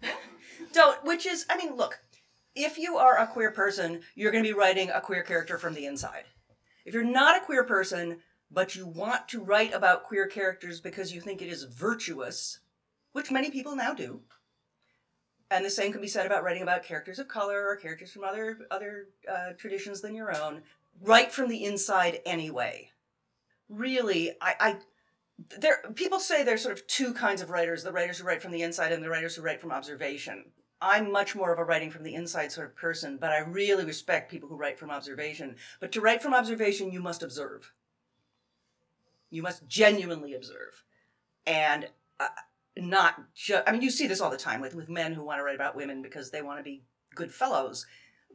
[0.72, 2.00] Don't, which is, I mean, look,
[2.54, 5.74] if you are a queer person, you're going to be writing a queer character from
[5.74, 6.24] the inside.
[6.84, 8.20] If you're not a queer person,
[8.50, 12.60] but you want to write about queer characters because you think it is virtuous,
[13.12, 14.22] which many people now do,
[15.50, 18.24] and the same can be said about writing about characters of color or characters from
[18.24, 20.62] other other uh, traditions than your own.
[21.00, 22.90] Write from the inside anyway.
[23.68, 24.76] Really, I, I
[25.60, 28.50] there people say there's sort of two kinds of writers the writers who write from
[28.50, 30.44] the inside and the writers who write from observation.
[30.80, 33.84] I'm much more of a writing from the inside sort of person but i really
[33.84, 35.56] respect people who write from observation.
[35.80, 37.72] But to write from observation you must observe.
[39.30, 40.82] You must genuinely observe.
[41.46, 41.88] And
[42.18, 42.28] uh,
[42.76, 45.38] not just i mean you see this all the time with with men who want
[45.38, 46.82] to write about women because they want to be
[47.14, 47.86] good fellows.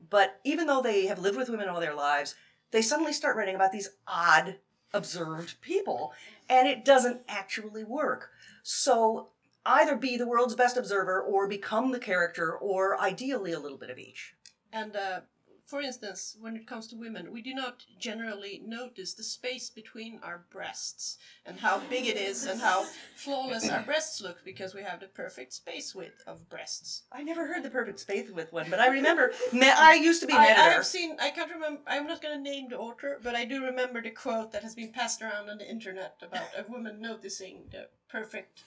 [0.10, 2.36] But even though they have lived with women all their lives
[2.72, 4.56] they suddenly start writing about these odd
[4.94, 6.14] observed people
[6.50, 8.30] and it doesn't actually work.
[8.64, 9.30] So
[9.66, 13.90] either be the world's best observer or become the character or ideally a little bit
[13.90, 14.36] of each.
[14.72, 15.22] And uh,
[15.66, 20.20] for instance, when it comes to women, we do not generally notice the space between
[20.22, 22.86] our breasts and how big it is and how
[23.16, 27.04] flawless our breasts look because we have the perfect space width of breasts.
[27.12, 29.32] I never heard the perfect space width one, but I remember.
[29.54, 30.80] ma- I used to be an I, editor.
[30.80, 31.18] I've seen.
[31.20, 31.82] I can't remember.
[31.88, 34.76] I'm not going to name the author, but I do remember the quote that has
[34.76, 38.62] been passed around on the internet about a woman noticing the perfect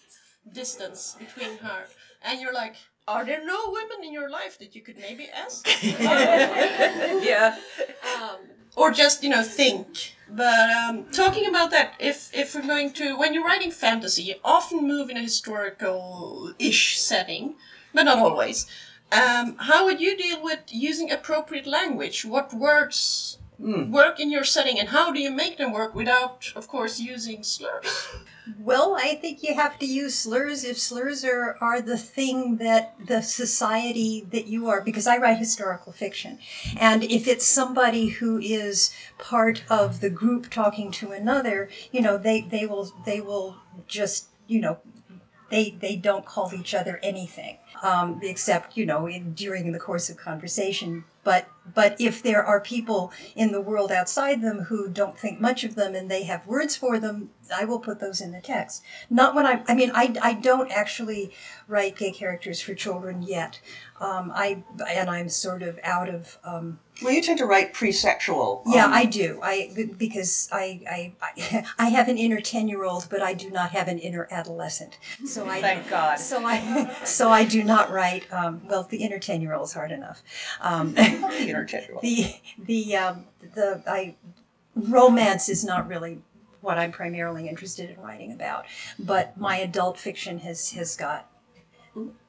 [0.51, 1.85] distance between her,
[2.23, 2.77] and you're like,
[3.09, 5.66] are there no women in your life that you could maybe ask?
[5.83, 7.57] yeah.
[8.15, 8.39] um,
[8.74, 10.15] or just you know think.
[10.28, 14.35] But um, talking about that, if if we're going to when you're writing fantasy, you
[14.45, 17.55] often move in a historical-ish setting,
[17.95, 18.66] but not always.
[19.12, 22.24] Um, how would you deal with using appropriate language?
[22.24, 26.69] What words work in your setting, and how do you make them work without, of
[26.69, 28.09] course, using slurs?
[28.59, 32.95] Well, I think you have to use slurs if slurs are, are the thing that
[33.07, 36.39] the society that you are, because I write historical fiction.
[36.77, 42.16] And if it's somebody who is part of the group talking to another, you know,
[42.19, 43.57] they, they will, they will
[43.89, 44.78] just, you know,
[45.51, 50.09] they, they don't call each other anything, um, except, you know, in, during the course
[50.09, 51.05] of conversation.
[51.27, 55.65] But, but if there are people in the world outside them who don't think much
[55.65, 58.85] of them and they have words for them, I will put those in the text.
[59.11, 61.32] Not when I, I mean, I, I don't actually
[61.66, 63.61] write gay characters for children yet.
[64.01, 68.62] Um, I, and I'm sort of out of, um, Well, you tend to write pre-sexual.
[68.66, 69.39] yeah, um, I do.
[69.43, 73.51] I because I I I- I have an inner ten year old, but I do
[73.51, 74.98] not have an inner adolescent.
[75.27, 76.18] So I Thank God.
[76.18, 78.32] So I so I do not write.
[78.32, 80.23] Um, well, the inner ten year old is hard enough.
[80.60, 82.01] Um, Intertextual.
[82.01, 83.24] the the um,
[83.55, 84.14] the I
[84.74, 86.23] romance is not really
[86.60, 88.64] what I'm primarily interested in writing about,
[88.98, 91.31] but my adult fiction has has got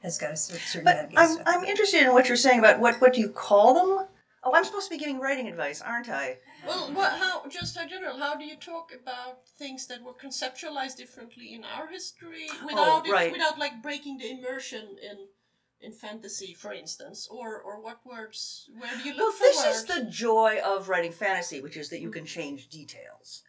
[0.02, 0.84] has got a certain.
[0.84, 1.62] But amount of I'm.
[1.62, 4.06] I'm interested in what you're saying about what, what do you call them?
[4.44, 6.38] Oh, I'm supposed to be giving writing advice, aren't I?
[6.66, 10.96] Well, what, how, just in general, how do you talk about things that were conceptualized
[10.96, 13.32] differently in our history without it, right.
[13.32, 15.26] without like breaking the immersion in
[15.80, 18.70] in fantasy, for instance, or or what words?
[18.78, 19.76] Where do you look Well, for this words?
[19.76, 23.42] is the joy of writing fantasy, which is that you can change details.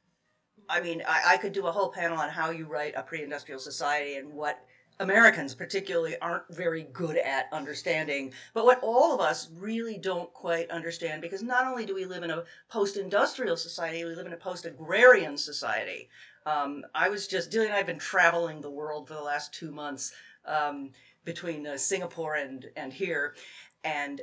[0.68, 3.24] I mean, I, I could do a whole panel on how you write a pre
[3.24, 4.60] industrial society and what
[5.00, 10.70] Americans, particularly, aren't very good at understanding, but what all of us really don't quite
[10.72, 14.34] understand because not only do we live in a post industrial society, we live in
[14.34, 16.10] a post agrarian society.
[16.46, 19.54] Um, I was just, Dilly and I have been traveling the world for the last
[19.54, 20.12] two months
[20.46, 20.92] um,
[21.24, 23.36] between uh, Singapore and, and here,
[23.84, 24.22] and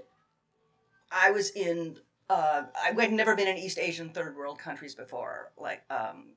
[1.10, 1.98] I was in.
[2.28, 6.32] Uh, I had never been in East Asian third world countries before, like um,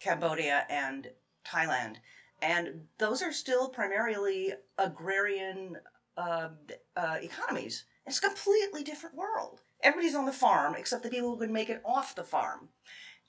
[0.00, 1.08] Cambodia and
[1.46, 1.96] Thailand,
[2.42, 5.76] and those are still primarily agrarian
[6.16, 6.48] uh,
[6.96, 7.84] uh, economies.
[8.06, 9.60] It's a completely different world.
[9.82, 12.68] Everybody's on the farm except the people who can make it off the farm,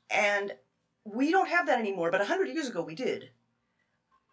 [0.09, 0.53] and
[1.03, 2.11] we don't have that anymore.
[2.11, 3.31] But hundred years ago, we did.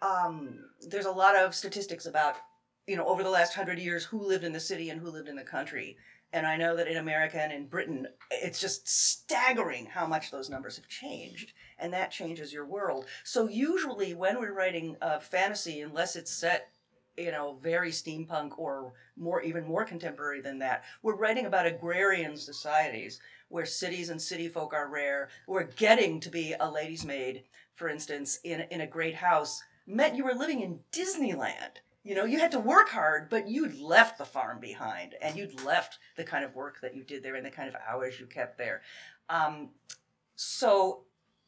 [0.03, 2.37] Um, there's a lot of statistics about
[2.87, 5.29] you know over the last hundred years who lived in the city and who lived
[5.29, 5.97] in the country
[6.35, 10.51] and I know that in America and in Britain, it's just staggering how much those
[10.51, 11.53] numbers have changed.
[11.79, 13.07] And that changes your world.
[13.23, 16.71] So, usually, when we're writing uh, fantasy, unless it's set,
[17.17, 22.37] you know, very steampunk or more, even more contemporary than that, we're writing about agrarian
[22.37, 25.29] societies where cities and city folk are rare.
[25.47, 27.45] Where getting to be a lady's maid,
[27.77, 31.79] for instance, in, in a great house meant you were living in Disneyland.
[32.05, 35.63] You know, you had to work hard, but you'd left the farm behind and you'd
[35.65, 38.27] left the kind of work that you did there and the kind of hours you
[38.27, 38.83] kept there.
[39.31, 39.71] Um,
[40.37, 41.05] so,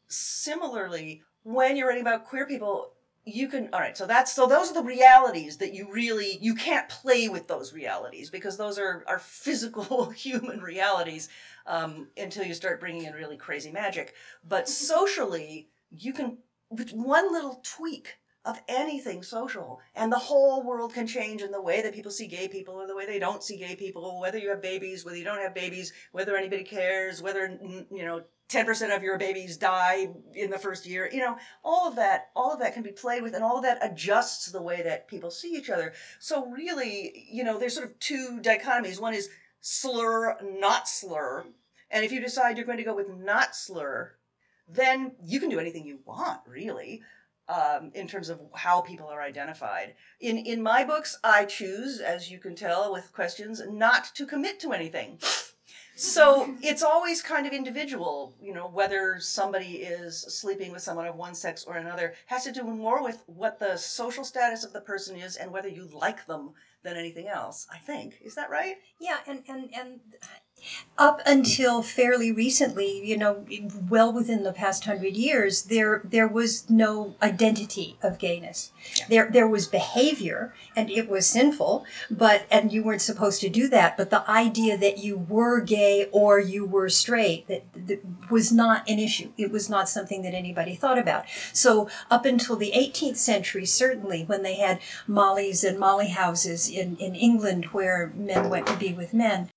[0.07, 2.93] similarly, when you're writing about queer people,
[3.27, 6.55] you can all right so that's so those are the realities that you really you
[6.55, 11.27] can't play with those realities because those are are physical human realities
[11.65, 14.13] um, until you start bringing in really crazy magic
[14.47, 16.37] but socially you can
[16.69, 18.15] with one little tweak
[18.47, 19.81] of anything social.
[19.93, 22.87] And the whole world can change in the way that people see gay people or
[22.87, 25.53] the way they don't see gay people whether you have babies whether you don't have
[25.53, 27.59] babies whether anybody cares whether
[27.91, 31.09] you know 10% of your babies die in the first year.
[31.11, 33.63] You know all of that all of that can be played with and all of
[33.63, 35.93] that adjusts the way that people see each other.
[36.19, 39.01] So really you know there's sort of two dichotomies.
[39.01, 39.29] One is
[39.59, 41.45] slur not slur.
[41.91, 44.13] And if you decide you're going to go with not slur
[44.67, 47.01] then you can do anything you want really
[47.49, 49.95] um, in terms of how people are identified.
[50.19, 54.59] In in my books, I choose, as you can tell with questions, not to commit
[54.61, 55.19] to anything.
[55.95, 61.15] So it's always kind of individual, you know, whether somebody is sleeping with someone of
[61.15, 64.81] one sex or another has to do more with what the social status of the
[64.81, 66.51] person is and whether you like them
[66.83, 67.67] than anything else.
[67.71, 68.75] I think is that right?
[68.99, 69.99] Yeah, and and and
[70.97, 73.45] up until fairly recently, you know,
[73.87, 78.71] well within the past hundred years, there there was no identity of gayness.
[79.07, 83.67] There there was behavior, and it was sinful, but and you weren't supposed to do
[83.69, 83.95] that.
[83.95, 88.89] But the idea that you were gay or you were straight that, that was not
[88.89, 89.31] an issue.
[89.37, 91.25] It was not something that anybody thought about.
[91.53, 96.95] So up until the 18th century, certainly when they had mollies and molly houses in
[96.97, 99.51] in England where men went to be with men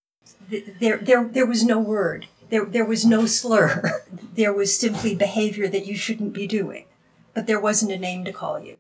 [0.81, 2.27] there, there, there was no word.
[2.51, 4.02] There, there was no slur.
[4.35, 6.86] there was simply behavior that you shouldn't be doing.
[7.35, 8.78] But there wasn't a name to call you.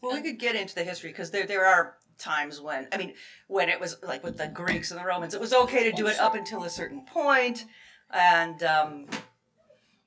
[0.00, 3.14] Well, we could get into the history because there, there are times when, I mean,
[3.46, 6.06] when it was like with the Greeks and the Romans, it was okay to do
[6.06, 7.64] it up until a certain point,
[8.10, 9.06] and um,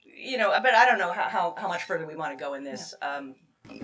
[0.06, 2.54] you know, but I don't know how, how, how much further we want to go
[2.54, 2.94] in this.
[3.02, 3.36] Um,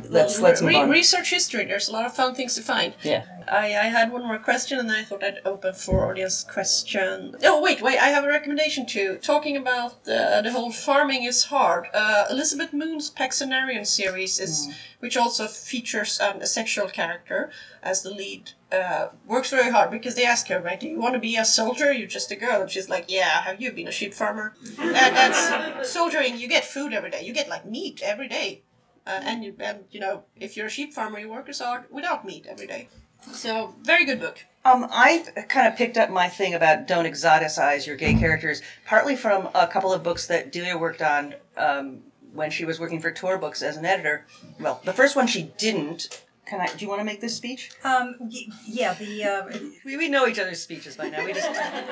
[0.09, 1.65] let's let's Re- research history.
[1.65, 2.93] There's a lot of fun things to find.
[3.03, 3.25] Yeah.
[3.49, 7.35] I, I had one more question and I thought I'd open for audience question.
[7.43, 9.19] Oh, wait, wait, I have a recommendation too.
[9.21, 11.87] Talking about the, the whole farming is hard.
[11.93, 14.69] Uh, Elizabeth Moon's Paksenarrion series, is,
[14.99, 17.51] which also features um, a sexual character
[17.81, 21.13] as the lead, uh, works very hard because they ask her, right, do you want
[21.13, 21.93] to be a soldier?
[21.93, 22.61] You're just a girl.
[22.61, 24.55] And she's like, yeah, have you been a sheep farmer?
[24.77, 27.23] and that's soldiering, you get food every day.
[27.23, 28.63] You get like meat every day.
[29.07, 31.85] Uh, and, you, and you know, if you're a sheep farmer, you work as hard
[31.89, 32.89] without meat every day.
[33.31, 34.45] So, very good book.
[34.65, 39.15] Um, I kind of picked up my thing about don't exoticize your gay characters, partly
[39.15, 41.99] from a couple of books that Delia worked on um,
[42.33, 44.25] when she was working for Tor Books as an editor.
[44.59, 46.23] Well, the first one she didn't.
[46.45, 46.67] Can I?
[46.67, 47.71] Do you want to make this speech?
[47.83, 51.25] Um, y- yeah, the uh, We, we know each other's speeches by now.
[51.25, 51.49] We just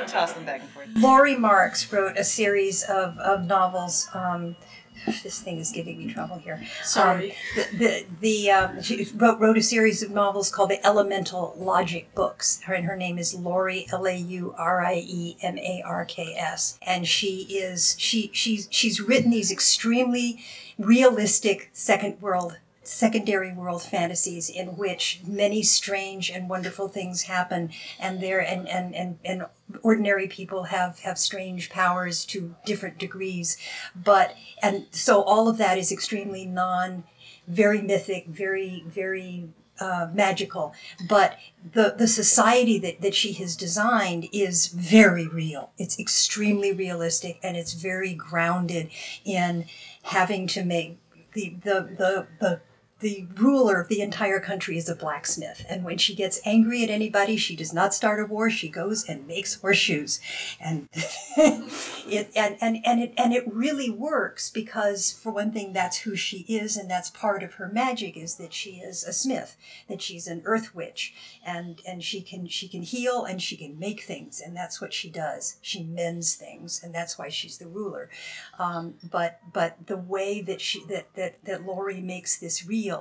[0.08, 0.88] toss them back and forth.
[0.96, 4.08] Laurie Marks wrote a series of, of novels.
[4.14, 4.56] Um,
[5.06, 6.64] this thing is giving me trouble here.
[6.84, 7.32] Sorry.
[7.32, 11.54] Um, the the, the um, she wrote, wrote a series of novels called the Elemental
[11.58, 12.62] Logic Books.
[12.62, 16.06] Her and her name is Laurie L A U R I E M A R
[16.06, 20.40] K S, and she is she she's she's written these extremely
[20.78, 22.58] realistic second world
[22.88, 28.96] secondary world fantasies in which many strange and wonderful things happen and there and, and,
[28.96, 29.46] and, and
[29.82, 33.58] ordinary people have have strange powers to different degrees.
[33.96, 37.04] But and so all of that is extremely non
[37.48, 39.50] very mythic very very
[39.80, 40.74] uh, magical.
[41.08, 41.38] But
[41.74, 45.72] the the society that, that she has designed is very real.
[45.78, 48.90] It's extremely realistic and it's very grounded
[49.24, 49.66] in
[50.04, 50.98] having to make
[51.34, 52.62] the the the, the
[53.06, 55.64] the ruler of the entire country is a blacksmith.
[55.70, 58.50] And when she gets angry at anybody, she does not start a war.
[58.50, 60.20] She goes and makes horseshoes.
[60.60, 60.90] And
[61.38, 66.16] it and, and, and it and it really works because for one thing, that's who
[66.16, 69.56] she is, and that's part of her magic is that she is a smith,
[69.88, 71.14] that she's an earth witch,
[71.46, 74.96] and and she can she can heal and she can make things, and that's what
[74.96, 75.58] she does.
[75.62, 78.10] She mends things, and that's why she's the ruler.
[78.58, 82.95] Um, but but the way that she that that that Laurie makes this real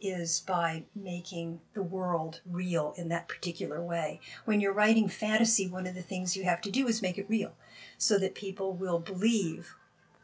[0.00, 4.20] is by making the world real in that particular way.
[4.44, 7.26] When you're writing fantasy, one of the things you have to do is make it
[7.28, 7.52] real,
[7.98, 9.74] so that people will believe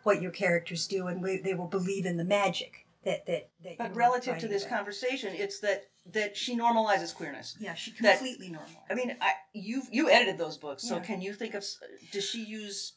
[0.03, 3.79] what your characters do, and they will believe in the magic that that that.
[3.79, 4.77] But relative to this about.
[4.79, 7.57] conversation, it's that that she normalizes queerness.
[7.59, 8.83] yeah, she that- completely normal.
[8.91, 11.03] I mean, I, you you edited those books, so Yeah.
[11.03, 11.65] can you think of?
[12.13, 12.93] Does she use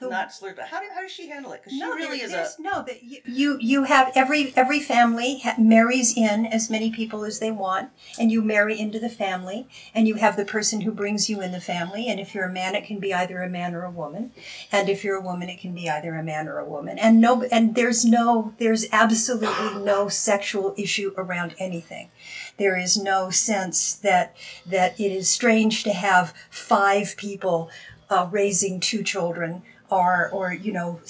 [0.00, 0.54] The- not slurred?
[0.54, 1.60] But how, do, how does she handle it?
[1.60, 2.48] Because she no, really is a.
[2.60, 2.84] no.
[2.84, 7.40] That you, you you have every every family ha- marries in as many people as
[7.40, 11.28] they want, and you marry into the family, and you have the person who brings
[11.28, 12.06] you in the family.
[12.06, 14.30] And if you're a man, it can be either a man or a woman,
[14.70, 16.96] and if you're a woman, it can be either a man or a woman.
[16.98, 22.10] And no, and there's no, there's absolutely no sexual issue around anything.
[22.56, 27.68] There is no sense that that it is strange to have five people
[28.10, 31.00] uh, raising two children or or you know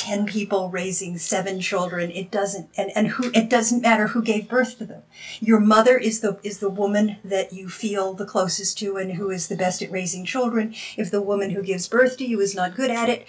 [0.00, 4.48] 10 people raising seven children it doesn't and, and who it doesn't matter who gave
[4.48, 5.02] birth to them.
[5.40, 9.28] Your mother is the is the woman that you feel the closest to and who
[9.30, 10.74] is the best at raising children.
[10.96, 13.26] If the woman who gives birth to you is not good at it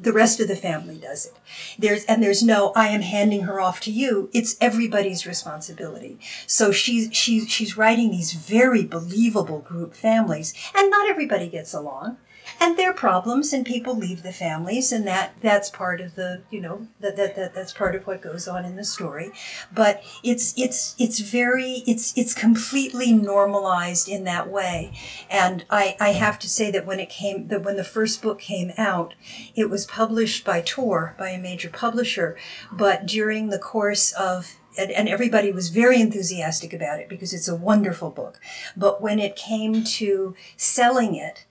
[0.00, 1.34] the rest of the family does it.
[1.78, 4.30] There's and there's no i am handing her off to you.
[4.32, 6.20] It's everybody's responsibility.
[6.46, 12.18] So she's she's she's writing these very believable group families and not everybody gets along
[12.60, 16.60] and their problems and people leave the families and that that's part of the you
[16.60, 19.30] know that, that, that that's part of what goes on in the story.
[19.72, 24.92] But it's it's it's very it's it's completely normalized in that way.
[25.30, 28.38] And i i have to say that when it came that when the first book
[28.40, 29.14] came out
[29.54, 32.36] it was published by tor by a major publisher.
[32.72, 37.48] But during the course of and, and everybody was very enthusiastic about it because it's
[37.48, 38.40] a wonderful book.
[38.76, 41.44] But when it came to selling it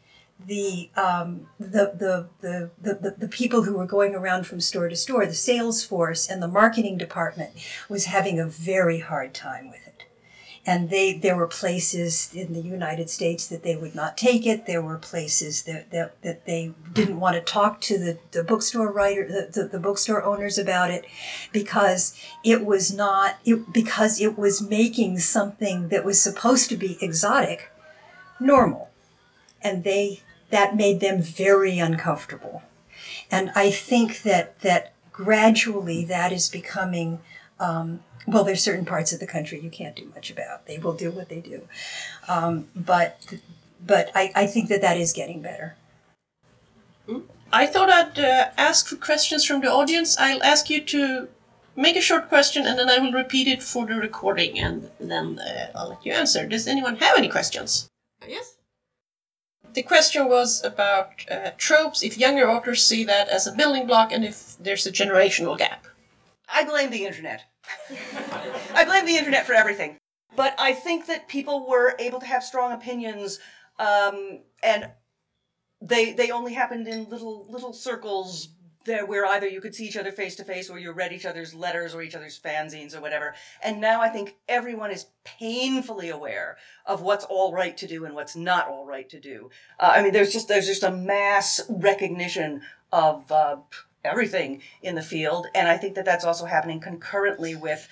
[0.45, 4.95] the, um, the, the, the, the, the, people who were going around from store to
[4.95, 7.51] store, the sales force and the marketing department
[7.89, 10.03] was having a very hard time with it.
[10.65, 14.65] And they, there were places in the United States that they would not take it.
[14.65, 18.89] There were places that, that, that they didn't want to talk to the, the bookstore
[18.89, 21.05] writer, the, the, the bookstore owners about it
[21.51, 26.97] because it was not, it, because it was making something that was supposed to be
[27.01, 27.69] exotic
[28.39, 28.93] normal
[29.64, 32.64] and they that made them very uncomfortable.
[33.31, 37.19] And I think that that gradually that is becoming.
[37.60, 40.65] Um, well, there's certain parts of the country you can't do much about.
[40.65, 41.68] They will do what they do,
[42.27, 43.35] um, but
[43.85, 45.76] but I, I think that that is getting better.
[47.52, 50.18] I thought I'd uh, ask for questions from the audience.
[50.18, 51.27] I'll ask you to
[51.76, 55.40] make a short question and then I will repeat it for the recording and then
[55.40, 56.48] uh, I'll let you answer.
[56.48, 57.88] Does anyone have any questions?
[58.27, 58.56] yes.
[59.74, 64.12] The question was about uh, tropes, if younger authors see that as a building block
[64.12, 65.88] and if there's a generational gap.
[66.54, 67.44] I blame the internet.
[68.76, 69.98] I blame the internet for everything.
[70.36, 73.40] But I think that people were able to have strong opinions,
[73.80, 74.90] um, and
[75.82, 78.50] they they only happened in little little circles
[78.85, 81.26] there where either you could see each other face to face or you read each
[81.26, 83.34] other's letters or each other's fanzines or whatever.
[83.61, 88.15] And now I think everyone is painfully aware of what's all right to do and
[88.15, 89.49] what's not all right to do.
[89.80, 92.61] Uh, I mean, there's just there's just a mass recognition
[92.91, 93.57] of uh,
[94.03, 97.88] everything in the field, and I think that that's also happening concurrently with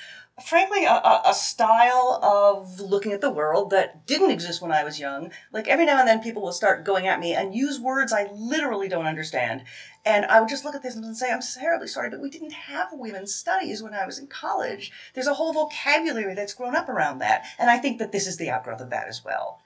[0.45, 4.99] frankly a, a, style of looking at the world that didn't exist when I was
[4.99, 5.31] young.
[5.51, 8.29] Like every now and then people will start going at me and use words I
[8.33, 9.63] literally don't understand.
[10.03, 12.53] And I would just look at this and say, I'm terribly sorry, but we didn't
[12.53, 14.91] have women's studies when I was in college.
[15.13, 17.45] There's a whole vocabulary that's grown up around that.
[17.59, 19.61] And I think that this is the outgrowth of that as well.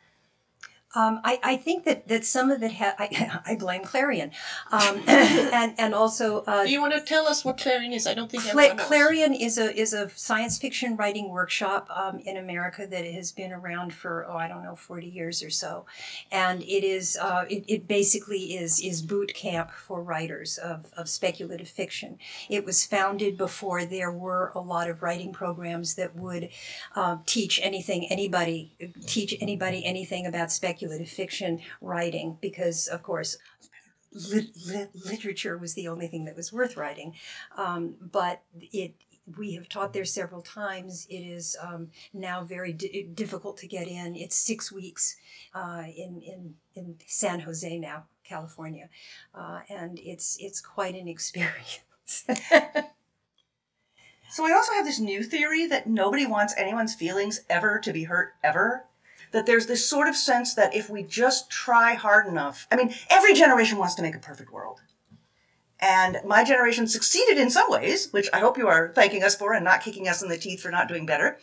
[0.96, 4.32] Um, I, I, think that, that some of it ha- I, I blame Clarion,
[4.72, 6.44] um, and and also.
[6.44, 8.08] Uh, Do you want to tell us what Clarion is?
[8.08, 12.38] I don't think Cla- Clarion is a is a science fiction writing workshop um, in
[12.38, 15.86] America that has been around for oh I don't know forty years or so,
[16.32, 21.10] and it is uh, it, it basically is is boot camp for writers of, of
[21.10, 22.18] speculative fiction.
[22.50, 26.50] It was founded before there were a lot of writing programs that would
[26.96, 28.72] uh, teach anything anybody
[29.06, 33.38] teach anybody anything about speculative speculative fiction writing because, of course,
[34.14, 37.16] literature was the only thing that was worth writing.
[37.58, 38.94] Um, but it
[39.38, 41.08] we have taught there several times.
[41.10, 44.16] It is um, now very di- difficult to get in.
[44.16, 45.16] It's six weeks
[45.56, 48.88] uh, in, in, in San Jose now, California,
[49.34, 51.82] uh, and it's it's quite an experience.
[54.30, 58.04] so I also have this new theory that nobody wants anyone's feelings ever to be
[58.04, 58.86] hurt ever
[59.36, 62.94] that there's this sort of sense that if we just try hard enough, I mean,
[63.10, 64.80] every generation wants to make a perfect world.
[65.82, 69.54] And my generation succeeded in some ways, which I hope you are thanking us for
[69.54, 71.38] and not kicking us in the teeth for not doing better,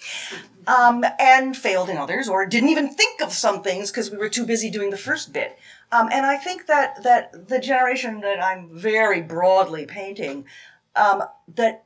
[0.67, 4.31] um, and failed in others, or didn't even think of some things because we were
[4.31, 5.59] too busy doing the first bit.
[5.93, 10.47] Um, and I think that that the generation that I'm very broadly painting,
[10.97, 11.25] um,
[11.57, 11.85] that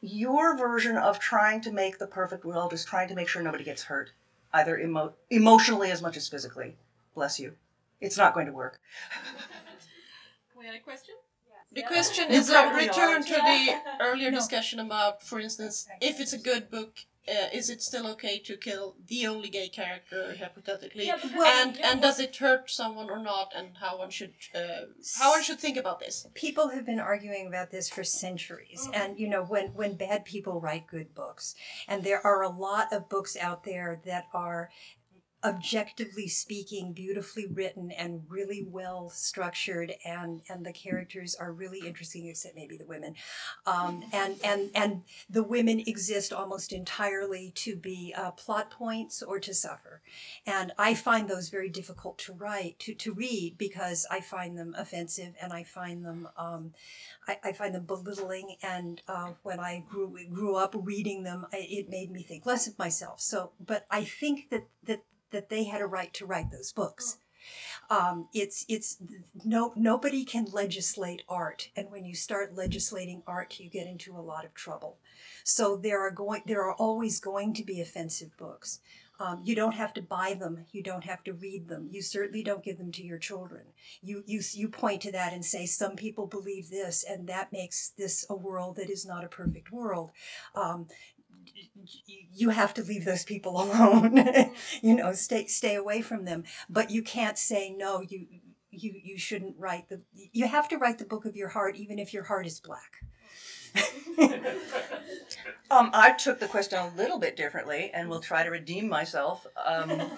[0.00, 3.64] your version of trying to make the perfect world is trying to make sure nobody
[3.64, 4.12] gets hurt
[4.56, 6.76] either emo- emotionally as much as physically.
[7.14, 7.52] Bless you.
[8.00, 8.80] It's not going to work.
[10.58, 11.14] we had a question?
[11.72, 14.38] The question is a return to the earlier no.
[14.38, 16.96] discussion about, for instance, if it's a good book,
[17.28, 21.76] uh, is it still okay to kill the only gay character hypothetically yeah, well, and
[21.76, 24.86] yeah, and well, does it hurt someone or not and how one should uh,
[25.18, 28.94] how one should think about this people have been arguing about this for centuries mm-hmm.
[28.94, 31.54] and you know when when bad people write good books
[31.88, 34.70] and there are a lot of books out there that are
[35.44, 42.26] objectively speaking beautifully written and really well structured and and the characters are really interesting
[42.26, 43.14] except maybe the women.
[43.66, 49.38] Um, and and and the women exist almost entirely to be uh, plot points or
[49.40, 50.00] to suffer.
[50.46, 54.74] And i find those very difficult to write to, to read because i find them
[54.76, 56.72] offensive and i find them um,
[57.28, 58.56] I, I, find them belittling.
[58.62, 62.66] And uh, when i grew grew up reading them I, it made me think less
[62.66, 63.20] of myself.
[63.20, 67.18] So but i think that that that they had a right to write those books.
[67.90, 68.96] Um, it's it's
[69.44, 74.20] no nobody can legislate art, and when you start legislating art, you get into a
[74.20, 74.98] lot of trouble.
[75.44, 78.80] So there are going there are always going to be offensive books.
[79.18, 80.66] Um, you don't have to buy them.
[80.72, 81.88] You don't have to read them.
[81.90, 83.62] You certainly don't give them to your children.
[84.02, 87.90] You you you point to that and say some people believe this, and that makes
[87.90, 90.10] this a world that is not a perfect world.
[90.54, 90.88] Um,
[92.32, 94.24] you have to leave those people alone.
[94.82, 96.44] you know, stay stay away from them.
[96.68, 98.00] But you can't say no.
[98.00, 98.26] You
[98.70, 100.02] you you shouldn't write the.
[100.12, 102.96] You have to write the book of your heart, even if your heart is black.
[105.70, 109.46] um, I took the question a little bit differently, and will try to redeem myself.
[109.64, 110.10] Um,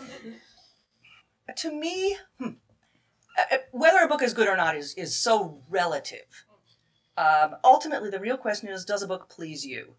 [1.56, 2.50] to me, hmm,
[3.38, 6.44] uh, uh, whether a book is good or not is is so relative.
[7.16, 9.94] Um, ultimately, the real question is, does a book please you?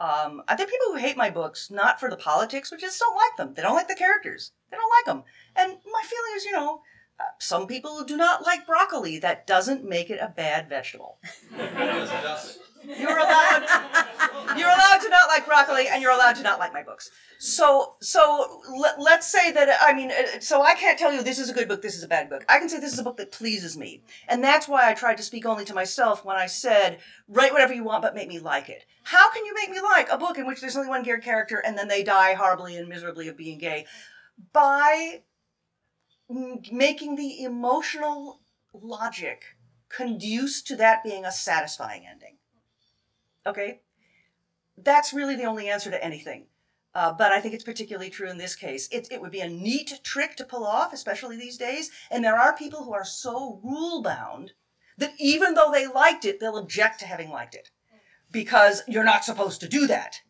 [0.00, 3.16] Um, I think people who hate my books, not for the politics, but just don't
[3.16, 3.54] like them.
[3.54, 4.52] They don't like the characters.
[4.70, 5.24] They don't like them.
[5.56, 6.82] And my feeling is, you know,
[7.18, 9.18] uh, some people do not like broccoli.
[9.18, 11.18] That doesn't make it a bad vegetable.
[12.84, 13.66] You're allowed.
[14.56, 17.10] You're allowed to not like broccoli, and you're allowed to not like my books.
[17.38, 21.38] So, so let, let's say that I mean, uh, so I can't tell you this
[21.38, 22.44] is a good book, this is a bad book.
[22.48, 25.18] I can say this is a book that pleases me, and that's why I tried
[25.18, 26.98] to speak only to myself when I said,
[27.28, 28.84] write whatever you want, but make me like it.
[29.04, 31.62] How can you make me like a book in which there's only one gay character
[31.64, 33.86] and then they die horribly and miserably of being gay?
[34.52, 35.22] By
[36.28, 38.40] making the emotional
[38.74, 39.44] logic
[39.88, 42.36] conduce to that being a satisfying ending.
[43.48, 43.80] Okay?
[44.76, 46.46] That's really the only answer to anything.
[46.94, 48.88] Uh, but I think it's particularly true in this case.
[48.90, 51.90] It, it would be a neat trick to pull off, especially these days.
[52.10, 54.52] And there are people who are so rule bound
[54.96, 57.70] that even though they liked it, they'll object to having liked it
[58.30, 60.20] because you're not supposed to do that.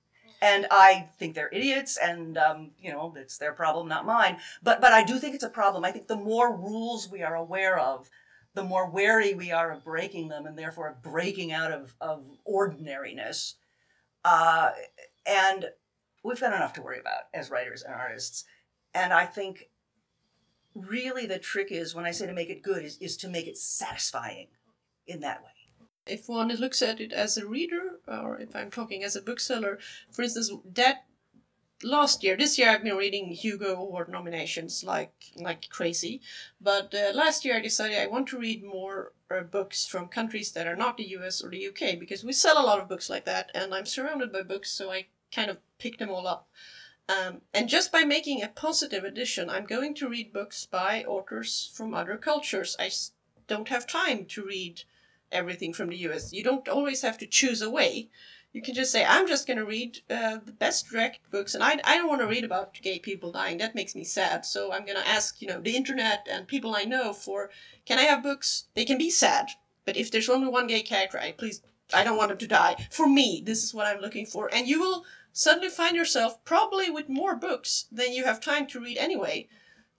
[0.40, 4.36] And I think they're idiots, and um, you know it's their problem, not mine.
[4.62, 5.84] But but I do think it's a problem.
[5.84, 8.08] I think the more rules we are aware of,
[8.58, 13.54] the more wary we are of breaking them, and therefore breaking out of of ordinariness.
[14.24, 14.70] Uh,
[15.24, 15.66] and
[16.24, 18.44] we've got enough to worry about as writers and artists.
[18.94, 19.70] And I think
[20.74, 23.46] really the trick is when I say to make it good is, is to make
[23.46, 24.48] it satisfying
[25.06, 25.50] in that way.
[26.06, 29.78] If one looks at it as a reader, or if I'm talking as a bookseller,
[30.10, 31.04] for instance, that
[31.82, 36.20] last year, this year I've been reading Hugo Award nominations like like crazy,
[36.60, 40.52] but uh, last year I decided I want to read more uh, books from countries
[40.52, 41.42] that are not the U.S.
[41.42, 41.96] or the U.K.
[41.96, 44.90] because we sell a lot of books like that, and I'm surrounded by books, so
[44.90, 46.48] I kind of pick them all up.
[47.08, 51.70] Um, and just by making a positive addition, I'm going to read books by authors
[51.72, 52.76] from other cultures.
[52.78, 52.90] I
[53.46, 54.82] don't have time to read
[55.32, 56.32] everything from the US.
[56.32, 58.10] You don't always have to choose a way.
[58.58, 61.62] You can just say, I'm just going to read uh, the best direct books, and
[61.62, 63.58] I, I don't want to read about gay people dying.
[63.58, 64.44] That makes me sad.
[64.44, 67.50] So I'm going to ask, you know, the internet and people I know for,
[67.86, 68.64] can I have books?
[68.74, 69.50] They can be sad,
[69.84, 71.62] but if there's only one gay character, I please,
[71.94, 72.88] I don't want him to die.
[72.90, 74.52] For me, this is what I'm looking for.
[74.52, 78.80] And you will suddenly find yourself probably with more books than you have time to
[78.80, 79.46] read anyway.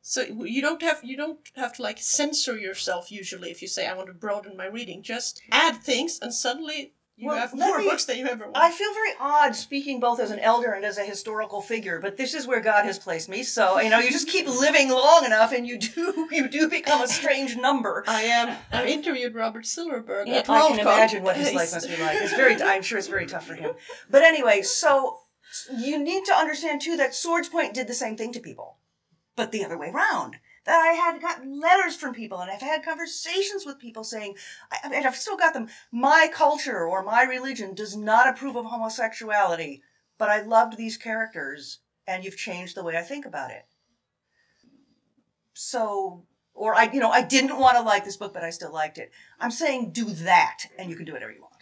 [0.02, 3.88] So you don't have you don't have to like censor yourself usually if you say
[3.88, 5.02] I want to broaden my reading.
[5.02, 8.56] Just add things and suddenly you well, have more me, books than you ever want.
[8.56, 12.16] I feel very odd speaking both as an elder and as a historical figure, but
[12.16, 13.44] this is where God has placed me.
[13.44, 17.02] So you know, you just keep living long enough, and you do you do become
[17.02, 18.06] a strange number.
[18.08, 18.58] I am.
[18.72, 20.30] I interviewed Robert Silverberg.
[20.30, 22.18] Yeah, I can imagine what his life must be like.
[22.22, 22.62] It's very.
[22.62, 23.74] I'm sure it's very tough for him.
[24.10, 25.20] But anyway, so
[25.78, 28.78] you need to understand too that Swordspoint did the same thing to people,
[29.36, 30.38] but the other way around
[30.70, 34.36] that I had gotten letters from people and I've had conversations with people saying,
[34.72, 38.66] I, and I've still got them, my culture or my religion does not approve of
[38.66, 39.82] homosexuality,
[40.20, 43.66] but I loved these characters and you've changed the way I think about it.
[45.56, 48.72] So, or I, you know, I didn't want to like this book, but I still
[48.72, 49.10] liked it.
[49.40, 51.54] I'm saying do that and you can do whatever you want.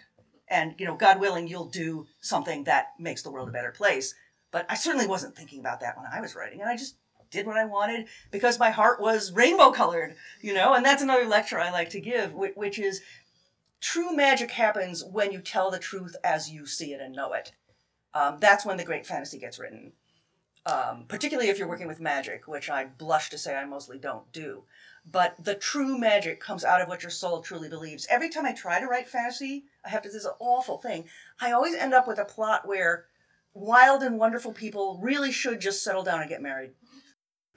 [0.49, 4.13] And, you know, God willing, you'll do something that makes the world a better place.
[4.51, 6.97] But I certainly wasn't thinking about that when I was writing, and I just
[7.29, 11.25] did what I wanted because my heart was rainbow colored, you know, and that's another
[11.25, 13.01] lecture I like to give, which is
[13.79, 17.51] true magic happens when you tell the truth as you see it and know it.
[18.13, 19.93] Um, that's when the great fantasy gets written.
[20.65, 24.29] Um, particularly if you're working with magic, which I blush to say I mostly don't
[24.33, 24.63] do.
[25.09, 28.05] But the true magic comes out of what your soul truly believes.
[28.09, 31.05] Every time I try to write fantasy, I have to, this is an awful thing.
[31.39, 33.05] I always end up with a plot where
[33.53, 36.71] wild and wonderful people really should just settle down and get married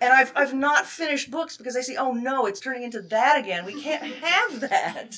[0.00, 3.38] and I've I've not finished books because I see, oh no, it's turning into that
[3.38, 3.64] again.
[3.64, 5.16] We can't have that.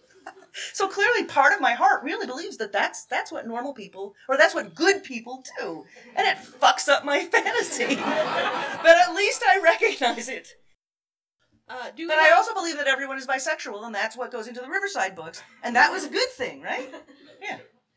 [0.72, 4.36] so clearly, part of my heart really believes that that's that's what normal people or
[4.36, 5.84] that's what good people do,
[6.16, 7.96] and it fucks up my fantasy.
[7.96, 10.48] but at least I recognize it.
[11.68, 14.68] Uh, but I also believe that everyone is bisexual, and that's what goes into the
[14.68, 16.92] Riverside books, and that was a good thing, right?
[17.42, 17.56] Yeah.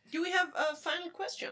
[0.10, 1.50] Do we have a final question?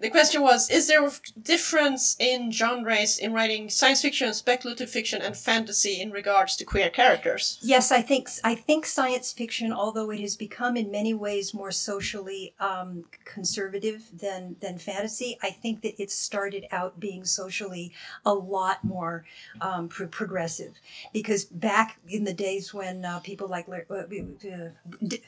[0.00, 5.20] The question was Is there a difference in genres in writing science fiction, speculative fiction,
[5.20, 7.58] and fantasy in regards to queer characters?
[7.62, 11.70] Yes, I think I think science fiction, although it has become in many ways more
[11.70, 17.92] socially um, conservative than than fantasy, I think that it started out being socially
[18.24, 19.24] a lot more
[19.60, 20.80] um, pro- progressive.
[21.12, 24.68] Because back in the days when uh, people like Larry, uh,
[25.06, 25.22] D-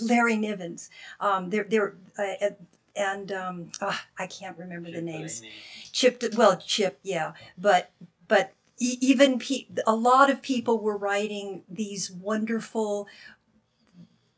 [0.00, 0.88] Larry Nivens,
[1.20, 2.50] um, they're they're uh,
[2.96, 5.42] and um, ah, I can't remember the names.
[5.92, 7.90] Chip, well, Chip, yeah, but
[8.28, 13.06] but even pe- a lot of people were writing these wonderful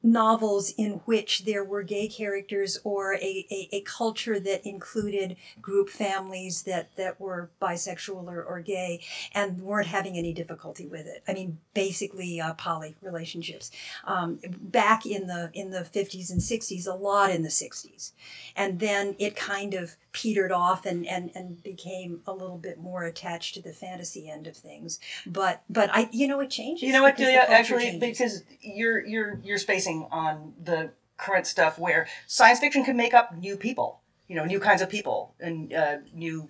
[0.04, 5.88] novels in which there were gay characters or a, a, a culture that included group
[5.88, 9.00] families that, that were bisexual or, or gay
[9.32, 11.22] and weren't having any difficulty with it.
[11.26, 13.70] I mean, basically uh, poly relationships.
[14.04, 18.12] Um, back in the in the 50s and 60s, a lot in the 60s.
[18.54, 23.04] And then it kind of petered off and, and, and became a little bit more
[23.04, 24.98] attached to the fantasy end of things.
[25.26, 26.84] But but I you know it changes.
[26.86, 27.46] You know what, because Julia?
[27.48, 28.00] Actually, changes.
[28.18, 33.36] because you're you're you're spacing on the current stuff where science fiction can make up
[33.36, 36.48] new people, you know, new kinds of people and uh, new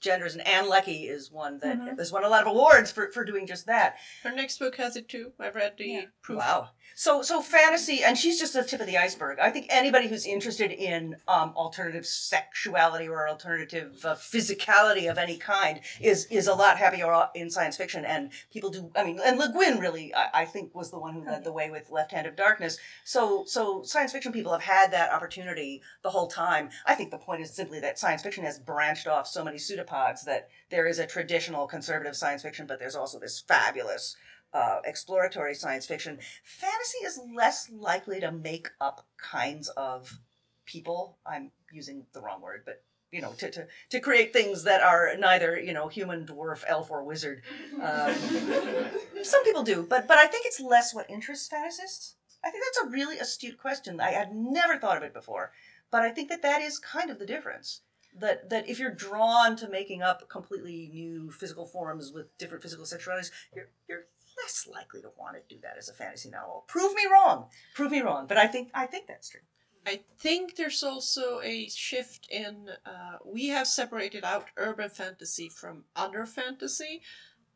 [0.00, 0.34] genders.
[0.34, 1.96] And Ann Leckie is one that Mm-hmm.
[1.98, 3.96] has won a lot of awards for, for doing just that.
[4.22, 5.32] Her next book has it too.
[5.40, 6.38] I read the proof.
[6.38, 6.70] Wow.
[6.96, 9.38] So so fantasy, and she's just the tip of the iceberg.
[9.40, 15.36] I think anybody who's interested in um, alternative sexuality or alternative uh, physicality of any
[15.36, 18.04] kind is is a lot happier in science fiction.
[18.04, 18.92] And people do.
[18.94, 21.52] I mean, and Le Guin really, I, I think, was the one who led the
[21.52, 22.78] way with Left Hand of Darkness.
[23.04, 26.70] So so science fiction people have had that opportunity the whole time.
[26.86, 30.24] I think the point is simply that science fiction has branched off so many pseudopods
[30.26, 34.16] that there is a traditional conservative science fiction, but there's also this fabulous
[34.54, 36.18] uh, exploratory science fiction.
[36.44, 40.20] Fantasy is less likely to make up kinds of
[40.64, 41.18] people.
[41.26, 45.14] I'm using the wrong word, but you know, to, to, to create things that are
[45.16, 47.42] neither, you know, human, dwarf, elf, or wizard.
[47.80, 48.12] Um,
[49.22, 52.14] some people do, but but I think it's less what interests fantasists.
[52.44, 54.00] I think that's a really astute question.
[54.00, 55.52] I had never thought of it before,
[55.90, 57.82] but I think that that is kind of the difference.
[58.18, 62.84] That that if you're drawn to making up completely new physical forms with different physical
[62.84, 64.06] sexualities, you're you're
[64.42, 66.64] less likely to want to do that as a fantasy novel.
[66.68, 67.46] Prove me wrong.
[67.74, 68.26] Prove me wrong.
[68.26, 69.40] But I think I think that's true.
[69.86, 72.70] I think there's also a shift in.
[72.86, 77.02] Uh, we have separated out urban fantasy from other fantasy.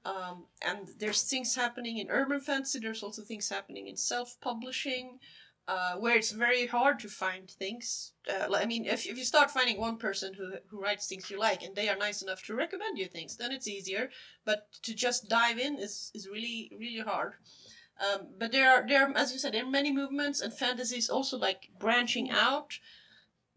[0.04, 5.18] Um, and there's things happening in urban fantasy, there's also things happening in self publishing.
[5.68, 8.14] Uh, where it's very hard to find things.
[8.26, 11.38] Uh, I mean, if, if you start finding one person who, who writes things you
[11.38, 14.08] like and they are nice enough to recommend you things, then it's easier.
[14.46, 17.34] But to just dive in is, is really, really hard.
[18.00, 21.10] Um, but there are, there are, as you said, there are many movements, and fantasies
[21.10, 22.78] also like branching out.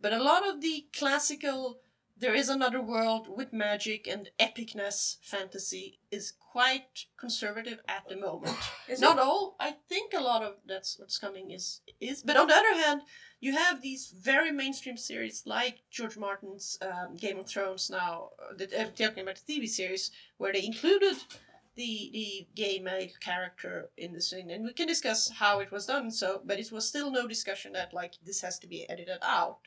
[0.01, 1.79] But a lot of the classical,
[2.21, 8.55] there is another world with magic and epicness fantasy is quite conservative at the moment.
[8.99, 9.55] Not all.
[9.59, 12.21] I think a lot of that's what's coming is is.
[12.23, 13.01] But on the other hand,
[13.39, 18.29] you have these very mainstream series like George Martin's um, Game of Thrones now.
[18.39, 21.17] uh, That I'm talking about the TV series where they included
[21.75, 25.85] the the gay male character in the scene, and we can discuss how it was
[25.87, 26.11] done.
[26.11, 29.59] So, but it was still no discussion that like this has to be edited out,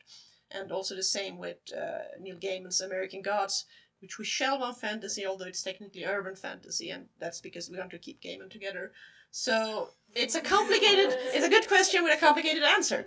[0.51, 3.65] and also the same with uh, Neil Gaiman's American Gods,
[4.01, 7.91] which we shelve on fantasy, although it's technically urban fantasy, and that's because we want
[7.91, 8.91] to keep Gaiman together.
[9.31, 11.17] So it's a complicated.
[11.33, 13.05] it's a good question with a complicated answer.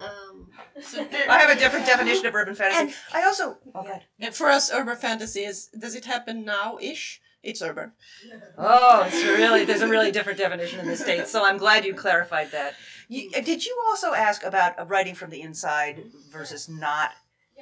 [0.00, 0.48] Um,
[0.80, 2.80] so I have a different definition of urban fantasy.
[2.80, 4.02] And I also oh, God.
[4.18, 7.20] and for us, urban fantasy is does it happen now ish?
[7.42, 7.92] It's urban.
[8.58, 11.30] Oh, it's really there's a really different definition in the states.
[11.30, 12.74] So I'm glad you clarified that.
[13.10, 17.10] You, uh, did you also ask about uh, writing from the inside versus not?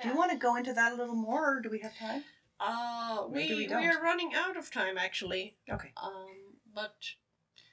[0.02, 2.22] Do you want to go into that a little more, or do we have time?
[2.60, 5.56] Uh, Maybe we we we, are running out of time actually.
[5.70, 5.90] Okay.
[5.96, 6.26] Um,
[6.74, 6.96] but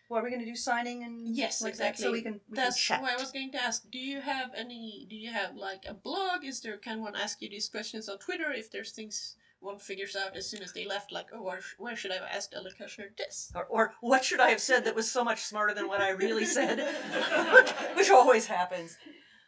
[0.09, 2.03] Well, are we going to do signing and yes, like exactly.
[2.03, 3.89] that so we can we That's can why I was going to ask.
[3.91, 5.05] Do you have any?
[5.09, 6.45] Do you have like a blog?
[6.45, 6.77] Is there?
[6.77, 9.35] Can one ask you these questions on Twitter if there's things
[9.65, 11.11] one figures out as soon as they left?
[11.11, 13.51] Like, oh, where, where should I have asked Ellen Kushner this?
[13.55, 16.11] Or, or what should I have said that was so much smarter than what I
[16.11, 16.79] really said,
[17.53, 18.97] which, which always happens.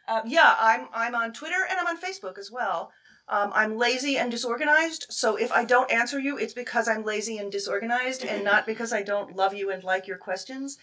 [0.08, 2.90] Um, yeah, I'm I'm on Twitter and I'm on Facebook as well.
[3.28, 7.36] Um, I'm lazy and disorganized, so if I don't answer you, it's because I'm lazy
[7.36, 10.78] and disorganized, and not because I don't love you and like your questions.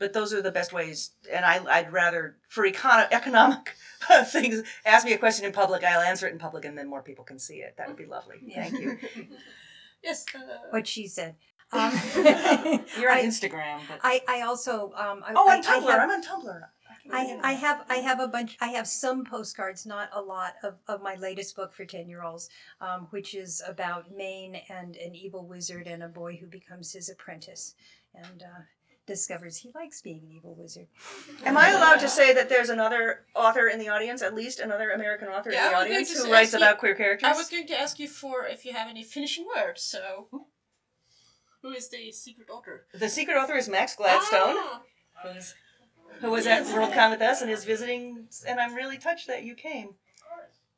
[0.00, 3.74] But those are the best ways, and I, I'd rather, for econ- economic
[4.24, 5.84] things, ask me a question in public.
[5.84, 7.74] I'll answer it in public, and then more people can see it.
[7.76, 8.36] That would be lovely.
[8.52, 8.98] Thank you.
[10.02, 10.24] Yes.
[10.34, 10.38] Uh,
[10.70, 11.36] what she said.
[11.72, 11.92] Um,
[12.98, 13.78] You're on I, Instagram.
[13.86, 14.00] But...
[14.02, 14.92] I, I also.
[14.96, 15.88] Um, I, oh, on I, Tumblr.
[15.88, 16.62] Have, I'm on Tumblr.
[17.12, 20.54] I I, I have I have a bunch I have some postcards, not a lot
[20.64, 22.48] of, of my latest book for ten year olds,
[22.80, 27.08] um, which is about Maine and an evil wizard and a boy who becomes his
[27.08, 27.74] apprentice
[28.14, 28.62] and uh,
[29.06, 30.86] discovers he likes being an evil wizard.
[31.44, 34.90] Am I allowed to say that there's another author in the audience, at least another
[34.90, 36.66] American author Yeah, in the I was going audience, to who say- writes ask you-
[36.66, 37.28] about queer characters?
[37.28, 39.82] I was going to ask you for if you have any finishing words.
[39.82, 40.28] So,
[41.62, 42.86] who is the secret author?
[42.94, 44.82] The secret author is Max Gladstone, Ah,
[45.24, 45.54] who's-
[46.20, 49.54] who was at Worldcon with us and is visiting, and I'm really touched that you
[49.54, 49.94] came.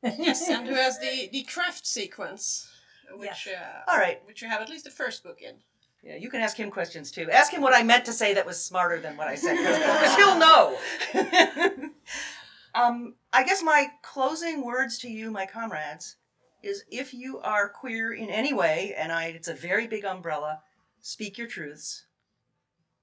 [0.03, 2.69] yes, and who has the the craft sequence,
[3.13, 4.21] which uh, All right.
[4.27, 5.57] which you have at least the first book in.
[6.03, 7.31] Yeah, you can ask him questions too.
[7.31, 10.17] Ask him what I meant to say that was smarter than what I said, because
[10.17, 10.79] he'll know.
[12.75, 16.17] um, I guess my closing words to you, my comrades,
[16.61, 20.63] is if you are queer in any way, and I, it's a very big umbrella,
[21.01, 22.07] speak your truths.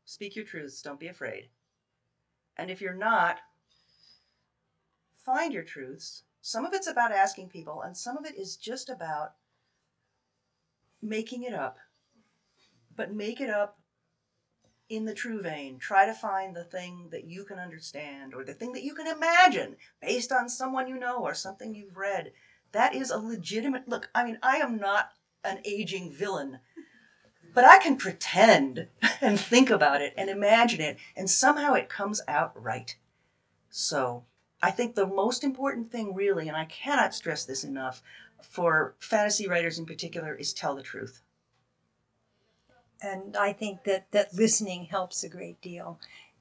[0.04, 0.82] Speak your truths.
[0.82, 1.48] Don't be afraid.
[2.58, 3.38] And if you're not,
[5.26, 6.24] find your truths.
[6.42, 9.36] Some of it's about asking people, and some of it is just about
[11.02, 11.78] making it up
[13.00, 13.80] but make it up
[14.90, 15.80] in the true vein.
[15.80, 19.08] Try to find the thing that you can understand or the thing that you can
[19.08, 22.34] imagine based on someone you know or something you've read.
[22.74, 24.10] That is a legitimate look.
[24.14, 25.12] I mean, I am not
[25.46, 26.60] an aging villain,
[27.54, 28.90] but I can pretend
[29.22, 32.98] and think about it and imagine it, and somehow it comes out right.
[33.70, 34.26] So,
[34.62, 38.04] I think the most important thing, really, and I cannot stress this enough
[38.42, 41.22] for fantasy writers in particular, is tell the truth.
[43.02, 46.00] And I think that that listening helps a great deal.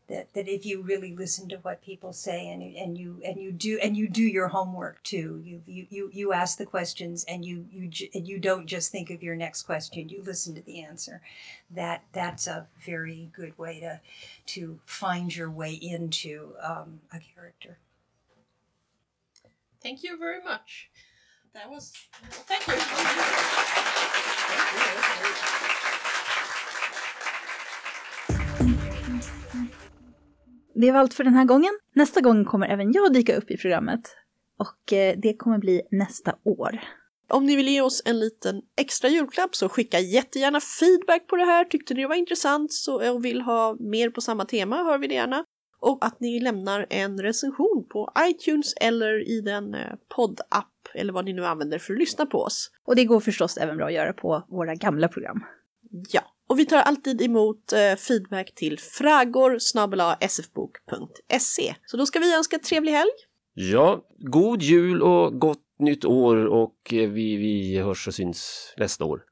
[0.09, 3.53] That that if you really listen to what people say and and you and you
[3.53, 5.43] do and you do your homework too.
[5.45, 8.91] You you you, you ask the questions and you you j- and you don't just
[8.91, 10.09] think of your next question.
[10.09, 11.21] You listen to the answer.
[11.71, 14.01] That that's a very good way to
[14.55, 17.79] to find your way into um, a character.
[19.83, 20.91] Thank you very much.
[21.53, 21.93] That was
[22.47, 22.75] thank you.
[30.81, 31.79] Det var allt för den här gången.
[31.95, 34.01] Nästa gång kommer även jag dyka upp i programmet.
[34.59, 36.81] Och eh, det kommer bli nästa år.
[37.29, 41.45] Om ni vill ge oss en liten extra julklapp så skicka jättegärna feedback på det
[41.45, 41.65] här.
[41.65, 45.07] Tyckte ni det var intressant så, och vill ha mer på samma tema hör vi
[45.07, 45.45] det gärna.
[45.81, 51.25] Och att ni lämnar en recension på iTunes eller i den eh, poddapp eller vad
[51.25, 52.71] ni nu använder för att lyssna på oss.
[52.85, 55.45] Och det går förstås även bra att göra på våra gamla program.
[56.11, 59.59] Ja, och vi tar alltid emot eh, feedback till fragor
[60.29, 61.75] sfbok.se.
[61.87, 63.11] Så då ska vi önska trevlig helg.
[63.55, 69.05] Ja, god jul och gott nytt år och eh, vi, vi hörs och syns nästa
[69.05, 69.23] år.